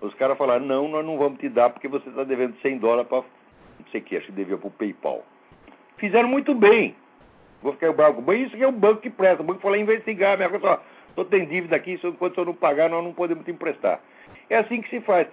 Os 0.00 0.14
caras 0.14 0.36
falaram, 0.36 0.66
não, 0.66 0.88
nós 0.88 1.04
não 1.04 1.16
vamos 1.16 1.38
te 1.38 1.48
dar 1.48 1.70
porque 1.70 1.88
você 1.88 2.08
está 2.08 2.24
devendo 2.24 2.56
100 2.60 2.78
dólares 2.78 3.08
para, 3.08 3.18
não 3.18 3.86
sei 3.90 4.00
o 4.00 4.04
que, 4.04 4.16
acho 4.16 4.26
que 4.26 4.32
devia 4.32 4.58
para 4.58 4.66
o 4.66 4.70
PayPal. 4.70 5.24
Fizeram 5.96 6.28
muito 6.28 6.54
bem. 6.54 6.96
Vou 7.62 7.72
ficar 7.74 7.90
o 7.90 7.94
banco. 7.94 8.32
Isso 8.32 8.56
que 8.56 8.62
é 8.62 8.66
um 8.66 8.72
banco 8.72 9.00
que 9.00 9.10
presta. 9.10 9.42
O 9.42 9.46
banco 9.46 9.60
falou 9.60 9.76
investigar. 9.76 10.36
Minha 10.36 10.50
coisa, 10.50 10.80
estou 11.08 11.24
tem 11.24 11.46
dívida 11.46 11.76
aqui, 11.76 11.98
enquanto 12.02 12.38
eu 12.38 12.44
não 12.44 12.54
pagar, 12.54 12.90
nós 12.90 13.04
não 13.04 13.12
podemos 13.12 13.44
te 13.44 13.52
emprestar. 13.52 14.00
É 14.50 14.58
assim 14.58 14.82
que 14.82 14.90
se 14.90 15.00
faz. 15.00 15.28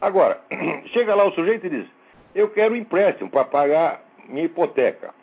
Agora, 0.00 0.40
chega 0.92 1.14
lá 1.14 1.24
o 1.24 1.32
sujeito 1.32 1.66
e 1.66 1.70
diz, 1.70 1.86
eu 2.34 2.48
quero 2.48 2.72
um 2.72 2.76
empréstimo 2.76 3.28
para 3.28 3.44
pagar 3.44 4.02
minha 4.26 4.46
hipoteca. 4.46 5.14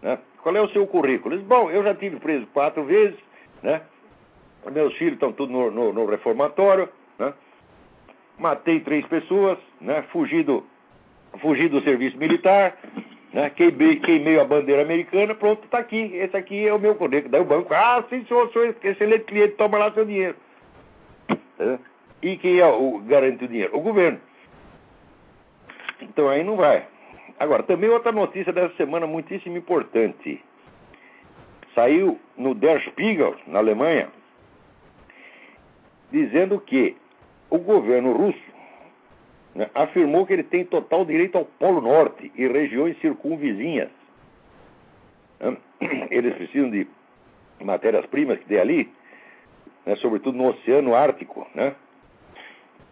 Né? 0.00 0.18
Qual 0.42 0.56
é 0.56 0.60
o 0.62 0.68
seu 0.70 0.86
currículo? 0.86 1.36
Diz, 1.36 1.46
bom, 1.46 1.70
eu 1.70 1.82
já 1.84 1.94
tive 1.94 2.18
preso 2.18 2.46
quatro 2.48 2.84
vezes, 2.84 3.18
né? 3.62 3.82
Meus 4.70 4.94
filhos 4.94 5.14
estão 5.14 5.32
tudo 5.32 5.52
no, 5.52 5.70
no, 5.70 5.92
no 5.92 6.06
reformatório, 6.06 6.88
né? 7.18 7.32
Matei 8.38 8.80
três 8.80 9.04
pessoas, 9.06 9.58
né? 9.80 10.02
Fugi 10.12 10.42
do, 10.42 10.64
fugi 11.40 11.68
do 11.68 11.80
serviço 11.82 12.16
militar, 12.16 12.76
né? 13.32 13.50
Queimei, 13.50 13.96
queimei 13.96 14.38
a 14.38 14.44
bandeira 14.44 14.82
americana, 14.82 15.34
pronto, 15.34 15.64
está 15.64 15.78
aqui. 15.78 16.10
Esse 16.14 16.36
aqui 16.36 16.66
é 16.66 16.72
o 16.72 16.78
meu 16.78 16.94
currículo. 16.94 17.30
Daí 17.30 17.40
o 17.40 17.44
banco, 17.44 17.74
ah, 17.74 18.04
sim, 18.08 18.24
senhor, 18.26 18.50
senhor, 18.52 18.76
excelente 18.82 19.24
cliente, 19.24 19.54
toma 19.54 19.78
lá 19.78 19.92
seu 19.92 20.04
dinheiro. 20.04 20.36
Tá? 21.58 21.78
E 22.22 22.36
quem 22.36 22.60
é 22.60 22.66
o 22.66 22.98
garante 23.00 23.44
o 23.44 23.48
dinheiro? 23.48 23.76
O 23.76 23.80
governo. 23.80 24.20
Então 26.00 26.28
aí 26.28 26.44
não 26.44 26.56
vai. 26.56 26.86
Agora, 27.38 27.62
também 27.64 27.90
outra 27.90 28.12
notícia 28.12 28.52
dessa 28.52 28.74
semana 28.76 29.06
muitíssimo 29.06 29.56
importante. 29.56 30.40
Saiu 31.74 32.20
no 32.36 32.54
Der 32.54 32.80
Spiegel, 32.82 33.34
na 33.46 33.58
Alemanha, 33.58 34.08
dizendo 36.12 36.60
que 36.60 36.94
o 37.50 37.58
governo 37.58 38.12
russo 38.12 38.52
né, 39.54 39.68
afirmou 39.74 40.26
que 40.26 40.34
ele 40.34 40.42
tem 40.42 40.64
total 40.64 41.04
direito 41.04 41.36
ao 41.36 41.44
Polo 41.44 41.80
Norte 41.80 42.30
e 42.36 42.46
regiões 42.46 42.98
circunvizinhas. 43.00 43.88
Eles 46.10 46.34
precisam 46.34 46.70
de 46.70 46.86
matérias-primas 47.60 48.38
que 48.38 48.44
tem 48.44 48.58
ali, 48.58 48.90
né, 49.84 49.96
sobretudo 49.96 50.36
no 50.36 50.50
Oceano 50.50 50.94
Ártico, 50.94 51.46
né? 51.54 51.74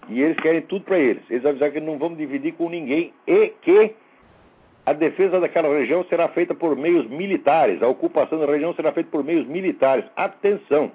E 0.08 0.20
eles 0.22 0.36
querem 0.38 0.62
tudo 0.62 0.84
para 0.84 0.98
eles. 0.98 1.22
Eles 1.30 1.44
avisaram 1.44 1.72
que 1.72 1.80
não 1.80 1.98
vão 1.98 2.14
dividir 2.14 2.54
com 2.54 2.68
ninguém 2.68 3.12
e 3.28 3.48
que 3.62 3.94
a 4.84 4.92
defesa 4.92 5.38
daquela 5.38 5.68
região 5.68 6.04
será 6.04 6.26
feita 6.28 6.52
por 6.52 6.74
meios 6.74 7.08
militares. 7.08 7.80
A 7.80 7.86
ocupação 7.86 8.40
da 8.40 8.46
região 8.46 8.74
será 8.74 8.90
feita 8.92 9.08
por 9.08 9.22
meios 9.22 9.46
militares. 9.46 10.04
Atenção! 10.16 10.90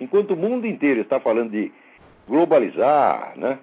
Enquanto 0.00 0.32
o 0.32 0.36
mundo 0.36 0.66
inteiro 0.66 1.02
está 1.02 1.20
falando 1.20 1.50
de 1.50 1.70
globalizar, 2.26 3.34
né? 3.36 3.58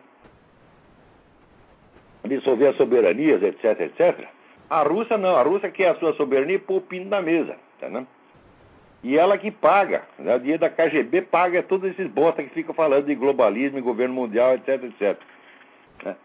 dissolver 2.27 2.69
as 2.69 2.77
soberanias, 2.77 3.41
etc, 3.41 3.79
etc. 3.81 4.27
A 4.69 4.83
Rússia 4.83 5.17
não, 5.17 5.35
a 5.35 5.41
Rússia 5.41 5.71
quer 5.71 5.89
a 5.89 5.95
sua 5.95 6.13
soberania 6.13 6.59
pôr 6.59 6.77
o 6.77 6.81
pino 6.81 7.09
na 7.09 7.21
mesa, 7.21 7.55
tá, 7.79 7.89
né? 7.89 8.05
E 9.03 9.17
ela 9.17 9.37
que 9.37 9.51
paga, 9.51 10.03
né? 10.17 10.35
o 10.35 10.39
dinheiro 10.39 10.59
da 10.59 10.69
KGB 10.69 11.21
paga 11.23 11.63
todos 11.63 11.89
esses 11.91 12.07
bosta 12.07 12.43
que 12.43 12.49
ficam 12.49 12.73
falando 12.73 13.05
de 13.05 13.15
globalismo 13.15 13.77
e 13.77 13.81
governo 13.81 14.15
mundial, 14.15 14.55
etc, 14.55 14.83
etc. 14.83 15.17
Né? 16.03 16.15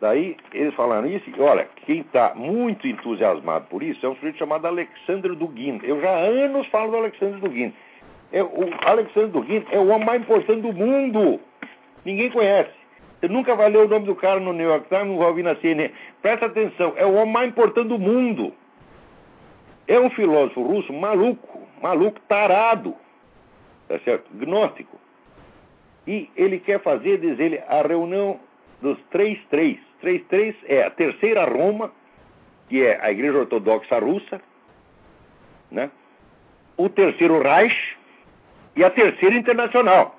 Daí 0.00 0.36
eles 0.52 0.74
falaram 0.74 1.06
isso, 1.08 1.24
e 1.30 1.40
olha, 1.40 1.66
quem 1.86 2.00
está 2.00 2.34
muito 2.34 2.86
entusiasmado 2.86 3.66
por 3.68 3.82
isso 3.82 4.04
é 4.04 4.08
um 4.08 4.14
sujeito 4.16 4.38
chamado 4.38 4.66
Alexandre 4.66 5.34
Dugin. 5.34 5.80
Eu 5.82 6.00
já 6.00 6.10
há 6.10 6.20
anos 6.20 6.66
falo 6.68 6.90
do 6.90 6.98
Alexandre 6.98 7.40
Dugin. 7.40 7.72
É, 8.30 8.42
o 8.42 8.68
Alexandre 8.84 9.30
Dugin 9.30 9.64
é 9.70 9.78
o 9.78 9.88
homem 9.88 10.04
mais 10.04 10.20
importante 10.20 10.60
do 10.60 10.72
mundo. 10.72 11.40
Ninguém 12.04 12.30
conhece. 12.30 12.74
Você 13.18 13.28
nunca 13.28 13.56
vai 13.56 13.70
ler 13.70 13.78
o 13.78 13.88
nome 13.88 14.04
do 14.04 14.14
cara 14.14 14.38
no 14.38 14.52
New 14.52 14.68
York 14.68 14.88
Times, 14.88 15.06
não 15.06 15.18
vai 15.18 15.28
ouvir 15.28 15.42
na 15.42 15.56
CNN. 15.56 15.90
Presta 16.20 16.46
atenção, 16.46 16.92
é 16.96 17.06
o 17.06 17.14
homem 17.14 17.32
mais 17.32 17.48
importante 17.48 17.88
do 17.88 17.98
mundo. 17.98 18.52
É 19.88 19.98
um 19.98 20.10
filósofo 20.10 20.62
russo 20.62 20.92
maluco, 20.92 21.60
maluco, 21.80 22.20
tarado, 22.28 22.94
tá 23.88 23.98
certo? 24.00 24.28
Gnóstico. 24.34 24.98
E 26.06 26.28
ele 26.36 26.58
quer 26.60 26.80
fazer, 26.80 27.18
diz 27.18 27.38
ele, 27.38 27.58
a 27.66 27.80
reunião 27.82 28.38
dos 28.80 28.98
três 29.10 29.38
três. 29.48 29.78
Três 30.00 30.22
três 30.28 30.54
é 30.66 30.82
a 30.82 30.90
terceira 30.90 31.44
Roma, 31.44 31.90
que 32.68 32.82
é 32.82 32.98
a 33.00 33.10
Igreja 33.10 33.38
Ortodoxa 33.38 33.98
Russa, 33.98 34.40
né? 35.70 35.90
o 36.76 36.88
terceiro 36.88 37.40
Reich 37.42 37.96
e 38.74 38.84
a 38.84 38.90
terceira 38.90 39.34
Internacional. 39.34 40.18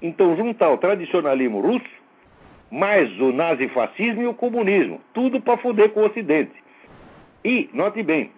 Então, 0.00 0.36
juntar 0.36 0.70
o 0.70 0.78
tradicionalismo 0.78 1.60
russo, 1.60 1.98
mais 2.70 3.10
o 3.20 3.32
nazifascismo 3.32 4.22
e 4.22 4.26
o 4.26 4.34
comunismo, 4.34 5.00
tudo 5.12 5.40
para 5.40 5.58
foder 5.58 5.90
com 5.90 6.00
o 6.00 6.06
Ocidente. 6.06 6.52
E, 7.44 7.68
note 7.72 8.02
bem, 8.02 8.30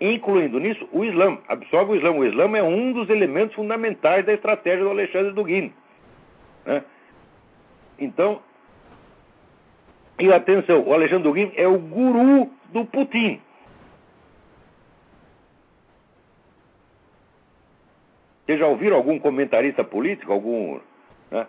incluindo 0.00 0.60
nisso 0.60 0.88
o 0.92 1.04
Islã, 1.04 1.38
absorve 1.48 1.92
o 1.92 1.96
Islã. 1.96 2.12
O 2.12 2.24
Islã 2.24 2.56
é 2.56 2.62
um 2.62 2.92
dos 2.92 3.10
elementos 3.10 3.54
fundamentais 3.54 4.24
da 4.24 4.32
estratégia 4.32 4.84
do 4.84 4.90
Alexandre 4.90 5.32
Dugin. 5.32 5.72
Né? 6.64 6.82
Então, 7.98 8.40
e 10.18 10.32
atenção, 10.32 10.82
o 10.82 10.92
Alexandre 10.92 11.24
Dugin 11.24 11.52
é 11.54 11.66
o 11.66 11.78
guru 11.78 12.50
do 12.72 12.84
Putin. 12.84 13.40
Vocês 18.44 18.58
já 18.58 18.66
ouviram 18.66 18.96
algum 18.96 19.18
comentarista 19.18 19.84
político, 19.84 20.32
algum. 20.32 20.80
Né? 21.30 21.46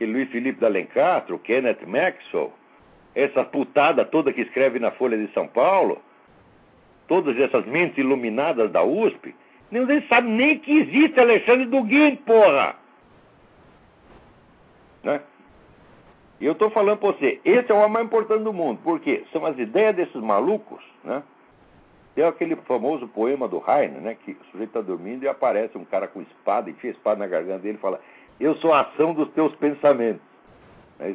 Luiz 0.00 0.28
Felipe 0.30 0.60
D'Alencastro, 0.60 1.38
Kenneth 1.38 1.86
Maxwell, 1.86 2.52
essa 3.14 3.44
putada 3.44 4.04
toda 4.04 4.32
que 4.32 4.40
escreve 4.40 4.78
na 4.78 4.90
Folha 4.90 5.16
de 5.16 5.32
São 5.32 5.46
Paulo, 5.46 6.00
todas 7.06 7.38
essas 7.38 7.64
mentes 7.66 7.98
iluminadas 7.98 8.70
da 8.70 8.82
USP, 8.82 9.34
ninguém 9.70 10.06
sabe 10.08 10.28
nem 10.28 10.58
que 10.58 10.78
existe 10.78 11.18
Alexandre 11.20 11.66
Duguin, 11.66 12.16
porra! 12.16 12.76
Né? 15.02 15.20
E 16.44 16.46
eu 16.46 16.52
estou 16.52 16.68
falando 16.68 16.98
para 16.98 17.12
você, 17.12 17.40
esse 17.42 17.72
é 17.72 17.74
o 17.74 17.88
mais 17.88 18.04
importante 18.04 18.44
do 18.44 18.52
mundo, 18.52 18.78
porque 18.84 19.24
são 19.32 19.46
as 19.46 19.58
ideias 19.58 19.96
desses 19.96 20.20
malucos, 20.20 20.84
né? 21.02 21.22
Tem 22.14 22.22
aquele 22.22 22.54
famoso 22.54 23.08
poema 23.08 23.48
do 23.48 23.62
Heine, 23.66 23.98
né? 24.00 24.14
Que 24.22 24.32
o 24.32 24.44
sujeito 24.50 24.68
está 24.68 24.82
dormindo 24.82 25.22
e 25.22 25.28
aparece 25.28 25.78
um 25.78 25.86
cara 25.86 26.06
com 26.06 26.20
espada, 26.20 26.68
enfia 26.68 26.90
a 26.90 26.92
espada 26.92 27.20
na 27.20 27.26
garganta 27.26 27.60
dele 27.60 27.78
e 27.78 27.80
fala: 27.80 27.98
Eu 28.38 28.56
sou 28.56 28.74
a 28.74 28.82
ação 28.82 29.14
dos 29.14 29.30
teus 29.30 29.54
pensamentos. 29.54 30.20
É 31.00 31.14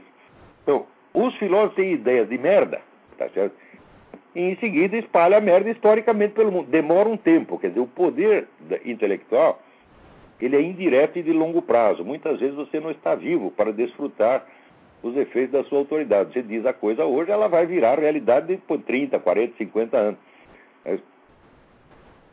então, 0.64 0.88
os 1.14 1.36
filósofos 1.36 1.76
têm 1.76 1.94
ideias 1.94 2.28
de 2.28 2.38
merda, 2.40 2.82
tá 3.16 3.30
certo? 3.30 3.54
E 4.34 4.42
em 4.42 4.56
seguida 4.56 4.98
espalha 4.98 5.38
a 5.38 5.42
merda 5.42 5.70
historicamente 5.70 6.34
pelo 6.34 6.52
mundo. 6.52 6.72
Demora 6.72 7.08
um 7.08 7.18
tempo, 7.18 7.60
quer 7.60 7.68
dizer, 7.68 7.82
o 7.82 7.88
poder 7.88 8.48
intelectual 8.84 9.62
ele 10.42 10.56
é 10.56 10.62
indireto 10.62 11.20
e 11.20 11.22
de 11.22 11.34
longo 11.34 11.62
prazo. 11.62 12.04
Muitas 12.04 12.40
vezes 12.40 12.56
você 12.56 12.80
não 12.80 12.90
está 12.90 13.14
vivo 13.14 13.52
para 13.52 13.72
desfrutar 13.72 14.44
os 15.02 15.16
efeitos 15.16 15.52
da 15.52 15.64
sua 15.66 15.80
autoridade. 15.80 16.34
Você 16.34 16.42
diz 16.42 16.66
a 16.66 16.74
coisa 16.74 17.06
hoje, 17.06 17.32
ela 17.32 17.48
vai 17.48 17.66
virar 17.66 18.00
realidade 18.00 18.48
depois 18.48 18.80
de 18.82 18.86
30, 18.88 19.20
40, 19.20 19.58
50 19.58 19.98
anos. 19.98 20.20
É. 20.86 21.00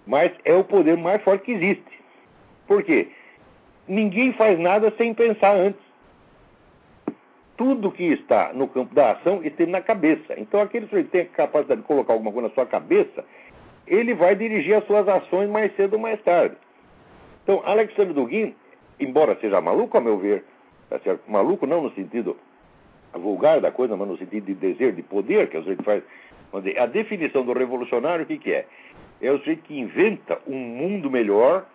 Mas 0.07 0.33
é 0.45 0.55
o 0.55 0.65
poder 0.65 0.97
mais 0.97 1.23
forte 1.23 1.45
que 1.45 1.53
existe. 1.53 2.01
Por 2.67 2.83
quê? 2.83 3.09
Ninguém 3.89 4.33
faz 4.33 4.59
nada 4.59 4.93
sem 4.97 5.15
pensar 5.15 5.57
antes. 5.57 5.81
Tudo 7.57 7.91
que 7.91 8.05
está 8.05 8.53
no 8.53 8.69
campo 8.69 8.95
da 8.95 9.13
ação 9.13 9.43
está 9.43 9.65
na 9.67 9.81
cabeça. 9.81 10.35
Então, 10.39 10.61
aquele 10.61 10.87
que 10.87 11.05
tem 11.05 11.23
a 11.23 11.27
capacidade 11.27 11.81
de 11.81 11.87
colocar 11.87 12.13
alguma 12.13 12.33
coisa 12.33 12.49
na 12.49 12.55
sua 12.55 12.67
cabeça, 12.67 13.25
ele 13.87 14.13
vai 14.15 14.35
dirigir 14.35 14.75
as 14.75 14.85
suas 14.87 15.09
ações 15.09 15.49
mais 15.49 15.75
cedo 15.77 15.95
ou 15.95 15.99
mais 15.99 16.21
tarde. 16.23 16.57
Então, 17.43 17.63
Alexandre 17.65 18.13
Dugin, 18.13 18.55
embora 19.01 19.39
seja 19.41 19.61
maluco, 19.61 19.97
a 19.97 20.01
meu 20.01 20.19
ver, 20.19 20.45
tá 20.91 20.99
maluco 21.27 21.67
não 21.67 21.83
no 21.83 21.93
sentido 21.93 22.37
vulgar 23.17 23.61
da 23.61 23.71
coisa, 23.71 23.97
mas 23.97 24.09
no 24.09 24.19
sentido 24.19 24.47
de 24.47 24.55
desejo, 24.55 24.97
de 24.97 25.03
poder, 25.03 25.49
que 25.49 25.57
a 25.57 25.61
gente 25.61 25.83
faz 25.83 26.03
a 26.79 26.87
definição 26.87 27.45
do 27.45 27.53
revolucionário, 27.53 28.25
o 28.25 28.27
que, 28.27 28.39
que 28.39 28.53
é? 28.53 28.67
É 29.21 29.31
o 29.31 29.39
sujeito 29.39 29.63
que 29.63 29.79
inventa 29.79 30.39
um 30.47 30.57
mundo 30.57 31.11
melhor 31.11 31.67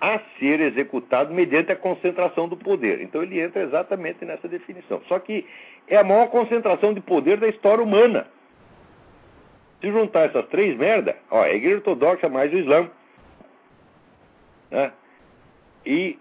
a 0.00 0.18
ser 0.38 0.60
executado 0.60 1.34
mediante 1.34 1.70
a 1.70 1.76
concentração 1.76 2.48
do 2.48 2.56
poder. 2.56 3.02
Então 3.02 3.22
ele 3.22 3.38
entra 3.38 3.62
exatamente 3.62 4.24
nessa 4.24 4.48
definição. 4.48 5.02
Só 5.08 5.18
que 5.18 5.46
é 5.86 5.96
a 5.96 6.04
maior 6.04 6.28
concentração 6.28 6.94
de 6.94 7.00
poder 7.00 7.36
da 7.38 7.48
história 7.48 7.84
humana. 7.84 8.26
Se 9.80 9.90
juntar 9.90 10.28
essas 10.28 10.46
três 10.48 10.76
merda, 10.76 11.16
ó, 11.30 11.42
a 11.42 11.50
igreja 11.50 11.76
ortodoxa 11.76 12.28
mais 12.28 12.52
o 12.52 12.58
islã, 12.58 12.90
Né? 14.70 14.92
E 15.84 16.18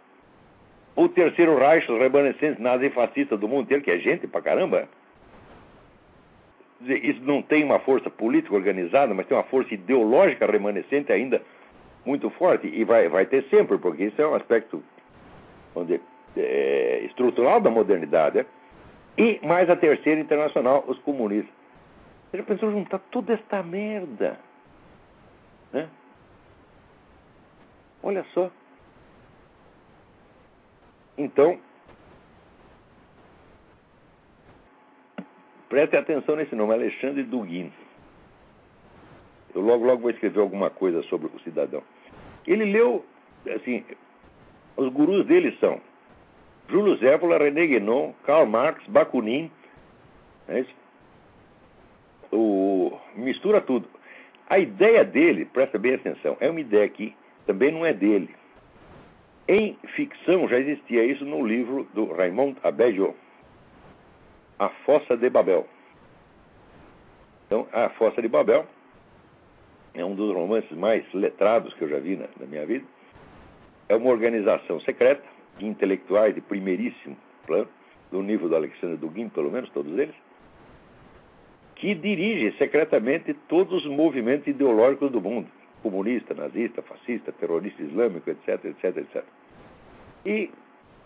o 0.99 1.07
terceiro 1.07 1.57
Reich, 1.57 1.89
os 1.89 1.97
remanescentes 1.97 2.59
nazifascistas 2.59 3.39
do 3.39 3.47
mundo 3.47 3.63
inteiro, 3.63 3.81
que 3.81 3.89
é 3.89 3.99
gente 3.99 4.27
pra 4.27 4.41
caramba. 4.41 4.89
Isso 6.81 7.21
não 7.23 7.41
tem 7.41 7.63
uma 7.63 7.79
força 7.79 8.09
política 8.09 8.53
organizada, 8.53 9.13
mas 9.13 9.25
tem 9.25 9.37
uma 9.37 9.43
força 9.43 9.73
ideológica 9.73 10.45
remanescente 10.45 11.09
ainda 11.11 11.41
muito 12.05 12.29
forte. 12.31 12.67
E 12.67 12.83
vai, 12.83 13.07
vai 13.07 13.25
ter 13.25 13.43
sempre, 13.49 13.77
porque 13.77 14.05
isso 14.05 14.21
é 14.21 14.27
um 14.27 14.35
aspecto 14.35 14.83
onde, 15.73 16.01
é, 16.35 17.01
estrutural 17.05 17.61
da 17.61 17.69
modernidade. 17.69 18.39
Né? 18.39 18.45
E 19.17 19.39
mais 19.45 19.69
a 19.69 19.77
terceira 19.77 20.19
internacional, 20.19 20.83
os 20.85 20.99
comunistas. 20.99 21.53
Você 22.29 22.37
já 22.37 22.43
pensou 22.43 22.71
juntar 22.71 22.99
toda 23.09 23.33
esta 23.33 23.63
merda? 23.63 24.37
Né? 25.71 25.87
Olha 28.03 28.25
só. 28.33 28.51
Então, 31.19 31.59
preste 35.67 35.97
atenção 35.97 36.37
nesse 36.37 36.55
nome, 36.55 36.73
Alexandre 36.73 37.23
Dugin. 37.23 37.73
Eu 39.53 39.59
logo, 39.59 39.85
logo 39.85 40.03
vou 40.03 40.11
escrever 40.11 40.39
alguma 40.39 40.69
coisa 40.69 41.03
sobre 41.03 41.27
o 41.27 41.39
cidadão. 41.41 41.83
Ele 42.47 42.63
leu, 42.63 43.05
assim, 43.53 43.83
os 44.77 44.87
gurus 44.93 45.25
dele 45.25 45.57
são 45.59 45.81
Júlio 46.69 46.95
Zévola, 46.95 47.37
René 47.37 47.67
Guénon, 47.67 48.13
Karl 48.25 48.45
Marx, 48.45 48.81
Bakunin. 48.87 49.51
É? 50.47 50.63
O, 52.31 52.97
mistura 53.17 53.59
tudo. 53.59 53.89
A 54.49 54.57
ideia 54.57 55.03
dele, 55.03 55.43
presta 55.43 55.77
bem 55.77 55.95
atenção, 55.95 56.37
é 56.39 56.49
uma 56.49 56.61
ideia 56.61 56.87
que 56.87 57.13
também 57.45 57.73
não 57.73 57.85
é 57.85 57.91
dele. 57.91 58.38
Em 59.49 59.75
ficção 59.95 60.47
já 60.47 60.59
existia 60.59 61.03
isso 61.03 61.25
no 61.25 61.43
livro 61.43 61.87
do 61.95 62.05
Raymond 62.05 62.55
Abejo, 62.61 63.15
A 64.59 64.69
Fossa 64.85 65.17
de 65.17 65.27
Babel. 65.27 65.65
Então, 67.47 67.67
A 67.73 67.89
Fossa 67.89 68.21
de 68.21 68.27
Babel 68.27 68.67
é 69.95 70.05
um 70.05 70.13
dos 70.13 70.35
romances 70.35 70.71
mais 70.77 71.03
letrados 71.15 71.73
que 71.73 71.81
eu 71.81 71.89
já 71.89 71.97
vi 71.97 72.15
na, 72.15 72.27
na 72.39 72.45
minha 72.45 72.63
vida. 72.63 72.85
É 73.87 73.95
uma 73.95 74.11
organização 74.11 74.79
secreta 74.81 75.25
de 75.57 75.65
intelectuais 75.65 76.35
de 76.35 76.41
primeiríssimo 76.41 77.17
plano, 77.47 77.69
do 78.11 78.21
nível 78.21 78.49
do 78.49 78.55
Alexandre 78.55 78.97
Dugin, 78.97 79.29
pelo 79.29 79.49
menos 79.49 79.71
todos 79.71 79.97
eles, 79.97 80.15
que 81.73 81.95
dirige 81.95 82.55
secretamente 82.59 83.33
todos 83.47 83.83
os 83.83 83.89
movimentos 83.89 84.45
ideológicos 84.45 85.11
do 85.11 85.19
mundo 85.19 85.49
comunista, 85.81 86.33
nazista, 86.33 86.81
fascista, 86.81 87.31
terrorista 87.31 87.81
islâmico, 87.81 88.29
etc, 88.29 88.65
etc, 88.65 88.97
etc. 88.97 89.23
E, 90.25 90.49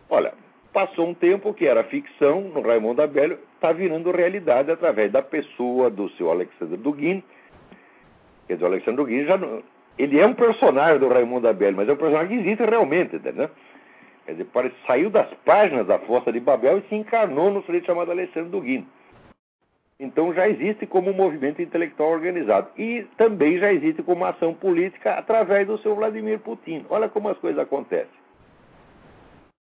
olha, 0.09 0.34
passou 0.72 1.07
um 1.07 1.14
tempo 1.14 1.53
que 1.53 1.68
era 1.68 1.84
ficção 1.84 2.41
no 2.41 2.61
Raimundo 2.61 3.01
Abelho, 3.01 3.39
está 3.55 3.72
virando 3.72 4.11
realidade 4.11 4.72
através 4.72 5.11
da 5.11 5.22
pessoa 5.22 5.89
do 5.89 6.09
seu 6.11 6.32
Alexandre 6.32 6.78
Dugin. 6.78 7.24
Quer 8.47 8.55
dizer, 8.55 8.66
o 8.66 8.68
Alexandre 8.68 9.03
Dugin 9.03 9.26
já 9.26 9.38
não, 9.38 9.64
ele 9.97 10.20
é 10.20 10.26
um 10.26 10.34
personagem 10.34 10.99
do 10.99 11.07
Raimundo 11.07 11.47
Abelho, 11.47 11.78
mas 11.78 11.88
é 11.88 11.93
um 11.93 11.97
personagem 11.97 12.30
que 12.30 12.43
existe 12.43 12.66
realmente, 12.66 13.16
entendeu? 13.16 13.49
Quer 14.26 14.32
dizer, 14.34 14.45
parece, 14.45 14.76
saiu 14.88 15.09
das 15.09 15.32
páginas 15.45 15.86
da 15.86 15.99
Força 15.99 16.32
de 16.32 16.39
Babel 16.39 16.80
e 16.80 16.89
se 16.89 16.95
encarnou 16.95 17.51
no 17.51 17.61
sujeito 17.64 17.86
chamado 17.86 18.11
Alexandre 18.11 18.49
Dugin. 18.49 18.88
Então 19.99 20.34
já 20.34 20.49
existe 20.49 20.86
como 20.86 21.11
um 21.11 21.14
movimento 21.14 21.61
intelectual 21.61 22.11
organizado. 22.11 22.70
E 22.78 23.05
também 23.18 23.59
já 23.59 23.72
existe 23.72 24.01
como 24.01 24.26
ação 24.26 24.53
política 24.53 25.14
através 25.14 25.68
do 25.68 25.78
seu 25.78 25.95
Vladimir 25.95 26.39
Putin. 26.39 26.86
Olha 26.89 27.07
como 27.07 27.30
as 27.30 27.38
coisas 27.38 27.61
acontecem. 27.61 28.22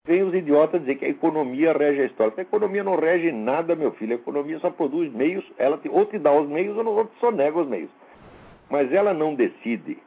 Vem 0.08 0.22
os 0.22 0.32
idiotas 0.32 0.80
dizer 0.80 0.94
que 0.94 1.04
a 1.04 1.10
economia 1.10 1.70
rege 1.74 2.00
a 2.00 2.06
história. 2.06 2.32
A 2.34 2.40
economia 2.40 2.82
não 2.82 2.96
rege 2.96 3.30
nada, 3.30 3.76
meu 3.76 3.92
filho. 3.92 4.12
A 4.12 4.14
economia 4.14 4.58
só 4.58 4.70
produz 4.70 5.12
meios, 5.12 5.44
ela 5.58 5.76
te, 5.76 5.86
ou 5.86 6.06
te 6.06 6.18
dá 6.18 6.32
os 6.32 6.48
meios 6.48 6.74
ou 6.78 6.82
não 6.82 7.10
só 7.20 7.30
nega 7.30 7.58
os 7.58 7.68
meios. 7.68 7.90
Mas 8.70 8.90
ela 8.90 9.12
não 9.12 9.34
decide. 9.34 9.98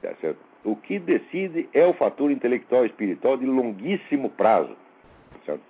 Tá 0.00 0.14
certo? 0.20 0.38
O 0.62 0.76
que 0.76 1.00
decide 1.00 1.68
é 1.74 1.84
o 1.86 1.92
fator 1.92 2.30
intelectual 2.30 2.84
e 2.84 2.86
espiritual 2.86 3.36
de 3.36 3.46
longuíssimo 3.46 4.30
prazo. 4.30 4.76
Tá 5.32 5.38
certo? 5.44 5.62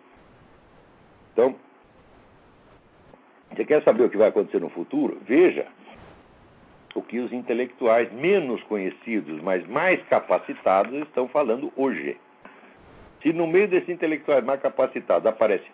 Então, 1.33 1.55
você 3.57 3.65
quer 3.65 3.83
saber 3.85 4.05
o 4.05 4.11
que 4.11 4.19
vai 4.19 4.29
acontecer 4.29 4.61
no 4.61 4.69
futuro? 4.69 5.17
Veja 5.23 5.67
o 6.99 7.03
que 7.03 7.19
os 7.19 7.33
intelectuais 7.33 8.13
menos 8.13 8.63
conhecidos, 8.65 9.41
mas 9.43 9.67
mais 9.67 10.03
capacitados, 10.09 10.93
estão 11.03 11.29
falando 11.29 11.73
hoje. 11.77 12.17
Se 13.23 13.33
no 13.33 13.47
meio 13.47 13.69
desses 13.69 13.89
intelectuais 13.89 14.45
mais 14.45 14.61
capacitados 14.61 15.27
aparece 15.27 15.65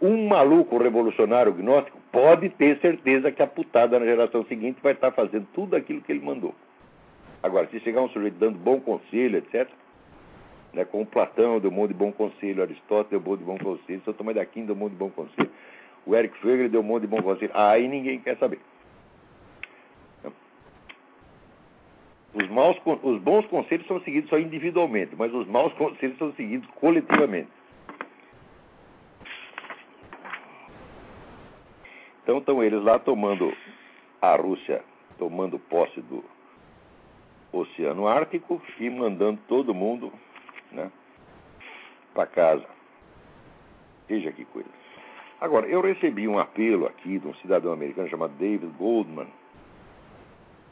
um 0.00 0.26
maluco 0.26 0.76
revolucionário 0.76 1.52
gnóstico, 1.52 1.98
pode 2.10 2.48
ter 2.50 2.78
certeza 2.80 3.30
que 3.30 3.42
a 3.42 3.46
putada 3.46 3.98
na 3.98 4.04
geração 4.04 4.44
seguinte 4.44 4.78
vai 4.82 4.92
estar 4.92 5.12
fazendo 5.12 5.46
tudo 5.54 5.76
aquilo 5.76 6.00
que 6.00 6.12
ele 6.12 6.24
mandou. 6.24 6.54
Agora, 7.42 7.66
se 7.68 7.78
chegar 7.80 8.02
um 8.02 8.08
sujeito 8.08 8.36
dando 8.38 8.58
bom 8.58 8.80
conselho, 8.80 9.38
etc., 9.38 9.68
né, 10.72 10.84
como 10.84 11.06
Platão 11.06 11.60
deu 11.60 11.70
um 11.70 11.74
monte 11.74 11.88
de 11.88 11.94
bom 11.94 12.10
conselho, 12.10 12.62
Aristóteles 12.62 13.10
deu 13.10 13.20
um 13.20 13.22
monte 13.22 13.38
de 13.40 13.44
bom 13.44 13.58
conselho, 13.58 14.02
São 14.04 14.14
Tomé 14.14 14.34
da 14.34 14.42
Aquino 14.42 14.66
deu 14.66 14.74
um 14.74 14.78
monte 14.78 14.92
de 14.92 14.98
bom 14.98 15.10
conselho, 15.10 15.50
o 16.04 16.14
Eric 16.14 16.36
Fegel 16.38 16.68
deu 16.68 16.80
um 16.80 16.84
monte 16.84 17.02
de 17.02 17.08
bom 17.08 17.22
conselho. 17.22 17.52
Aí 17.54 17.86
ninguém 17.86 18.18
quer 18.18 18.36
saber. 18.36 18.58
Os, 22.34 22.48
maus, 22.50 22.76
os 23.02 23.20
bons 23.20 23.46
conselhos 23.46 23.86
são 23.86 24.00
seguidos 24.00 24.28
só 24.28 24.38
individualmente, 24.38 25.14
mas 25.16 25.32
os 25.32 25.46
maus 25.46 25.72
conselhos 25.74 26.18
são 26.18 26.32
seguidos 26.34 26.68
coletivamente. 26.76 27.48
Então 32.22 32.38
estão 32.38 32.62
eles 32.62 32.82
lá 32.82 32.98
tomando 32.98 33.52
a 34.20 34.34
Rússia 34.34 34.82
tomando 35.18 35.58
posse 35.58 36.00
do 36.00 36.24
Oceano 37.52 38.08
Ártico 38.08 38.60
e 38.80 38.90
mandando 38.90 39.40
todo 39.46 39.74
mundo 39.74 40.12
né, 40.72 40.90
para 42.12 42.26
casa. 42.26 42.66
Veja 44.08 44.32
que 44.32 44.44
coisa. 44.46 44.68
Agora, 45.40 45.66
eu 45.66 45.80
recebi 45.80 46.26
um 46.26 46.38
apelo 46.38 46.86
aqui 46.86 47.18
de 47.18 47.26
um 47.26 47.34
cidadão 47.34 47.72
americano 47.72 48.08
chamado 48.08 48.32
David 48.34 48.72
Goldman. 48.78 49.28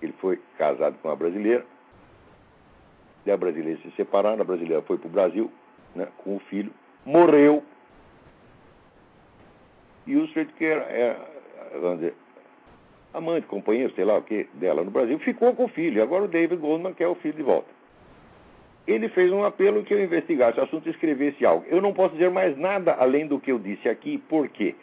Ele 0.03 0.15
foi 0.21 0.41
casado 0.59 0.97
com 0.99 1.09
uma 1.09 1.17
brasileira. 1.17 1.65
E 3.25 3.31
a 3.31 3.37
brasileira 3.37 3.81
se 3.83 3.91
separaram, 3.93 4.41
a 4.41 4.45
brasileira 4.45 4.83
foi 4.83 4.99
para 4.99 5.07
o 5.07 5.11
Brasil 5.11 5.53
né, 5.95 6.09
com 6.19 6.37
o 6.37 6.41
filho, 6.41 6.73
morreu. 7.07 7.63
E 10.07 10.17
o 10.17 10.27
sujeito 10.27 10.53
que 10.55 10.65
era, 10.65 10.83
era 10.83 11.19
é, 11.73 11.79
vamos 11.79 12.01
dizer, 12.01 12.15
amante, 13.15 13.47
companheiro, 13.47 13.95
sei 13.95 14.05
lá 14.05 14.17
o 14.17 14.23
que, 14.23 14.49
dela 14.55 14.83
no 14.83 14.91
Brasil, 14.91 15.19
ficou 15.21 15.55
com 15.55 15.65
o 15.65 15.69
filho. 15.69 16.03
Agora 16.03 16.25
o 16.25 16.29
David 16.29 16.61
Goldman 16.61 16.95
quer 16.95 17.07
o 17.07 17.15
filho 17.15 17.35
de 17.35 17.43
volta 17.43 17.83
ele 18.87 19.09
fez 19.11 19.31
um 19.31 19.45
apelo 19.45 19.85
que 19.85 19.95
eu 19.95 20.03
investigasse 20.03 20.59
o 20.59 20.63
assunto 20.65 20.87
e 20.89 20.91
escrevesse 20.91 21.45
algo. 21.47 21.65
Eu 21.69 21.81
não 21.81 21.93
posso 21.93 22.15
dizer 22.15 22.31
mais 22.31 22.57
nada 22.59 22.95
além 22.95 23.27
do 23.27 23.39
que 23.39 23.53
eu 23.53 23.59
disse 23.59 23.89
aqui, 23.89 24.19
por 24.19 24.49
quê? 24.49 24.75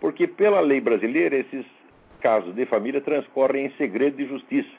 Porque 0.00 0.26
pela 0.26 0.60
lei 0.60 0.80
brasileira 0.80 1.36
esses 1.36 1.66
casos 2.24 2.54
de 2.54 2.64
família 2.64 3.02
transcorrem 3.02 3.66
em 3.66 3.70
segredo 3.72 4.16
de 4.16 4.24
justiça. 4.26 4.74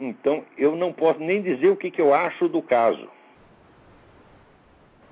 Então 0.00 0.42
eu 0.56 0.74
não 0.74 0.90
posso 0.90 1.20
nem 1.20 1.42
dizer 1.42 1.68
o 1.68 1.76
que, 1.76 1.90
que 1.90 2.00
eu 2.00 2.14
acho 2.14 2.48
do 2.48 2.62
caso. 2.62 3.06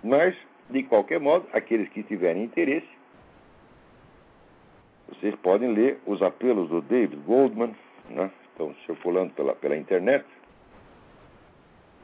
Mas, 0.03 0.35
de 0.71 0.83
qualquer 0.85 1.21
modo, 1.21 1.47
aqueles 1.53 1.91
que 1.91 2.03
tiverem 2.03 2.45
interesse, 2.45 2.89
vocês 5.09 5.35
podem 5.43 5.71
ler 5.71 5.99
os 6.07 6.23
apelos 6.23 6.71
do 6.71 6.81
David 6.81 7.21
Goldman, 7.27 7.75
né? 8.09 8.31
estão 8.51 8.75
circulando 8.87 9.35
pela, 9.35 9.55
pela 9.55 9.77
internet 9.77 10.25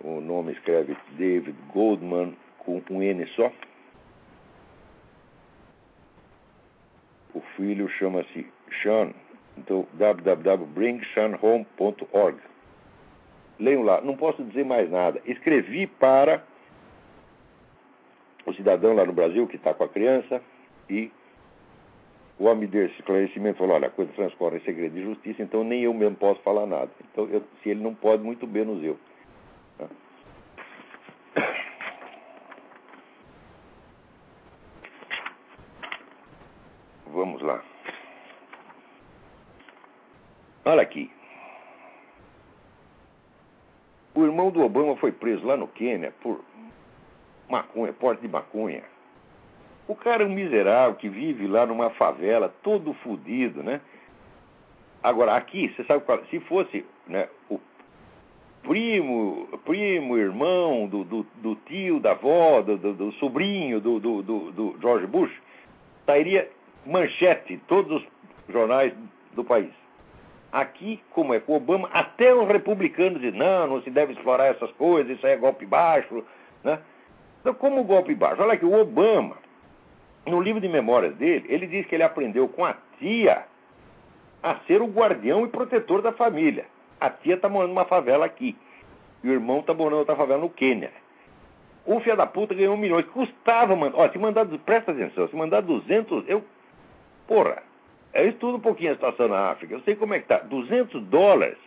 o 0.05 0.21
nome 0.21 0.53
escreve 0.53 0.95
David 1.13 1.57
Goldman 1.73 2.37
com 2.59 2.83
um 2.91 3.03
N 3.03 3.27
só. 3.29 3.51
O 7.35 7.41
filho 7.57 7.89
chama-se 7.89 8.47
Sean, 8.81 9.11
então 9.59 9.87
www.bringseanhome.org. 9.95 12.39
Leiam 13.59 13.83
lá, 13.83 14.01
não 14.01 14.17
posso 14.17 14.43
dizer 14.45 14.65
mais 14.65 14.91
nada. 14.91 15.21
Escrevi 15.27 15.87
para 15.87 16.43
o 18.47 18.55
cidadão 18.55 18.95
lá 18.95 19.05
no 19.05 19.13
Brasil 19.13 19.47
que 19.47 19.57
está 19.57 19.75
com 19.75 19.85
a 19.85 19.89
criança 19.89 20.41
e 20.89 21.13
o 22.39 22.45
homem 22.45 22.69
desse 22.69 22.95
esclarecimento 22.99 23.59
falou: 23.59 23.77
olha, 23.77 23.89
a 23.89 23.91
coisa 23.91 24.13
transcorre 24.13 24.59
em 24.59 24.65
segredo 24.65 24.95
de 24.95 25.03
justiça, 25.03 25.43
então 25.43 25.63
nem 25.63 25.83
eu 25.83 25.95
mesmo 25.95 26.17
posso 26.17 26.41
falar 26.43 26.67
nada. 26.67 26.91
Então, 27.13 27.29
eu, 27.29 27.43
se 27.63 27.71
ele 27.71 27.83
não 27.83 27.95
pode, 27.95 28.23
muito 28.23 28.47
menos 28.47 28.83
eu. 28.83 28.99
Vamos 37.07 37.41
lá. 37.43 37.63
Olha 40.75 40.83
aqui. 40.83 41.09
O 44.13 44.25
irmão 44.25 44.51
do 44.51 44.61
Obama 44.61 44.97
foi 44.97 45.13
preso 45.13 45.47
lá 45.47 45.57
no 45.57 45.69
Quênia 45.69 46.13
por 46.21 46.45
maconha, 47.49 47.93
porte 47.93 48.23
de 48.23 48.27
maconha. 48.27 48.83
O 49.87 49.95
cara 49.95 50.25
é 50.25 50.27
um 50.27 50.35
miserável 50.35 50.97
que 50.97 51.09
vive 51.09 51.47
lá 51.47 51.65
numa 51.65 51.91
favela, 51.91 52.53
todo 52.65 52.93
fodido, 52.93 53.63
né? 53.63 53.81
Agora, 55.01 55.37
aqui, 55.37 55.69
você 55.69 55.85
sabe 55.85 56.05
qual, 56.05 56.25
se 56.25 56.41
fosse 56.41 56.85
né, 57.07 57.29
o 57.49 57.61
primo, 58.65 59.47
primo, 59.65 60.19
irmão 60.19 60.89
do, 60.89 61.05
do, 61.05 61.23
do 61.37 61.55
tio, 61.67 62.01
da 62.01 62.11
avó, 62.11 62.63
do, 62.63 62.77
do, 62.77 62.95
do 62.95 63.13
sobrinho 63.13 63.81
do, 63.81 64.01
do, 64.01 64.23
do, 64.23 64.77
George 64.81 65.07
Bush, 65.07 65.33
sairia 66.05 66.51
manchete 66.85 67.59
todos 67.69 68.03
os 68.03 68.09
jornais 68.53 68.93
do 69.35 69.45
país. 69.45 69.84
Aqui, 70.55 71.03
como 71.11 71.35
é 71.35 71.41
com 71.41 71.57
Obama, 71.57 71.91
até 71.93 72.33
os 72.33 72.47
republicanos 72.47 73.21
dizem, 73.21 73.37
não, 73.37 73.67
não 73.67 73.83
se 73.83 73.91
deve 73.91 74.13
explorar 74.13 74.47
essas 74.47 74.71
coisas, 74.75 75.17
isso 75.17 75.27
aí 75.27 75.33
é 75.33 75.37
golpe 75.37 75.67
baixo. 75.67 76.25
Né? 76.63 76.79
Então, 77.41 77.53
como 77.55 77.83
golpe 77.83 78.15
baixo? 78.15 78.41
Olha 78.41 78.53
aqui, 78.53 78.65
o 78.65 78.81
Obama, 78.81 79.37
no 80.25 80.41
livro 80.41 80.61
de 80.61 80.69
memórias 80.69 81.13
dele, 81.17 81.45
ele 81.49 81.67
diz 81.67 81.85
que 81.87 81.97
ele 81.97 82.05
aprendeu 82.05 82.47
com 82.47 82.65
a 82.65 82.77
tia 83.01 83.47
a 84.41 84.55
ser 84.69 84.81
o 84.81 84.87
guardião 84.87 85.45
e 85.45 85.49
protetor 85.49 86.01
da 86.01 86.13
família. 86.13 86.67
A 87.01 87.11
tia 87.11 87.35
está 87.35 87.49
morando 87.49 87.71
numa 87.71 87.87
favela 87.87 88.25
aqui. 88.25 88.57
E 89.25 89.29
o 89.29 89.33
irmão 89.33 89.59
está 89.59 89.75
morando 89.75 89.97
em 89.97 89.99
outra 89.99 90.15
favela 90.15 90.41
no 90.41 90.51
Quênia. 90.51 90.93
O 91.85 91.99
filho 91.99 92.17
da 92.17 92.27
puta 92.29 92.55
ganhou 92.55 92.75
um 92.75 92.79
milhão. 92.79 93.03
Custava. 93.03 93.75
Ó, 93.93 94.09
se 94.09 94.19
mandar, 94.19 94.47
presta 94.65 94.93
atenção, 94.93 95.27
se 95.27 95.35
mandar 95.35 95.63
200, 95.63 96.29
eu. 96.29 96.45
Porra, 97.27 97.61
eu 98.23 98.29
estudo 98.29 98.59
um 98.59 98.61
pouquinho 98.61 98.93
a 98.93 98.95
situação 98.95 99.29
na 99.29 99.51
África. 99.51 99.75
Eu 99.75 99.81
sei 99.81 99.97
como 99.97 100.15
é 100.15 100.21
que 100.21 100.27
tá. 100.27 100.39
200 100.39 101.03
dólares 101.05 101.59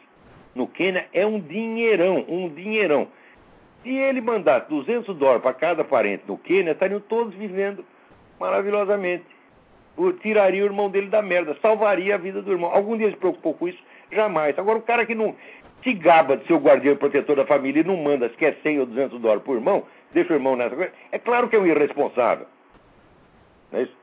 no 0.56 0.68
Quênia 0.68 1.08
é 1.14 1.26
um 1.26 1.40
dinheirão, 1.40 2.26
um 2.28 2.50
dinheirão. 2.50 3.08
Se 3.84 3.90
ele 3.90 4.22
mandasse 4.22 4.70
200 4.70 5.16
dólares 5.18 5.42
para 5.42 5.54
cada 5.54 5.84
parente 5.84 6.24
no 6.28 6.38
Quênia, 6.38 6.72
estariam 6.72 7.00
todos 7.00 7.34
vivendo 7.36 7.86
maravilhosamente. 8.40 9.26
Tiraria 10.22 10.62
o 10.62 10.66
irmão 10.66 10.90
dele 10.90 11.08
da 11.08 11.22
merda, 11.22 11.58
salvaria 11.62 12.16
a 12.16 12.18
vida 12.18 12.42
do 12.42 12.52
irmão. 12.52 12.72
Algum 12.72 12.98
dia 12.98 13.10
se 13.10 13.18
preocupou 13.18 13.54
com 13.54 13.68
isso? 13.68 13.82
Jamais. 14.12 14.58
Agora, 14.58 14.78
o 14.78 14.84
cara 14.84 15.06
que 15.06 15.16
não 15.16 15.36
se 15.84 15.94
gaba 15.94 16.38
de 16.38 16.46
ser 16.46 16.54
o 16.54 16.60
guardião 16.60 16.94
e 16.94 16.98
protetor 16.98 17.36
da 17.36 17.46
família 17.46 17.82
e 17.82 17.84
não 17.84 17.98
manda, 17.98 18.30
se 18.30 18.36
quer 18.36 18.58
100 18.62 18.80
ou 18.80 18.86
200 18.86 19.20
dólares 19.20 19.44
por 19.44 19.56
irmão, 19.56 19.84
deixa 20.14 20.34
o 20.34 20.36
irmão 20.36 20.56
nessa 20.56 20.76
coisa, 20.76 20.92
é 21.12 21.20
claro 21.20 21.48
que 21.48 21.56
é 21.56 21.60
um 21.60 21.66
irresponsável. 21.66 22.48
Não 23.72 23.80
é 23.80 23.84
isso? 23.84 23.96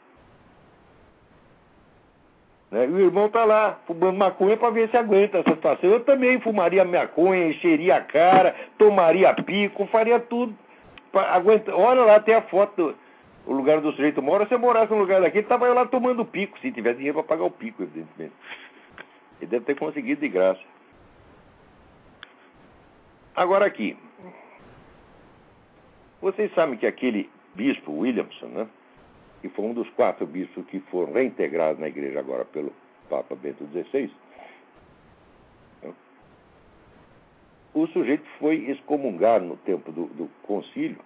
Né? 2.74 2.86
E 2.86 2.90
o 2.90 2.98
irmão 2.98 3.26
está 3.26 3.44
lá, 3.44 3.78
fumando 3.86 4.18
maconha 4.18 4.56
para 4.56 4.70
ver 4.70 4.90
se 4.90 4.96
aguenta 4.96 5.38
essa 5.38 5.54
situação. 5.54 5.88
Eu 5.88 6.00
também 6.00 6.40
fumaria 6.40 6.84
maconha, 6.84 7.46
encheria 7.46 7.98
a 7.98 8.00
cara, 8.00 8.52
tomaria 8.76 9.32
pico, 9.32 9.86
faria 9.86 10.18
tudo. 10.18 10.52
Pra 11.12 11.34
aguentar. 11.34 11.72
Olha 11.72 12.00
lá, 12.00 12.18
tem 12.18 12.34
a 12.34 12.42
foto 12.42 12.96
do 13.46 13.52
lugar 13.52 13.80
do 13.80 13.92
sujeito 13.92 14.20
mora. 14.20 14.44
Se 14.48 14.54
eu 14.54 14.58
morasse 14.58 14.92
no 14.92 14.98
lugar 14.98 15.20
daquele, 15.20 15.44
estava 15.44 15.68
lá 15.68 15.86
tomando 15.86 16.24
pico, 16.24 16.58
se 16.58 16.72
tivesse 16.72 16.96
dinheiro 16.96 17.22
para 17.22 17.36
pagar 17.36 17.44
o 17.44 17.50
pico, 17.52 17.84
evidentemente. 17.84 18.34
Ele 19.40 19.50
deve 19.52 19.64
ter 19.66 19.76
conseguido 19.76 20.20
de 20.20 20.28
graça. 20.28 20.60
Agora 23.36 23.66
aqui. 23.66 23.96
Vocês 26.20 26.52
sabem 26.54 26.76
que 26.76 26.88
aquele 26.88 27.30
bispo 27.54 27.92
Williamson, 27.92 28.46
né, 28.46 28.66
que 29.44 29.50
foi 29.50 29.66
um 29.66 29.74
dos 29.74 29.90
quatro 29.90 30.26
bispos 30.26 30.64
que 30.68 30.80
foram 30.90 31.12
reintegrados 31.12 31.78
na 31.78 31.88
igreja 31.88 32.18
agora 32.18 32.46
pelo 32.46 32.72
Papa 33.10 33.34
Bento 33.34 33.62
XVI, 33.66 34.10
o 37.74 37.86
sujeito 37.88 38.24
foi 38.38 38.70
excomungado 38.70 39.44
no 39.44 39.58
tempo 39.58 39.92
do, 39.92 40.06
do 40.06 40.30
concílio 40.44 40.96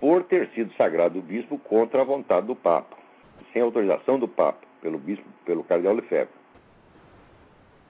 por 0.00 0.24
ter 0.24 0.48
sido 0.48 0.74
sagrado 0.74 1.22
bispo 1.22 1.56
contra 1.56 2.00
a 2.00 2.04
vontade 2.04 2.48
do 2.48 2.56
Papa, 2.56 2.96
sem 3.52 3.62
autorização 3.62 4.18
do 4.18 4.26
Papa, 4.26 4.66
pelo 4.80 4.98
bispo, 4.98 5.24
pelo 5.44 5.62
cardeal 5.62 5.94
Lefebvre. 5.94 6.34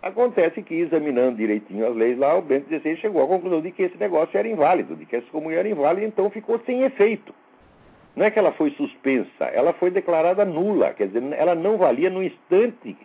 Acontece 0.02 0.62
que, 0.62 0.74
examinando 0.74 1.38
direitinho 1.38 1.88
as 1.88 1.96
leis 1.96 2.18
lá, 2.18 2.36
o 2.36 2.42
Bento 2.42 2.68
XVI 2.68 2.98
chegou 2.98 3.22
à 3.22 3.26
conclusão 3.26 3.62
de 3.62 3.72
que 3.72 3.84
esse 3.84 3.96
negócio 3.96 4.36
era 4.36 4.46
inválido, 4.46 4.96
de 4.96 5.06
que 5.06 5.16
essa 5.16 5.30
comunhão 5.30 5.60
era 5.60 5.68
inválida, 5.70 6.06
então 6.06 6.28
ficou 6.28 6.60
sem 6.66 6.82
efeito. 6.82 7.32
Não 8.14 8.26
é 8.26 8.30
que 8.30 8.38
ela 8.38 8.52
foi 8.52 8.70
suspensa, 8.72 9.44
ela 9.46 9.72
foi 9.72 9.90
declarada 9.90 10.44
nula, 10.44 10.92
quer 10.92 11.06
dizer, 11.06 11.22
ela 11.32 11.54
não 11.54 11.78
valia 11.78 12.10
no 12.10 12.22
instante, 12.22 12.96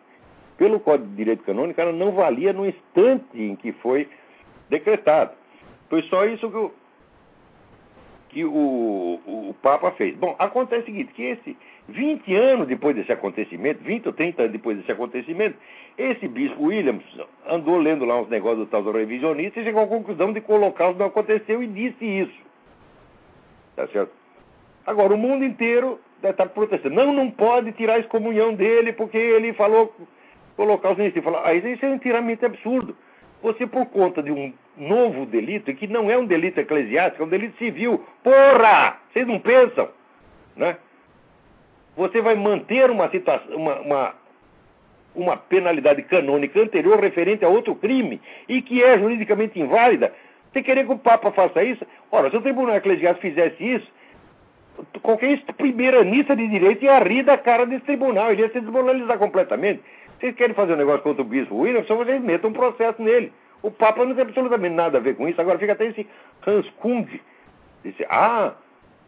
pelo 0.57 0.79
Código 0.79 1.09
de 1.09 1.15
Direito 1.15 1.43
Canônico, 1.43 1.79
ela 1.79 1.93
não 1.93 2.11
valia 2.11 2.51
no 2.51 2.65
instante 2.65 3.25
em 3.35 3.55
que 3.55 3.71
foi 3.73 4.09
decretado. 4.69 5.31
Foi 5.89 6.01
só 6.03 6.25
isso 6.25 6.49
que 6.49 6.57
o, 6.57 6.71
que 8.29 8.43
o, 8.43 9.19
o, 9.25 9.55
Papa 9.61 9.91
fez. 9.91 10.15
Bom, 10.17 10.35
acontece 10.37 10.83
o 10.83 10.85
seguinte, 10.85 11.13
que 11.13 11.23
esse 11.23 11.57
20 11.87 12.35
anos 12.35 12.67
depois 12.67 12.95
desse 12.95 13.11
acontecimento, 13.11 13.81
20 13.83 14.07
ou 14.07 14.13
30 14.13 14.41
anos 14.41 14.51
depois 14.51 14.77
desse 14.77 14.91
acontecimento, 14.91 15.57
esse 15.97 16.27
bispo 16.27 16.65
Williams 16.65 17.05
andou 17.47 17.77
lendo 17.77 18.03
lá 18.03 18.19
uns 18.19 18.29
negócios 18.29 18.65
do 18.65 18.69
tal 18.69 18.83
do 18.83 18.91
revisionista 18.91 19.59
e 19.59 19.63
chegou 19.63 19.83
à 19.83 19.87
conclusão 19.87 20.33
de 20.33 20.41
que 20.41 20.51
o 20.51 20.55
holocausto 20.55 20.99
não 20.99 21.05
aconteceu 21.05 21.63
e 21.63 21.67
disse 21.67 22.03
isso. 22.03 22.47
Tá 23.75 23.87
certo? 23.87 24.16
Agora, 24.87 25.13
o 25.13 25.17
mundo 25.17 25.43
inteiro 25.43 25.99
deve 26.21 26.31
estar 26.31 26.47
protestando. 26.47 26.95
Não, 26.95 27.11
não 27.11 27.29
pode 27.29 27.73
tirar 27.73 27.95
a 27.95 27.99
excomunhão 27.99 28.53
dele 28.53 28.93
porque 28.93 29.17
ele 29.17 29.51
falou 29.51 29.87
que 29.87 30.01
o 30.57 30.63
holocausto 30.63 30.99
não 30.99 31.05
existe. 31.05 31.21
Fala, 31.21 31.41
ah, 31.43 31.53
isso 31.53 31.85
é 31.85 31.89
inteiramente 31.89 32.45
absurdo. 32.45 32.95
Você, 33.43 33.67
por 33.67 33.85
conta 33.87 34.23
de 34.23 34.31
um 34.31 34.53
novo 34.77 35.25
delito, 35.25 35.73
que 35.73 35.87
não 35.87 36.09
é 36.09 36.17
um 36.17 36.25
delito 36.25 36.61
eclesiástico, 36.61 37.21
é 37.21 37.25
um 37.25 37.29
delito 37.29 37.57
civil, 37.57 38.03
porra! 38.23 38.97
Vocês 39.11 39.27
não 39.27 39.39
pensam? 39.39 39.89
Né? 40.55 40.77
Você 41.97 42.21
vai 42.21 42.35
manter 42.35 42.89
uma 42.89 43.09
situação, 43.09 43.55
uma, 43.55 43.79
uma 43.81 44.15
uma 45.15 45.35
penalidade 45.35 46.03
canônica 46.03 46.61
anterior 46.61 46.99
referente 46.99 47.43
a 47.43 47.49
outro 47.49 47.73
crime 47.73 48.21
e 48.47 48.61
que 48.61 48.83
é 48.83 48.99
juridicamente 48.99 49.59
inválida, 49.59 50.13
você 50.53 50.61
querer 50.61 50.85
que 50.85 50.91
o 50.91 50.97
Papa 50.97 51.31
faça 51.31 51.63
isso? 51.63 51.85
Ora, 52.11 52.29
se 52.29 52.37
o 52.37 52.41
Tribunal 52.41 52.75
Eclesiástico 52.75 53.27
fizesse 53.27 53.63
isso, 53.63 53.87
qualquer 55.01 55.41
primeiranista 55.57 56.35
de 56.35 56.47
direito 56.47 56.83
ia 56.83 56.99
rir 56.99 57.23
da 57.23 57.37
cara 57.37 57.65
desse 57.65 57.85
tribunal, 57.85 58.31
ele 58.31 58.41
ia 58.41 58.49
se 58.49 58.59
desmoralizar 58.59 59.17
completamente. 59.17 59.81
Vocês 60.19 60.35
querem 60.35 60.55
fazer 60.55 60.73
um 60.73 60.77
negócio 60.77 61.01
contra 61.01 61.21
o 61.21 61.25
bispo 61.25 61.55
William, 61.55 61.83
só 61.83 61.95
vocês 61.95 62.21
metam 62.21 62.49
um 62.49 62.53
processo 62.53 63.01
nele. 63.01 63.31
O 63.61 63.71
Papa 63.71 64.05
não 64.05 64.13
tem 64.13 64.23
absolutamente 64.23 64.75
nada 64.75 64.97
a 64.97 65.01
ver 65.01 65.15
com 65.15 65.27
isso. 65.27 65.39
Agora 65.39 65.59
fica 65.59 65.73
até 65.73 65.85
esse 65.85 66.07
Hans 66.45 66.69
Kung. 66.79 67.07
Esse, 67.83 68.05
ah, 68.09 68.53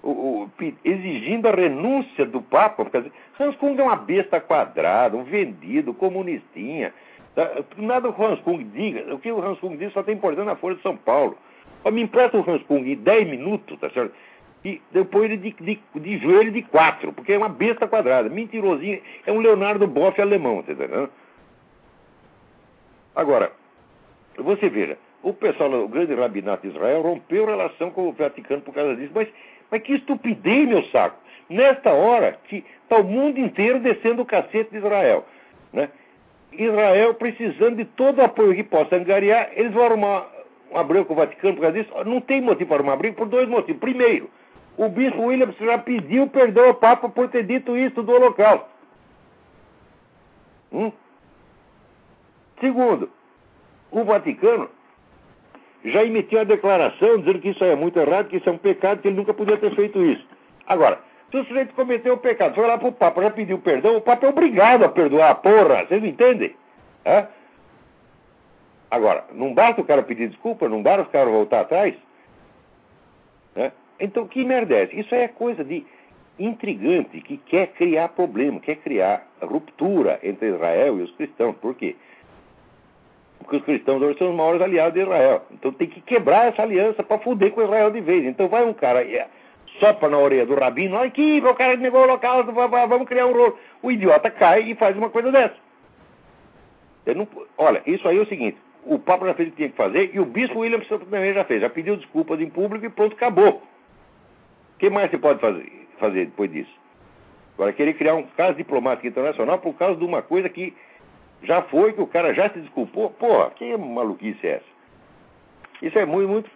o, 0.01 0.09
o, 0.09 0.49
exigindo 0.83 1.47
a 1.47 1.51
renúncia 1.51 2.25
do 2.25 2.41
Papa. 2.41 2.83
Porque 2.83 3.11
Hans 3.39 3.55
Kung 3.57 3.79
é 3.79 3.83
uma 3.83 3.95
besta 3.95 4.39
quadrada, 4.39 5.15
um 5.15 5.23
vendido, 5.23 5.93
comunistinha. 5.93 6.93
Tá? 7.35 7.49
Nada 7.77 8.09
o 8.09 8.23
Hans 8.23 8.39
Kung 8.41 8.63
diga. 8.63 9.13
O 9.13 9.19
que 9.19 9.31
o 9.31 9.43
Hans 9.43 9.59
Kung 9.59 9.77
diz 9.77 9.93
só 9.93 10.03
tem 10.03 10.15
importância 10.15 10.45
na 10.45 10.55
Folha 10.55 10.75
de 10.75 10.81
São 10.81 10.97
Paulo. 10.97 11.37
Me 11.91 12.01
empresta 12.01 12.37
o 12.37 12.49
Hans 12.49 12.63
Kung 12.63 12.85
em 12.85 12.95
10 12.95 13.29
minutos, 13.29 13.79
tá 13.79 13.89
certo? 13.91 14.13
E 14.63 14.81
depois 14.91 15.25
ele 15.25 15.37
de, 15.37 15.51
de, 15.63 15.79
de 15.95 16.17
joelho 16.17 16.51
de 16.51 16.61
quatro, 16.63 17.13
porque 17.13 17.33
é 17.33 17.37
uma 17.37 17.49
besta 17.49 17.87
quadrada, 17.87 18.29
mentirosinho, 18.29 19.01
é 19.25 19.31
um 19.31 19.39
Leonardo 19.39 19.87
Boff 19.87 20.21
alemão, 20.21 20.61
tá? 20.63 21.09
Agora, 23.15 23.51
você 24.37 24.69
veja, 24.69 24.97
o 25.23 25.33
pessoal, 25.33 25.71
o 25.73 25.87
grande 25.87 26.13
rabinato 26.13 26.67
de 26.67 26.75
Israel 26.75 27.01
rompeu 27.01 27.45
relação 27.45 27.89
com 27.91 28.09
o 28.09 28.11
Vaticano 28.11 28.61
por 28.61 28.73
causa 28.73 28.95
disso, 28.95 29.11
mas 29.15 29.29
mas 29.71 29.81
que 29.81 29.93
estupidez, 29.93 30.67
meu 30.67 30.83
saco. 30.85 31.17
Nesta 31.49 31.91
hora 31.91 32.37
que 32.47 32.63
está 32.83 32.97
o 32.97 33.03
mundo 33.03 33.39
inteiro 33.39 33.79
descendo 33.79 34.21
o 34.21 34.25
cacete 34.25 34.71
de 34.71 34.77
Israel. 34.77 35.25
Né? 35.73 35.89
Israel 36.51 37.13
precisando 37.15 37.77
de 37.77 37.85
todo 37.85 38.19
o 38.19 38.23
apoio 38.23 38.55
que 38.55 38.63
possa 38.63 38.95
angariar, 38.95 39.49
eles 39.53 39.71
vão 39.73 39.85
arrumar 39.85 40.27
uma 40.71 40.83
briga 40.83 41.05
com 41.05 41.13
o 41.13 41.17
Vaticano 41.17 41.55
por 41.55 41.61
causa 41.61 41.81
disso. 41.81 42.03
Não 42.05 42.21
tem 42.21 42.41
motivo 42.41 42.67
para 42.67 42.77
arrumar 42.77 42.97
briga 42.97 43.15
por 43.15 43.27
dois 43.27 43.47
motivos. 43.47 43.79
Primeiro, 43.79 44.29
o 44.79 44.87
bispo 44.87 45.23
Williams 45.23 45.57
já 45.57 45.77
pediu 45.77 46.27
perdão 46.27 46.67
ao 46.67 46.73
Papa 46.73 47.09
por 47.09 47.27
ter 47.27 47.43
dito 47.43 47.75
isso 47.75 48.01
do 48.01 48.13
Holocausto. 48.13 48.65
Hum? 50.71 50.89
Segundo, 52.61 53.09
o 53.91 54.05
Vaticano 54.05 54.69
já 55.83 56.05
emitiu 56.05 56.39
a 56.39 56.45
declaração 56.45 57.19
dizendo 57.19 57.39
que 57.39 57.49
isso 57.49 57.61
é 57.61 57.75
muito 57.75 57.99
errado, 57.99 58.29
que 58.29 58.37
isso 58.37 58.47
é 58.47 58.53
um 58.53 58.57
pecado, 58.57 59.01
que 59.01 59.09
ele 59.09 59.17
nunca 59.17 59.33
podia 59.33 59.57
ter 59.57 59.75
feito 59.75 60.01
isso. 60.01 60.25
Agora, 60.65 60.99
se 61.29 61.37
o 61.37 61.43
sujeito 61.43 61.73
cometeu 61.73 62.13
o 62.13 62.17
pecado, 62.17 62.55
foi 62.55 62.65
lá 62.65 62.77
para 62.77 62.87
o 62.87 62.93
Papa, 62.93 63.21
já 63.21 63.31
pediu 63.31 63.59
perdão, 63.59 63.97
o 63.97 64.01
Papa 64.01 64.27
é 64.27 64.29
obrigado 64.29 64.85
a 64.85 64.89
perdoar, 64.89 65.35
porra, 65.41 65.85
vocês 65.85 66.01
entendem? 66.01 66.55
É? 67.03 67.27
Agora, 68.89 69.25
não 69.33 69.53
basta 69.53 69.81
o 69.81 69.85
cara 69.85 70.03
pedir 70.03 70.29
desculpa, 70.29 70.69
não 70.69 70.81
basta 70.81 71.01
o 71.01 71.11
cara 71.11 71.29
voltar 71.29 71.61
atrás? 71.61 71.95
É? 73.57 73.73
Então, 73.99 74.27
que 74.27 74.43
merda 74.43 74.75
é 74.75 74.83
essa? 74.83 74.95
Isso 74.95 75.13
é 75.13 75.27
coisa 75.27 75.63
de 75.63 75.85
intrigante 76.39 77.19
que 77.21 77.37
quer 77.37 77.67
criar 77.67 78.09
problema, 78.09 78.59
quer 78.59 78.77
criar 78.77 79.27
ruptura 79.41 80.19
entre 80.23 80.49
Israel 80.49 80.99
e 80.99 81.03
os 81.03 81.11
cristãos. 81.11 81.55
Por 81.57 81.75
quê? 81.75 81.95
Porque 83.39 83.57
os 83.57 83.63
cristãos 83.63 84.01
hoje 84.01 84.17
são 84.17 84.29
os 84.29 84.35
maiores 84.35 84.61
aliados 84.61 84.93
de 84.93 85.01
Israel. 85.01 85.43
Então 85.51 85.71
tem 85.73 85.87
que 85.87 86.01
quebrar 86.01 86.47
essa 86.47 86.61
aliança 86.61 87.03
para 87.03 87.19
fuder 87.19 87.51
com 87.51 87.61
Israel 87.61 87.91
de 87.91 87.99
vez. 87.99 88.25
Então 88.25 88.47
vai 88.47 88.63
um 88.63 88.73
cara 88.73 89.03
e 89.03 89.21
sopra 89.79 90.09
na 90.09 90.17
orelha 90.17 90.45
do 90.45 90.55
rabino, 90.55 90.95
olha 90.95 91.07
aqui, 91.07 91.41
o 91.43 91.55
cara 91.55 91.75
negou 91.75 92.03
o 92.03 92.07
local, 92.07 92.43
vamos 92.43 93.07
criar 93.07 93.27
um 93.27 93.33
rolo. 93.33 93.57
O 93.81 93.91
idiota 93.91 94.29
cai 94.29 94.63
e 94.63 94.75
faz 94.75 94.95
uma 94.97 95.09
coisa 95.09 95.31
dessa. 95.31 95.55
Não, 97.15 97.27
olha, 97.57 97.81
isso 97.87 98.07
aí 98.07 98.17
é 98.17 98.21
o 98.21 98.27
seguinte, 98.27 98.57
o 98.85 98.99
Papa 98.99 99.25
já 99.25 99.33
fez 99.33 99.47
o 99.47 99.51
que 99.51 99.57
tinha 99.57 99.69
que 99.69 99.75
fazer 99.75 100.11
e 100.13 100.19
o 100.19 100.25
Bispo 100.25 100.59
William 100.59 100.79
também 100.79 101.33
já 101.33 101.43
fez, 101.43 101.61
já 101.61 101.69
pediu 101.69 101.97
desculpas 101.97 102.39
em 102.39 102.49
público 102.49 102.85
e 102.85 102.89
pronto, 102.89 103.15
acabou. 103.15 103.63
O 104.79 104.85
que 104.87 104.89
mais 104.89 105.11
se 105.11 105.17
pode 105.17 105.41
fazer, 105.41 105.69
fazer 105.99 106.27
depois 106.27 106.49
disso? 106.49 106.71
Agora, 107.55 107.73
querer 107.73 107.95
criar 107.95 108.15
um 108.15 108.23
caso 108.23 108.55
diplomático 108.55 109.07
internacional 109.07 109.59
por 109.59 109.73
causa 109.73 109.99
de 109.99 110.05
uma 110.05 110.21
coisa 110.21 110.47
que 110.47 110.73
já 111.43 111.61
foi, 111.63 111.91
que 111.91 111.99
o 111.99 112.07
cara 112.07 112.33
já 112.33 112.49
se 112.49 112.61
desculpou. 112.61 113.09
Porra, 113.09 113.49
que 113.49 113.75
maluquice 113.75 114.47
é 114.47 114.51
essa? 114.51 114.65
Isso 115.81 115.99
é 115.99 116.05
muito, 116.05 116.29
muito. 116.29 116.49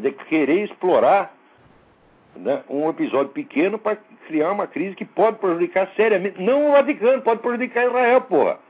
De 0.00 0.12
querer 0.12 0.66
explorar 0.66 1.34
né, 2.36 2.62
um 2.68 2.88
episódio 2.88 3.32
pequeno 3.32 3.76
para 3.76 3.98
criar 4.28 4.52
uma 4.52 4.68
crise 4.68 4.94
que 4.94 5.04
pode 5.04 5.38
prejudicar 5.38 5.90
seriamente, 5.96 6.40
não 6.40 6.68
o 6.68 6.72
Vaticano, 6.74 7.22
pode 7.22 7.42
prejudicar 7.42 7.88
Israel, 7.88 8.20
porra. 8.20 8.60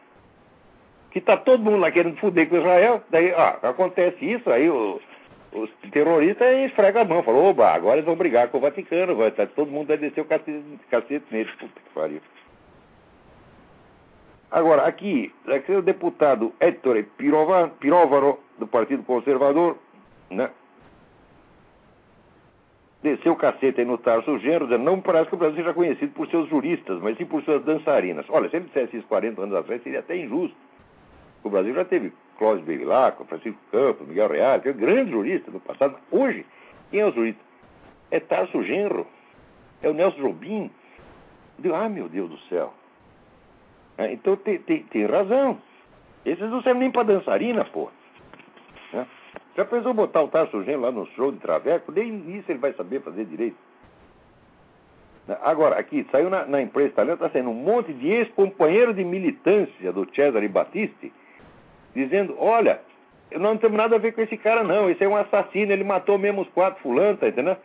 Que 1.11 1.19
está 1.19 1.37
todo 1.37 1.63
mundo 1.63 1.77
lá 1.77 1.91
querendo 1.91 2.17
fuder 2.17 2.49
com 2.49 2.57
Israel, 2.57 3.03
daí 3.11 3.35
ah, 3.35 3.59
acontece 3.65 4.25
isso, 4.25 4.51
aí 4.51 4.71
o, 4.71 4.99
os 5.53 5.71
terroristas 5.91 6.49
esfregam 6.67 7.03
a 7.03 7.05
mão, 7.05 7.23
falam, 7.23 7.45
oba, 7.45 7.71
agora 7.71 7.97
eles 7.97 8.07
vão 8.07 8.17
brigar 8.17 8.49
com 8.49 8.59
o 8.59 8.61
Vaticano, 8.61 9.17
vai, 9.17 9.31
tá, 9.31 9.47
todo 9.47 9.71
mundo 9.71 9.89
vai 9.89 9.99
descer 9.99 10.21
o 10.21 10.25
cacete, 10.25 10.63
cacete 10.91 11.25
neles, 11.31 11.53
puta 11.55 11.81
que 11.81 11.91
pariu. 11.95 12.21
Agora, 14.51 14.83
aqui, 14.83 15.33
aqui 15.47 15.73
o 15.73 15.83
deputado 15.83 16.53
Ettore 16.61 17.05
Pirovaro, 17.05 18.39
do 18.59 18.67
Partido 18.67 19.03
Conservador, 19.05 19.77
né, 20.29 20.51
desceu 23.03 23.33
o 23.33 23.37
cacete 23.37 23.81
aí 23.81 23.87
no 23.87 23.99
Tarso 23.99 24.39
Genro, 24.39 24.67
dizendo, 24.67 24.85
não 24.85 25.01
parece 25.01 25.29
que 25.29 25.35
o 25.35 25.39
Brasil 25.39 25.57
seja 25.57 25.75
conhecido 25.75 26.13
por 26.13 26.29
seus 26.29 26.49
juristas, 26.49 27.01
mas 27.01 27.17
sim 27.17 27.25
por 27.25 27.43
suas 27.43 27.65
dançarinas. 27.65 28.27
Olha, 28.29 28.49
se 28.49 28.57
ele 28.57 28.67
dissesse 28.67 28.97
isso 28.97 29.07
40 29.07 29.41
anos 29.41 29.55
atrás, 29.55 29.83
seria 29.83 30.01
até 30.01 30.17
injusto. 30.17 30.57
O 31.43 31.49
Brasil 31.49 31.75
já 31.75 31.85
teve 31.85 32.13
Cláudio 32.41 32.65
Bevilacqua, 32.65 33.27
Francisco 33.27 33.61
Campos, 33.71 34.09
Miguel 34.09 34.29
Real, 34.29 34.61
que 34.63 34.71
é 34.71 34.73
grande 34.73 35.11
jurista 35.11 35.51
no 35.51 35.61
passado. 35.61 35.97
Hoje, 36.11 36.47
quem 36.91 37.01
é 37.01 37.07
o 37.07 37.13
jurista? 37.13 37.41
É 38.11 38.19
Tarso 38.19 38.63
Genro, 38.63 39.07
é 39.83 39.91
o 39.91 39.93
Nelson 39.93 40.23
Jobim. 40.23 40.71
Digo, 41.59 41.75
ah, 41.75 41.87
meu 41.87 42.09
Deus 42.09 42.31
do 42.31 42.39
céu. 42.49 42.73
É, 43.99 44.11
então 44.11 44.37
tem, 44.37 44.59
tem, 44.59 44.85
tem, 44.85 45.05
razão. 45.05 45.61
Esses 46.25 46.49
não 46.49 46.63
servem 46.63 46.85
nem 46.85 46.91
para 46.91 47.03
dançarina, 47.03 47.63
pô. 47.67 47.91
É. 48.95 49.05
Já 49.55 49.67
pensou 49.67 49.93
botar 49.93 50.23
o 50.23 50.29
Tarso 50.29 50.65
Genro 50.65 50.81
lá 50.81 50.91
no 50.91 51.07
show 51.09 51.31
de 51.31 51.39
Traveco? 51.41 51.93
Nem 51.93 52.39
isso 52.39 52.51
ele 52.51 52.59
vai 52.59 52.73
saber 52.73 53.03
fazer 53.03 53.27
direito. 53.27 53.59
Agora, 55.43 55.79
aqui, 55.79 56.07
saiu 56.11 56.31
na, 56.31 56.47
na 56.47 56.63
imprensa 56.63 56.93
italiana, 56.93 57.15
está 57.17 57.29
saindo 57.29 57.51
um 57.51 57.55
monte 57.55 57.93
de 57.93 58.09
ex-companheiro 58.09 58.95
de 58.95 59.05
militância 59.05 59.93
do 59.93 60.09
Cesare 60.15 60.49
Battisti, 60.49 61.13
dizendo, 61.95 62.37
olha, 62.39 62.81
não 63.33 63.57
temos 63.57 63.77
nada 63.77 63.97
a 63.97 63.99
ver 63.99 64.13
com 64.13 64.21
esse 64.21 64.37
cara 64.37 64.65
não, 64.65 64.91
esse 64.91 65.03
é 65.03 65.09
um 65.09 65.17
assassino, 65.17 65.73
ele 65.73 65.85
matou 65.85 66.19
mesmo 66.19 66.43
os 66.43 66.49
quatro 66.51 66.83
fulanos, 66.83 67.21
tá 67.21 67.29
entendendo? 67.29 67.59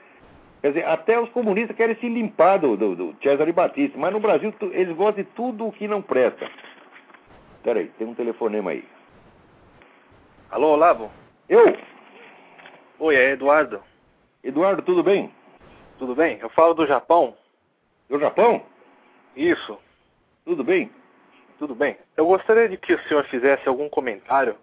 Quer 0.62 0.70
dizer, 0.70 0.86
até 0.88 1.20
os 1.20 1.30
comunistas 1.30 1.76
querem 1.76 1.96
se 1.98 2.10
limpar 2.10 2.58
do, 2.58 2.76
do, 2.76 2.96
do 2.96 3.16
Cesare 3.22 3.52
Battisti, 3.52 3.98
mas 3.98 4.12
no 4.12 4.20
Brasil 4.20 4.54
eles 4.72 4.96
gostam 4.96 5.24
de 5.24 5.30
tudo 5.32 5.68
o 5.68 5.72
que 5.72 5.88
não 5.88 6.02
presta. 6.02 6.50
Peraí, 7.64 7.88
tem 7.98 8.08
um 8.08 8.16
telefonema 8.16 8.72
aí. 8.72 8.84
Alô, 10.50 10.74
Olavo? 10.74 11.12
Eu? 11.48 11.78
Oi, 13.00 13.16
é 13.16 13.32
Eduardo. 13.32 13.82
Eduardo, 14.44 14.82
tudo 14.82 15.04
bem? 15.04 15.32
Tudo 16.00 16.16
bem? 16.16 16.40
Eu 16.42 16.50
falo 16.50 16.74
do 16.74 16.88
Japão. 16.88 17.36
Do 18.10 18.20
Japão? 18.20 18.64
Isso. 19.36 19.78
Tudo 20.46 20.64
bem? 20.64 20.90
Tudo 21.58 21.74
bem. 21.74 21.98
Eu 22.18 22.26
gostaria 22.26 22.68
de 22.68 22.78
que 22.78 22.94
o 22.94 23.04
senhor 23.08 23.24
fizesse 23.26 23.68
algum 23.68 23.88
comentário 23.90 24.56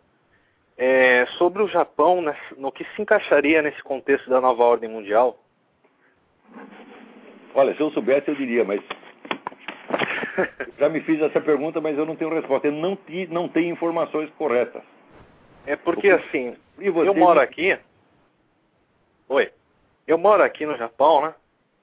é, 0.77 1.27
sobre 1.39 1.63
o 1.63 1.69
Japão, 1.69 2.23
no 2.57 2.73
que 2.73 2.85
se 2.85 3.03
encaixaria 3.03 3.63
nesse 3.63 3.83
contexto 3.83 4.29
da 4.29 4.41
nova 4.41 4.63
ordem 4.63 4.89
mundial. 4.89 5.39
Olha, 7.55 7.75
se 7.75 7.81
eu 7.81 7.91
soubesse 7.91 8.29
eu 8.29 8.35
diria, 8.35 8.65
mas 8.65 8.81
já 10.79 10.89
me 10.89 11.01
fiz 11.01 11.21
essa 11.21 11.41
pergunta, 11.41 11.81
mas 11.81 11.97
eu 11.97 12.07
não 12.07 12.17
tenho 12.17 12.33
resposta. 12.33 12.67
Eu 12.67 12.73
não, 12.73 12.99
não 13.29 13.49
tenho 13.49 13.73
informações 13.73 14.31
corretas. 14.37 14.83
É 15.67 15.77
porque 15.77 16.11
assim, 16.11 16.57
eu 16.79 17.15
moro 17.15 17.41
aqui. 17.41 17.79
Oi. 19.29 19.51
Eu 20.07 20.19
moro 20.19 20.43
aqui 20.43 20.67
no 20.67 20.77
Japão, 20.77 21.23
né? 21.23 21.35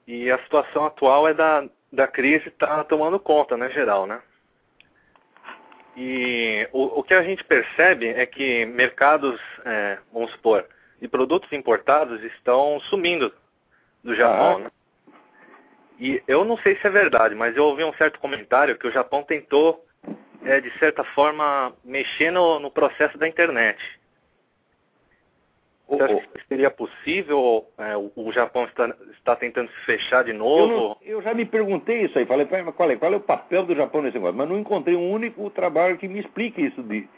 E 0.06 0.30
a 0.30 0.38
situação 0.40 0.84
atual 0.84 1.26
é 1.26 1.34
da, 1.34 1.64
da 1.92 2.06
crise 2.06 2.48
está 2.48 2.84
tomando 2.84 3.18
conta, 3.18 3.56
né, 3.56 3.70
geral, 3.70 4.06
né? 4.06 4.20
E 5.96 6.68
o, 6.72 7.00
o 7.00 7.02
que 7.02 7.14
a 7.14 7.22
gente 7.22 7.44
percebe 7.44 8.08
é 8.08 8.24
que 8.24 8.64
mercados, 8.66 9.40
é, 9.64 9.98
vamos 10.12 10.30
supor, 10.32 10.66
de 11.00 11.08
produtos 11.08 11.52
importados 11.52 12.22
estão 12.22 12.80
sumindo 12.88 13.32
do 14.02 14.14
Japão, 14.14 14.56
ah. 14.56 14.58
né? 14.60 14.70
E 15.98 16.22
eu 16.26 16.46
não 16.46 16.56
sei 16.58 16.76
se 16.76 16.86
é 16.86 16.90
verdade, 16.90 17.34
mas 17.34 17.54
eu 17.54 17.64
ouvi 17.64 17.84
um 17.84 17.92
certo 17.92 18.18
comentário 18.18 18.78
que 18.78 18.86
o 18.86 18.92
Japão 18.92 19.22
tentou, 19.22 19.84
é, 20.42 20.58
de 20.58 20.70
certa 20.78 21.04
forma, 21.04 21.74
mexer 21.84 22.30
no, 22.30 22.58
no 22.58 22.70
processo 22.70 23.18
da 23.18 23.28
internet. 23.28 23.78
Você 25.90 26.02
acha 26.04 26.14
que 26.14 26.46
seria 26.48 26.70
possível? 26.70 27.66
É, 27.76 27.96
o 27.96 28.30
Japão 28.30 28.64
está, 28.64 28.94
está 29.12 29.34
tentando 29.34 29.68
se 29.70 29.86
fechar 29.86 30.22
de 30.22 30.32
novo? 30.32 30.72
Eu, 30.72 30.78
não, 30.78 30.96
eu 31.02 31.22
já 31.22 31.34
me 31.34 31.44
perguntei 31.44 32.02
isso 32.02 32.16
aí. 32.16 32.24
Falei, 32.26 32.46
mas 32.48 32.74
qual 32.76 32.90
é, 32.90 32.96
qual 32.96 33.12
é 33.12 33.16
o 33.16 33.20
papel 33.20 33.64
do 33.64 33.74
Japão 33.74 34.00
nesse 34.00 34.14
negócio? 34.14 34.36
Mas 34.36 34.48
não 34.48 34.58
encontrei 34.58 34.94
um 34.94 35.10
único 35.10 35.50
trabalho 35.50 35.98
que 35.98 36.06
me 36.06 36.20
explique 36.20 36.62
isso 36.62 36.80
de 36.82 37.08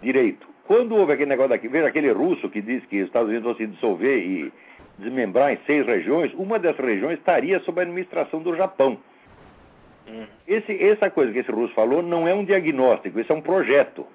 direito. 0.00 0.48
Quando 0.66 0.96
houve 0.96 1.12
aquele 1.12 1.28
negócio 1.28 1.50
daqui, 1.50 1.68
veja 1.68 1.88
aquele 1.88 2.10
russo 2.10 2.48
que 2.48 2.62
disse 2.62 2.86
que 2.86 3.02
os 3.02 3.08
Estados 3.08 3.28
Unidos 3.28 3.44
vão 3.44 3.56
se 3.56 3.66
dissolver 3.66 4.16
e 4.16 4.52
desmembrar 4.98 5.52
em 5.52 5.58
seis 5.66 5.84
regiões, 5.84 6.32
uma 6.34 6.58
dessas 6.58 6.84
regiões 6.84 7.18
estaria 7.18 7.60
sob 7.60 7.80
a 7.80 7.82
administração 7.82 8.40
do 8.40 8.56
Japão. 8.56 8.98
Hum. 10.08 10.26
Esse, 10.48 10.82
essa 10.82 11.10
coisa 11.10 11.32
que 11.32 11.40
esse 11.40 11.50
russo 11.50 11.74
falou 11.74 12.02
não 12.02 12.26
é 12.26 12.32
um 12.32 12.44
diagnóstico, 12.44 13.20
isso 13.20 13.32
é 13.32 13.36
um 13.36 13.42
projeto. 13.42 14.06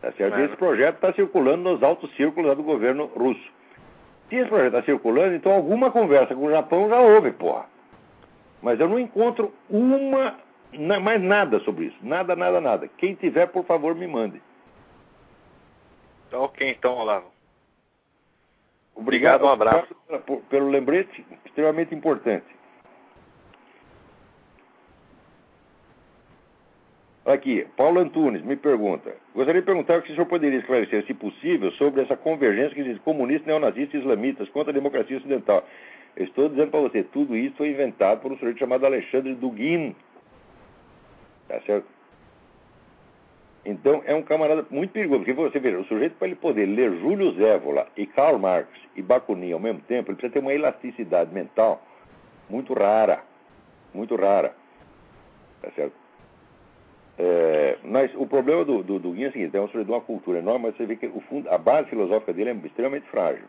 Tá 0.00 0.12
certo? 0.12 0.38
Esse 0.38 0.56
projeto 0.56 0.94
está 0.94 1.12
circulando 1.12 1.70
nos 1.70 1.82
altos 1.82 2.14
círculos 2.16 2.56
do 2.56 2.62
governo 2.62 3.06
russo. 3.06 3.52
Se 4.28 4.36
esse 4.36 4.48
projeto 4.48 4.76
está 4.76 4.82
circulando, 4.82 5.34
então 5.34 5.52
alguma 5.52 5.90
conversa 5.90 6.34
com 6.34 6.46
o 6.46 6.50
Japão 6.50 6.88
já 6.88 6.98
houve, 7.00 7.32
porra. 7.32 7.66
Mas 8.62 8.78
eu 8.78 8.88
não 8.88 8.98
encontro 8.98 9.52
uma, 9.68 10.38
mais 11.00 11.20
nada 11.22 11.60
sobre 11.60 11.86
isso. 11.86 11.96
Nada, 12.02 12.34
nada, 12.36 12.60
nada. 12.60 12.88
Quem 12.96 13.14
tiver, 13.14 13.46
por 13.46 13.64
favor, 13.64 13.94
me 13.94 14.06
mande. 14.06 14.40
Tá 16.30 16.38
ok, 16.38 16.70
então, 16.70 16.94
Olavo. 16.94 17.26
Obrigado, 18.94 19.44
Obrigado 19.44 19.44
um 19.44 19.48
abraço. 19.48 19.96
Pelo 20.48 20.68
lembrete 20.68 21.26
extremamente 21.44 21.94
importante. 21.94 22.46
Aqui, 27.32 27.64
Paulo 27.76 28.00
Antunes 28.00 28.42
me 28.42 28.56
pergunta. 28.56 29.14
Gostaria 29.34 29.60
de 29.60 29.66
perguntar 29.66 30.02
se 30.02 30.10
o 30.10 30.14
senhor 30.14 30.26
poderia 30.26 30.58
esclarecer, 30.58 31.06
se 31.06 31.14
possível, 31.14 31.70
sobre 31.72 32.02
essa 32.02 32.16
convergência 32.16 32.74
que 32.74 32.80
existe 32.80 33.00
comunistas, 33.00 33.46
neonazistas 33.46 33.94
e 33.94 33.98
islamitas 33.98 34.48
contra 34.48 34.72
a 34.72 34.74
democracia 34.74 35.16
ocidental. 35.16 35.64
Eu 36.16 36.24
estou 36.24 36.48
dizendo 36.48 36.72
para 36.72 36.80
você, 36.80 37.04
tudo 37.04 37.36
isso 37.36 37.56
foi 37.56 37.70
inventado 37.70 38.20
por 38.20 38.32
um 38.32 38.36
sujeito 38.36 38.58
chamado 38.58 38.84
Alexandre 38.84 39.34
Dugin. 39.34 39.94
Tá 41.46 41.60
certo? 41.60 41.86
Então, 43.64 44.02
é 44.06 44.14
um 44.14 44.22
camarada 44.22 44.66
muito 44.68 44.90
perigoso, 44.90 45.20
porque 45.20 45.32
você 45.32 45.60
veja, 45.60 45.78
o 45.78 45.84
sujeito, 45.84 46.16
para 46.16 46.26
ele 46.26 46.36
poder 46.36 46.66
ler 46.66 46.98
Júlio 46.98 47.32
Zévola 47.34 47.86
e 47.96 48.06
Karl 48.06 48.38
Marx 48.38 48.68
e 48.96 49.02
Bakunin 49.02 49.52
ao 49.52 49.60
mesmo 49.60 49.82
tempo, 49.82 50.10
ele 50.10 50.16
precisa 50.16 50.32
ter 50.32 50.40
uma 50.40 50.52
elasticidade 50.52 51.32
mental 51.32 51.80
muito 52.48 52.74
rara. 52.74 53.22
Muito 53.94 54.16
rara. 54.16 54.52
Tá 55.62 55.70
certo? 55.76 56.09
É, 57.22 57.76
mas 57.84 58.10
o 58.14 58.26
problema 58.26 58.64
do, 58.64 58.82
do, 58.82 58.98
do 58.98 59.14
é 59.14 59.28
o 59.28 59.32
seguinte, 59.32 59.54
é 59.54 59.60
um 59.60 59.66
sujeito 59.66 59.88
de 59.88 59.92
uma 59.92 60.00
cultura 60.00 60.38
enorme, 60.38 60.66
mas 60.66 60.76
você 60.76 60.86
vê 60.86 60.96
que 60.96 61.06
o 61.06 61.20
fundo, 61.28 61.50
a 61.50 61.58
base 61.58 61.90
filosófica 61.90 62.32
dele 62.32 62.48
é 62.48 62.66
extremamente 62.66 63.06
frágil. 63.10 63.44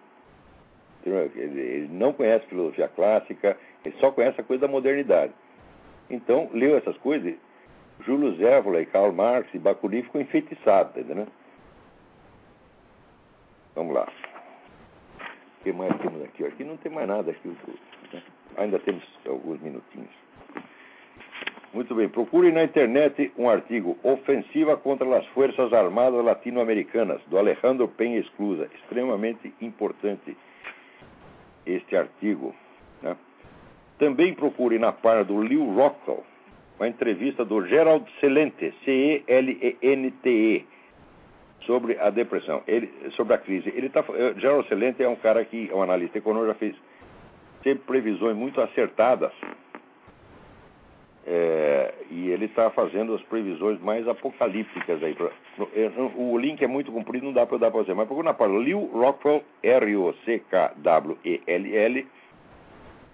Ele 1.06 1.88
não 1.90 2.12
conhece 2.12 2.46
filosofia 2.48 2.90
clássica, 2.90 3.58
ele 3.86 3.96
só 3.98 4.12
conhece 4.12 4.42
a 4.42 4.44
coisa 4.44 4.68
da 4.68 4.68
modernidade. 4.68 5.32
Então, 6.10 6.50
leu 6.52 6.76
essas 6.76 6.98
coisas, 6.98 7.34
Júlio 8.06 8.36
Zévola 8.36 8.82
e 8.82 8.86
Karl 8.86 9.14
Marx 9.14 9.48
e 9.54 9.58
Bakunin 9.58 10.04
ficou 10.04 10.20
enfeitiçado, 10.20 11.00
entendeu? 11.00 11.28
Vamos 13.74 13.94
lá. 13.94 14.06
O 15.60 15.64
que 15.64 15.72
mais 15.72 15.96
temos 16.02 16.22
aqui? 16.24 16.44
Aqui 16.44 16.66
não 16.66 16.76
tem 16.76 16.92
mais 16.92 17.08
nada. 17.08 17.32
Aqui, 17.32 17.48
né? 17.48 18.24
Ainda 18.58 18.80
temos 18.80 19.02
alguns 19.26 19.62
minutinhos. 19.62 20.12
Muito 21.74 21.96
bem. 21.96 22.10
Procure 22.10 22.52
na 22.52 22.64
internet 22.64 23.32
um 23.38 23.50
artigo 23.50 23.98
Ofensiva 24.04 24.76
contra 24.76 25.18
as 25.18 25.26
Forças 25.28 25.72
Armadas 25.72 26.24
Latino-Americanas, 26.24 27.22
do 27.28 27.38
Alejandro 27.38 27.88
Penha 27.88 28.20
Exclusa. 28.20 28.70
Extremamente 28.76 29.54
importante 29.62 30.36
este 31.66 31.96
artigo. 31.96 32.54
Né? 33.02 33.16
Também 33.98 34.34
procure 34.34 34.78
na 34.80 34.92
página 34.92 35.24
do 35.24 35.38
Leo 35.38 35.64
Rockwell 35.74 36.26
uma 36.78 36.90
entrevista 36.90 37.46
do 37.46 37.66
Gerald 37.66 38.06
Celente, 38.20 38.74
C-E-L-E-N-T-E, 38.84 40.66
sobre 41.66 41.98
a 42.00 42.10
depressão, 42.10 42.64
ele, 42.68 42.92
sobre 43.12 43.36
a 43.36 43.38
crise. 43.38 43.70
Ele 43.70 43.88
tá, 43.88 44.04
eh, 44.16 44.34
Gerald 44.38 44.68
Celente 44.68 45.02
é 45.02 45.08
um 45.08 45.16
cara 45.16 45.46
que 45.46 45.70
é 45.72 45.76
um 45.76 45.82
analista 45.84 46.18
econômico, 46.18 46.54
já 46.54 46.56
fez 46.56 46.76
sempre 47.64 47.84
previsões 47.86 48.36
muito 48.36 48.60
acertadas 48.60 49.32
é, 51.26 51.94
e 52.10 52.30
ele 52.30 52.46
está 52.46 52.70
fazendo 52.72 53.14
as 53.14 53.22
previsões 53.24 53.78
mais 53.80 54.08
apocalípticas 54.08 55.04
aí. 55.04 55.16
É, 55.76 55.92
o 56.16 56.38
link 56.38 56.64
é 56.64 56.68
muito 56.68 56.90
comprido, 56.92 57.26
não 57.26 57.34
dá 57.34 57.46
para 57.46 57.58
dar 57.58 57.72
para 57.72 57.84
você, 57.84 57.94
mas 57.94 58.08
procura 58.08 58.30
na 58.30 58.34
página 58.34 58.60
Leo 58.60 58.86
Rockwell, 58.86 59.44
R-O-C-K-W-E-L-L, 59.62 62.08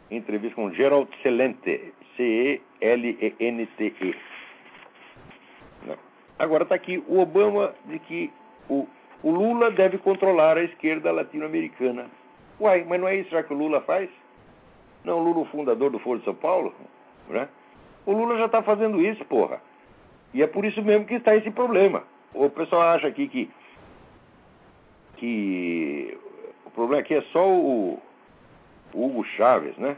entrevista 0.10 0.56
com 0.56 0.72
Gerald 0.72 1.10
Celente, 1.22 1.94
C-E-L-E-N-T-E. 2.16 4.16
Né? 5.86 5.98
Agora 6.40 6.64
está 6.64 6.76
aqui 6.76 7.04
o 7.08 7.20
Obama 7.20 7.76
de 7.86 8.00
que 8.00 8.32
o, 8.70 8.88
o 9.22 9.32
Lula 9.32 9.70
deve 9.72 9.98
controlar 9.98 10.58
a 10.58 10.64
esquerda 10.64 11.12
latino-americana. 11.12 12.06
Uai, 12.60 12.86
mas 12.88 13.02
não 13.02 13.08
é 13.08 13.18
isso 13.18 13.44
que 13.44 13.54
o 13.54 13.58
Lula 13.58 13.82
faz? 13.82 14.10
Não, 15.04 15.20
o 15.20 15.24
Lula, 15.24 15.40
o 15.40 15.46
fundador 15.46 15.92
do 15.92 16.00
Foro 16.00 16.20
de 16.20 16.26
São 16.26 16.36
Paulo, 16.36 16.74
né? 17.30 17.48
O 18.08 18.14
Lula 18.14 18.38
já 18.38 18.46
está 18.46 18.64
fazendo 18.64 19.02
isso, 19.02 19.24
porra. 19.26 19.62
E 20.34 20.42
é 20.42 20.48
por 20.48 20.64
isso 20.64 20.82
mesmo 20.82 21.06
que 21.06 21.16
está 21.16 21.36
esse 21.36 21.52
problema. 21.52 22.04
O 22.34 22.50
pessoal 22.50 22.84
acha 22.84 23.06
aqui 23.06 23.28
que, 23.28 23.52
que 25.18 26.18
o 26.66 26.70
problema 26.72 27.02
aqui 27.02 27.16
é 27.16 27.22
só 27.34 27.46
o, 27.46 28.02
o 28.94 29.06
Hugo 29.06 29.26
Chaves, 29.26 29.76
né? 29.78 29.98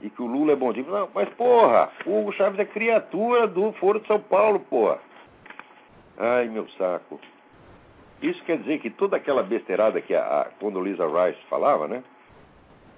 E 0.00 0.10
que 0.10 0.22
o 0.22 0.26
Lula 0.26 0.52
é 0.52 0.56
bom 0.56 0.72
tipo. 0.72 0.92
Não, 0.92 1.08
mas 1.12 1.28
porra, 1.30 1.90
o 2.06 2.20
Hugo 2.20 2.32
Chaves 2.34 2.60
é 2.60 2.64
criatura 2.64 3.48
do 3.48 3.72
Foro 3.72 3.98
de 3.98 4.06
São 4.06 4.20
Paulo, 4.20 4.60
porra. 4.60 5.00
Ai, 6.16 6.46
meu 6.46 6.68
saco. 6.78 7.18
Isso 8.22 8.44
quer 8.44 8.58
dizer 8.58 8.78
que 8.78 8.90
toda 8.90 9.16
aquela 9.16 9.42
besteirada 9.42 10.00
que 10.00 10.14
a, 10.14 10.42
a 10.42 10.44
Condoleezza 10.60 11.04
Rice 11.08 11.40
falava, 11.50 11.88
né? 11.88 12.04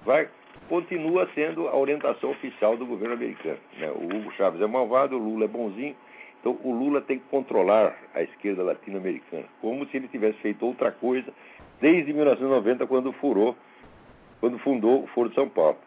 Vai 0.05 0.29
continua 0.69 1.29
sendo 1.35 1.67
a 1.69 1.77
orientação 1.77 2.31
oficial 2.31 2.77
do 2.77 2.87
governo 2.87 3.15
americano. 3.15 3.59
Né? 3.79 3.91
O 3.91 4.05
Hugo 4.05 4.31
Chávez 4.33 4.61
é 4.63 4.67
malvado, 4.67 5.17
o 5.17 5.19
Lula 5.19 5.45
é 5.45 5.49
bonzinho. 5.49 5.97
Então 6.41 6.59
o 6.63 6.73
Lula 6.73 7.01
tem 7.01 7.19
que 7.19 7.25
controlar 7.31 7.97
a 8.15 8.23
esquerda 8.23 8.63
latino-americana, 8.63 9.45
como 9.61 9.87
se 9.87 9.97
ele 9.97 10.09
tivesse 10.09 10.39
feito 10.39 10.67
outra 10.67 10.93
coisa 10.93 11.33
desde 11.81 12.13
1990, 12.13 12.87
quando 12.87 13.13
furou, 13.15 13.57
quando 14.41 14.59
fundou 14.59 15.05
o 15.05 15.07
Foro 15.09 15.31
de 15.31 15.35
São 15.35 15.49
Paulo. 15.49 15.79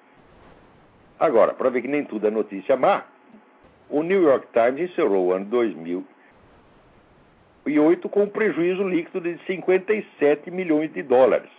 Agora, 1.20 1.54
para 1.54 1.70
ver 1.70 1.84
que 1.84 1.88
nem 1.88 2.04
tudo 2.04 2.26
é 2.28 2.32
notícia 2.32 2.76
má, 2.76 3.06
o 3.90 4.04
New 4.04 4.22
York 4.24 4.48
Times 4.52 4.92
encerrou 4.92 5.28
o 5.28 5.34
ano 5.34 5.46
2008 5.46 8.10
com 8.10 8.24
um 8.24 8.30
prejuízo 8.30 8.86
líquido 8.88 9.22
de 9.22 9.38
57 9.46 10.52
milhões 10.52 10.92
de 10.92 11.02
dólares 11.04 11.50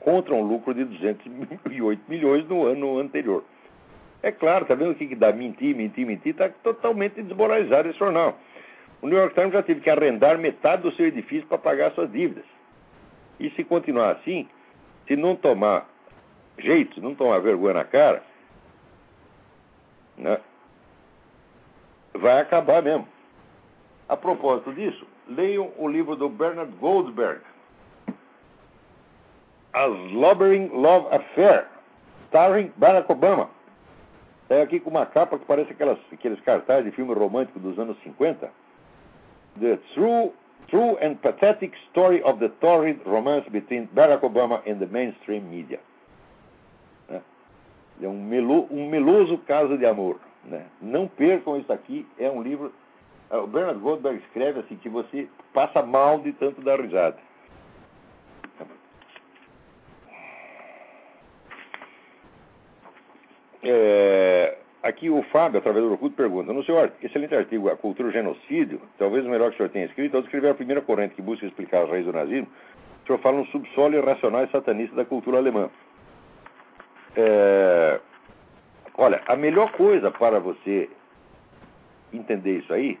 contra 0.00 0.34
um 0.34 0.42
lucro 0.42 0.74
de 0.74 0.84
208 0.84 2.02
milhões 2.08 2.48
no 2.48 2.66
ano 2.66 2.98
anterior. 2.98 3.44
É 4.22 4.32
claro, 4.32 4.64
tá 4.64 4.74
vendo 4.74 4.90
o 4.90 4.94
que, 4.94 5.06
que 5.06 5.14
dá 5.14 5.32
mentir, 5.32 5.76
mentir, 5.76 6.06
mentir? 6.06 6.32
Está 6.32 6.48
totalmente 6.48 7.22
desmoralizado 7.22 7.88
esse 7.88 7.98
jornal. 7.98 8.36
O 9.00 9.06
New 9.06 9.16
York 9.16 9.34
Times 9.34 9.52
já 9.52 9.62
teve 9.62 9.80
que 9.80 9.90
arrendar 9.90 10.38
metade 10.38 10.82
do 10.82 10.92
seu 10.92 11.06
edifício 11.06 11.46
para 11.46 11.58
pagar 11.58 11.92
suas 11.92 12.10
dívidas. 12.10 12.44
E 13.38 13.50
se 13.50 13.62
continuar 13.62 14.12
assim, 14.12 14.48
se 15.06 15.14
não 15.14 15.36
tomar 15.36 15.88
jeito, 16.58 16.96
se 16.96 17.00
não 17.00 17.14
tomar 17.14 17.38
vergonha 17.38 17.74
na 17.74 17.84
cara, 17.84 18.22
né, 20.16 20.40
vai 22.14 22.40
acabar 22.40 22.82
mesmo. 22.82 23.06
A 24.08 24.16
propósito 24.16 24.72
disso, 24.72 25.06
leiam 25.28 25.70
o 25.76 25.86
livro 25.86 26.16
do 26.16 26.28
Bernard 26.28 26.72
Goldberg, 26.72 27.40
a 29.78 29.86
Slobbering 30.10 30.70
Love 30.72 31.06
Affair, 31.12 31.68
starring 32.28 32.72
Barack 32.78 33.08
Obama. 33.08 33.48
Saiu 34.48 34.62
aqui 34.62 34.80
com 34.80 34.90
uma 34.90 35.06
capa 35.06 35.38
que 35.38 35.44
parece 35.44 35.70
aquelas, 35.70 35.98
aqueles 36.12 36.40
cartazes 36.40 36.86
de 36.86 36.90
filme 36.90 37.14
romântico 37.14 37.60
dos 37.60 37.78
anos 37.78 37.96
50. 38.02 38.50
The 39.60 39.78
True, 39.94 40.32
true 40.68 40.96
and 41.00 41.16
Pathetic 41.16 41.76
Story 41.90 42.20
of 42.24 42.40
the 42.40 42.48
Torrid 42.60 42.98
Romance 43.04 43.48
Between 43.50 43.88
Barack 43.92 44.24
Obama 44.24 44.62
and 44.66 44.78
the 44.78 44.86
Mainstream 44.86 45.42
Media. 45.42 45.78
Né? 47.08 47.22
É 48.02 48.08
um, 48.08 48.20
melo, 48.20 48.66
um 48.72 48.88
meloso 48.88 49.38
caso 49.46 49.78
de 49.78 49.86
amor. 49.86 50.18
Né? 50.44 50.66
Não 50.82 51.06
percam 51.06 51.56
isso 51.56 51.72
aqui, 51.72 52.04
é 52.18 52.28
um 52.28 52.42
livro. 52.42 52.72
O 53.30 53.46
Bernard 53.46 53.78
Goldberg 53.78 54.18
escreve 54.24 54.58
assim 54.60 54.76
que 54.76 54.88
você 54.88 55.28
passa 55.52 55.82
mal 55.82 56.18
de 56.18 56.32
tanto 56.32 56.62
dar 56.62 56.80
risada. 56.80 57.27
É, 63.70 64.56
aqui 64.82 65.10
o 65.10 65.22
Fábio, 65.24 65.58
através 65.58 65.84
do 65.84 65.92
Orkut, 65.92 66.16
pergunta: 66.16 66.54
No 66.54 66.64
seu 66.64 66.76
excelente 67.02 67.34
artigo 67.34 67.68
A 67.68 67.76
Cultura 67.76 68.08
e 68.08 68.10
o 68.10 68.14
Genocídio, 68.14 68.80
talvez 68.98 69.26
o 69.26 69.28
melhor 69.28 69.50
que 69.50 69.56
o 69.56 69.58
senhor 69.58 69.68
tenha 69.68 69.84
escrito, 69.84 70.16
ao 70.16 70.22
descrever 70.22 70.48
a 70.48 70.54
primeira 70.54 70.80
corrente 70.80 71.14
que 71.14 71.20
busca 71.20 71.44
explicar 71.44 71.82
as 71.82 71.90
raízes 71.90 72.06
do 72.06 72.12
nazismo, 72.14 72.48
o 73.02 73.06
senhor 73.06 73.18
fala 73.18 73.36
um 73.36 73.46
subsolo 73.46 73.94
irracional 73.94 74.44
e 74.44 74.50
satanista 74.50 74.96
da 74.96 75.04
cultura 75.04 75.36
alemã. 75.36 75.68
É, 77.14 78.00
olha, 78.96 79.20
a 79.26 79.36
melhor 79.36 79.70
coisa 79.72 80.10
para 80.10 80.40
você 80.40 80.88
entender 82.10 82.60
isso 82.60 82.72
aí 82.72 82.98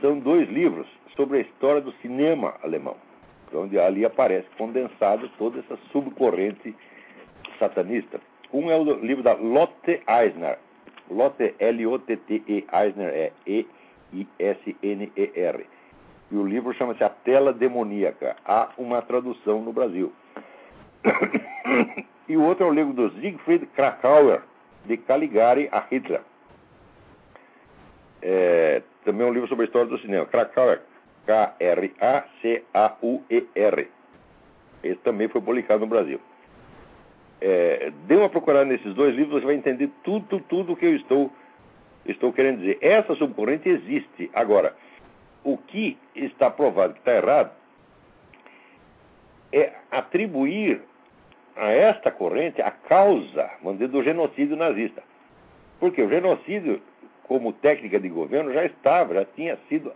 são 0.00 0.18
dois 0.18 0.48
livros 0.48 0.86
sobre 1.14 1.38
a 1.38 1.40
história 1.42 1.82
do 1.82 1.92
cinema 2.00 2.54
alemão, 2.62 2.96
onde 3.52 3.78
ali 3.78 4.06
aparece 4.06 4.48
condensado 4.56 5.28
toda 5.36 5.58
essa 5.58 5.76
subcorrente 5.92 6.74
satanista. 7.58 8.18
Um 8.52 8.70
é 8.70 8.76
o 8.76 8.82
livro 9.04 9.22
da 9.22 9.34
Lotte 9.34 10.02
Eisner. 10.08 10.58
Lotte, 11.10 11.54
L-O-T-T-E, 11.58 12.66
Eisner 12.72 13.08
é 13.08 13.32
E-I-S-N-E-R. 13.46 14.86
E 16.30 16.36
o 16.36 16.46
livro 16.46 16.74
chama-se 16.74 17.02
A 17.04 17.08
Tela 17.08 17.52
Demoníaca. 17.52 18.36
Há 18.44 18.70
uma 18.78 19.02
tradução 19.02 19.62
no 19.62 19.72
Brasil. 19.72 20.12
e 22.28 22.36
o 22.36 22.42
outro 22.42 22.66
é 22.66 22.68
o 22.68 22.72
livro 22.72 22.92
do 22.92 23.10
Siegfried 23.12 23.66
Krakauer, 23.66 24.42
de 24.84 24.96
Caligari 24.98 25.68
a 25.72 25.80
Hitler. 25.80 26.20
É, 28.20 28.82
também 29.04 29.26
é 29.26 29.30
um 29.30 29.32
livro 29.32 29.48
sobre 29.48 29.64
a 29.64 29.66
história 29.66 29.88
do 29.88 29.98
cinema. 29.98 30.26
Krakauer, 30.26 30.82
K-R-A-C-A-U-E-R. 31.26 31.88
Esse 34.82 35.00
também 35.00 35.28
foi 35.28 35.40
publicado 35.40 35.80
no 35.80 35.86
Brasil 35.86 36.20
é, 37.40 37.92
dê 38.06 38.16
uma 38.16 38.28
procurada 38.28 38.64
nesses 38.64 38.94
dois 38.94 39.14
livros, 39.14 39.40
você 39.40 39.46
vai 39.46 39.54
entender 39.54 39.90
tudo, 40.02 40.40
tudo 40.40 40.76
que 40.76 40.86
eu 40.86 40.96
estou, 40.96 41.30
estou 42.04 42.32
querendo 42.32 42.60
dizer. 42.60 42.78
Essa 42.80 43.14
subcorrente 43.14 43.68
existe. 43.68 44.30
Agora, 44.34 44.74
o 45.44 45.56
que 45.56 45.96
está 46.14 46.50
provado 46.50 46.94
que 46.94 46.98
está 47.00 47.14
errado 47.14 47.52
é 49.52 49.72
atribuir 49.90 50.82
a 51.56 51.70
esta 51.70 52.10
corrente 52.10 52.60
a 52.60 52.70
causa, 52.70 53.50
do 53.90 54.02
genocídio 54.02 54.56
nazista. 54.56 55.02
Porque 55.80 56.02
o 56.02 56.08
genocídio, 56.08 56.80
como 57.24 57.52
técnica 57.52 57.98
de 57.98 58.08
governo, 58.08 58.52
já 58.52 58.64
estava, 58.64 59.14
já 59.14 59.24
tinha 59.24 59.58
sido 59.68 59.92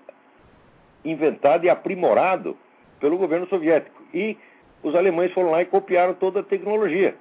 inventado 1.05 1.65
e 1.65 1.71
aprimorado 1.71 2.57
pelo 3.01 3.19
governo 3.19 3.47
soviético. 3.49 4.03
E 4.15 4.37
os 4.83 4.95
alemães 4.95 5.33
foram 5.33 5.51
lá 5.51 5.63
e 5.63 5.67
copiaram 5.67 6.15
toda 6.15 6.41
a 6.41 6.45
tecnologia. 6.45 7.17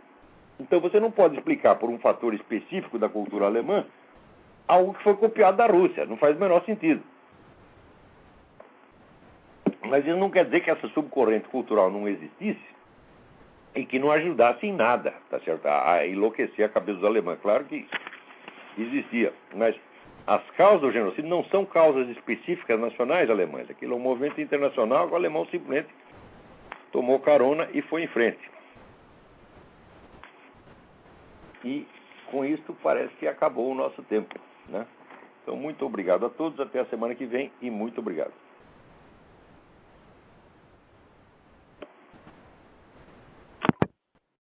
Então 0.62 0.80
você 0.80 1.00
não 1.00 1.10
pode 1.10 1.36
explicar 1.36 1.76
por 1.76 1.90
um 1.90 1.98
fator 1.98 2.34
específico 2.34 3.00
da 3.00 3.10
cultura 3.10 3.46
alemã 3.46 3.84
algo 4.68 4.94
que 4.94 5.04
foi 5.04 5.16
copiado 5.16 5.58
da 5.58 5.66
Rússia. 5.66 6.06
Não 6.06 6.18
faz 6.18 6.38
o 6.38 6.40
menor 6.40 6.64
sentido. 6.66 7.02
Mas 9.90 10.06
isso 10.06 10.16
não 10.18 10.30
quer 10.30 10.46
dizer 10.46 10.62
que 10.62 10.70
essa 10.70 10.88
subcorrente 10.90 11.50
cultural 11.50 11.90
não 11.90 12.08
existisse 12.08 12.62
e 13.76 13.86
que 13.86 13.98
não 13.98 14.12
ajudasse 14.12 14.68
em 14.68 14.74
nada, 14.74 15.14
tá 15.30 15.40
certo? 15.40 15.66
A 15.66 16.06
enlouquecer 16.06 16.66
a 16.66 16.70
cabeça 16.70 17.00
dos 17.00 17.08
alemães. 17.08 17.40
Claro 17.42 17.66
que 17.66 17.88
existia, 18.78 19.34
mas 19.56 19.76
as 20.28 20.48
causas 20.52 20.82
do 20.82 20.92
genocídio 20.92 21.30
não 21.30 21.44
são 21.46 21.66
causas 21.66 22.08
específicas 22.10 22.80
nacionais 22.80 23.30
alemãs. 23.30 23.70
Aquilo 23.70 23.94
é 23.94 23.96
um 23.96 24.00
movimento 24.00 24.40
internacional 24.40 25.08
que 25.08 25.14
o 25.14 25.18
alemão 25.18 25.46
simplesmente 25.48 25.90
tomou 26.92 27.20
carona 27.20 27.68
e 27.74 27.82
foi 27.82 28.04
em 28.04 28.08
frente. 28.08 28.51
E 31.64 31.88
com 32.28 32.46
isso 32.46 32.76
parece 32.82 33.14
que 33.16 33.28
acabou 33.28 33.72
o 33.72 33.76
nosso 33.76 34.02
tempo. 34.04 34.40
Né? 34.68 34.86
Então, 35.44 35.56
muito 35.56 35.86
obrigado 35.86 36.26
a 36.26 36.30
todos. 36.30 36.60
Até 36.60 36.80
a 36.80 36.86
semana 36.86 37.16
que 37.16 37.26
vem 37.26 37.52
e 37.62 37.70
muito 37.70 38.00
obrigado. 38.00 38.34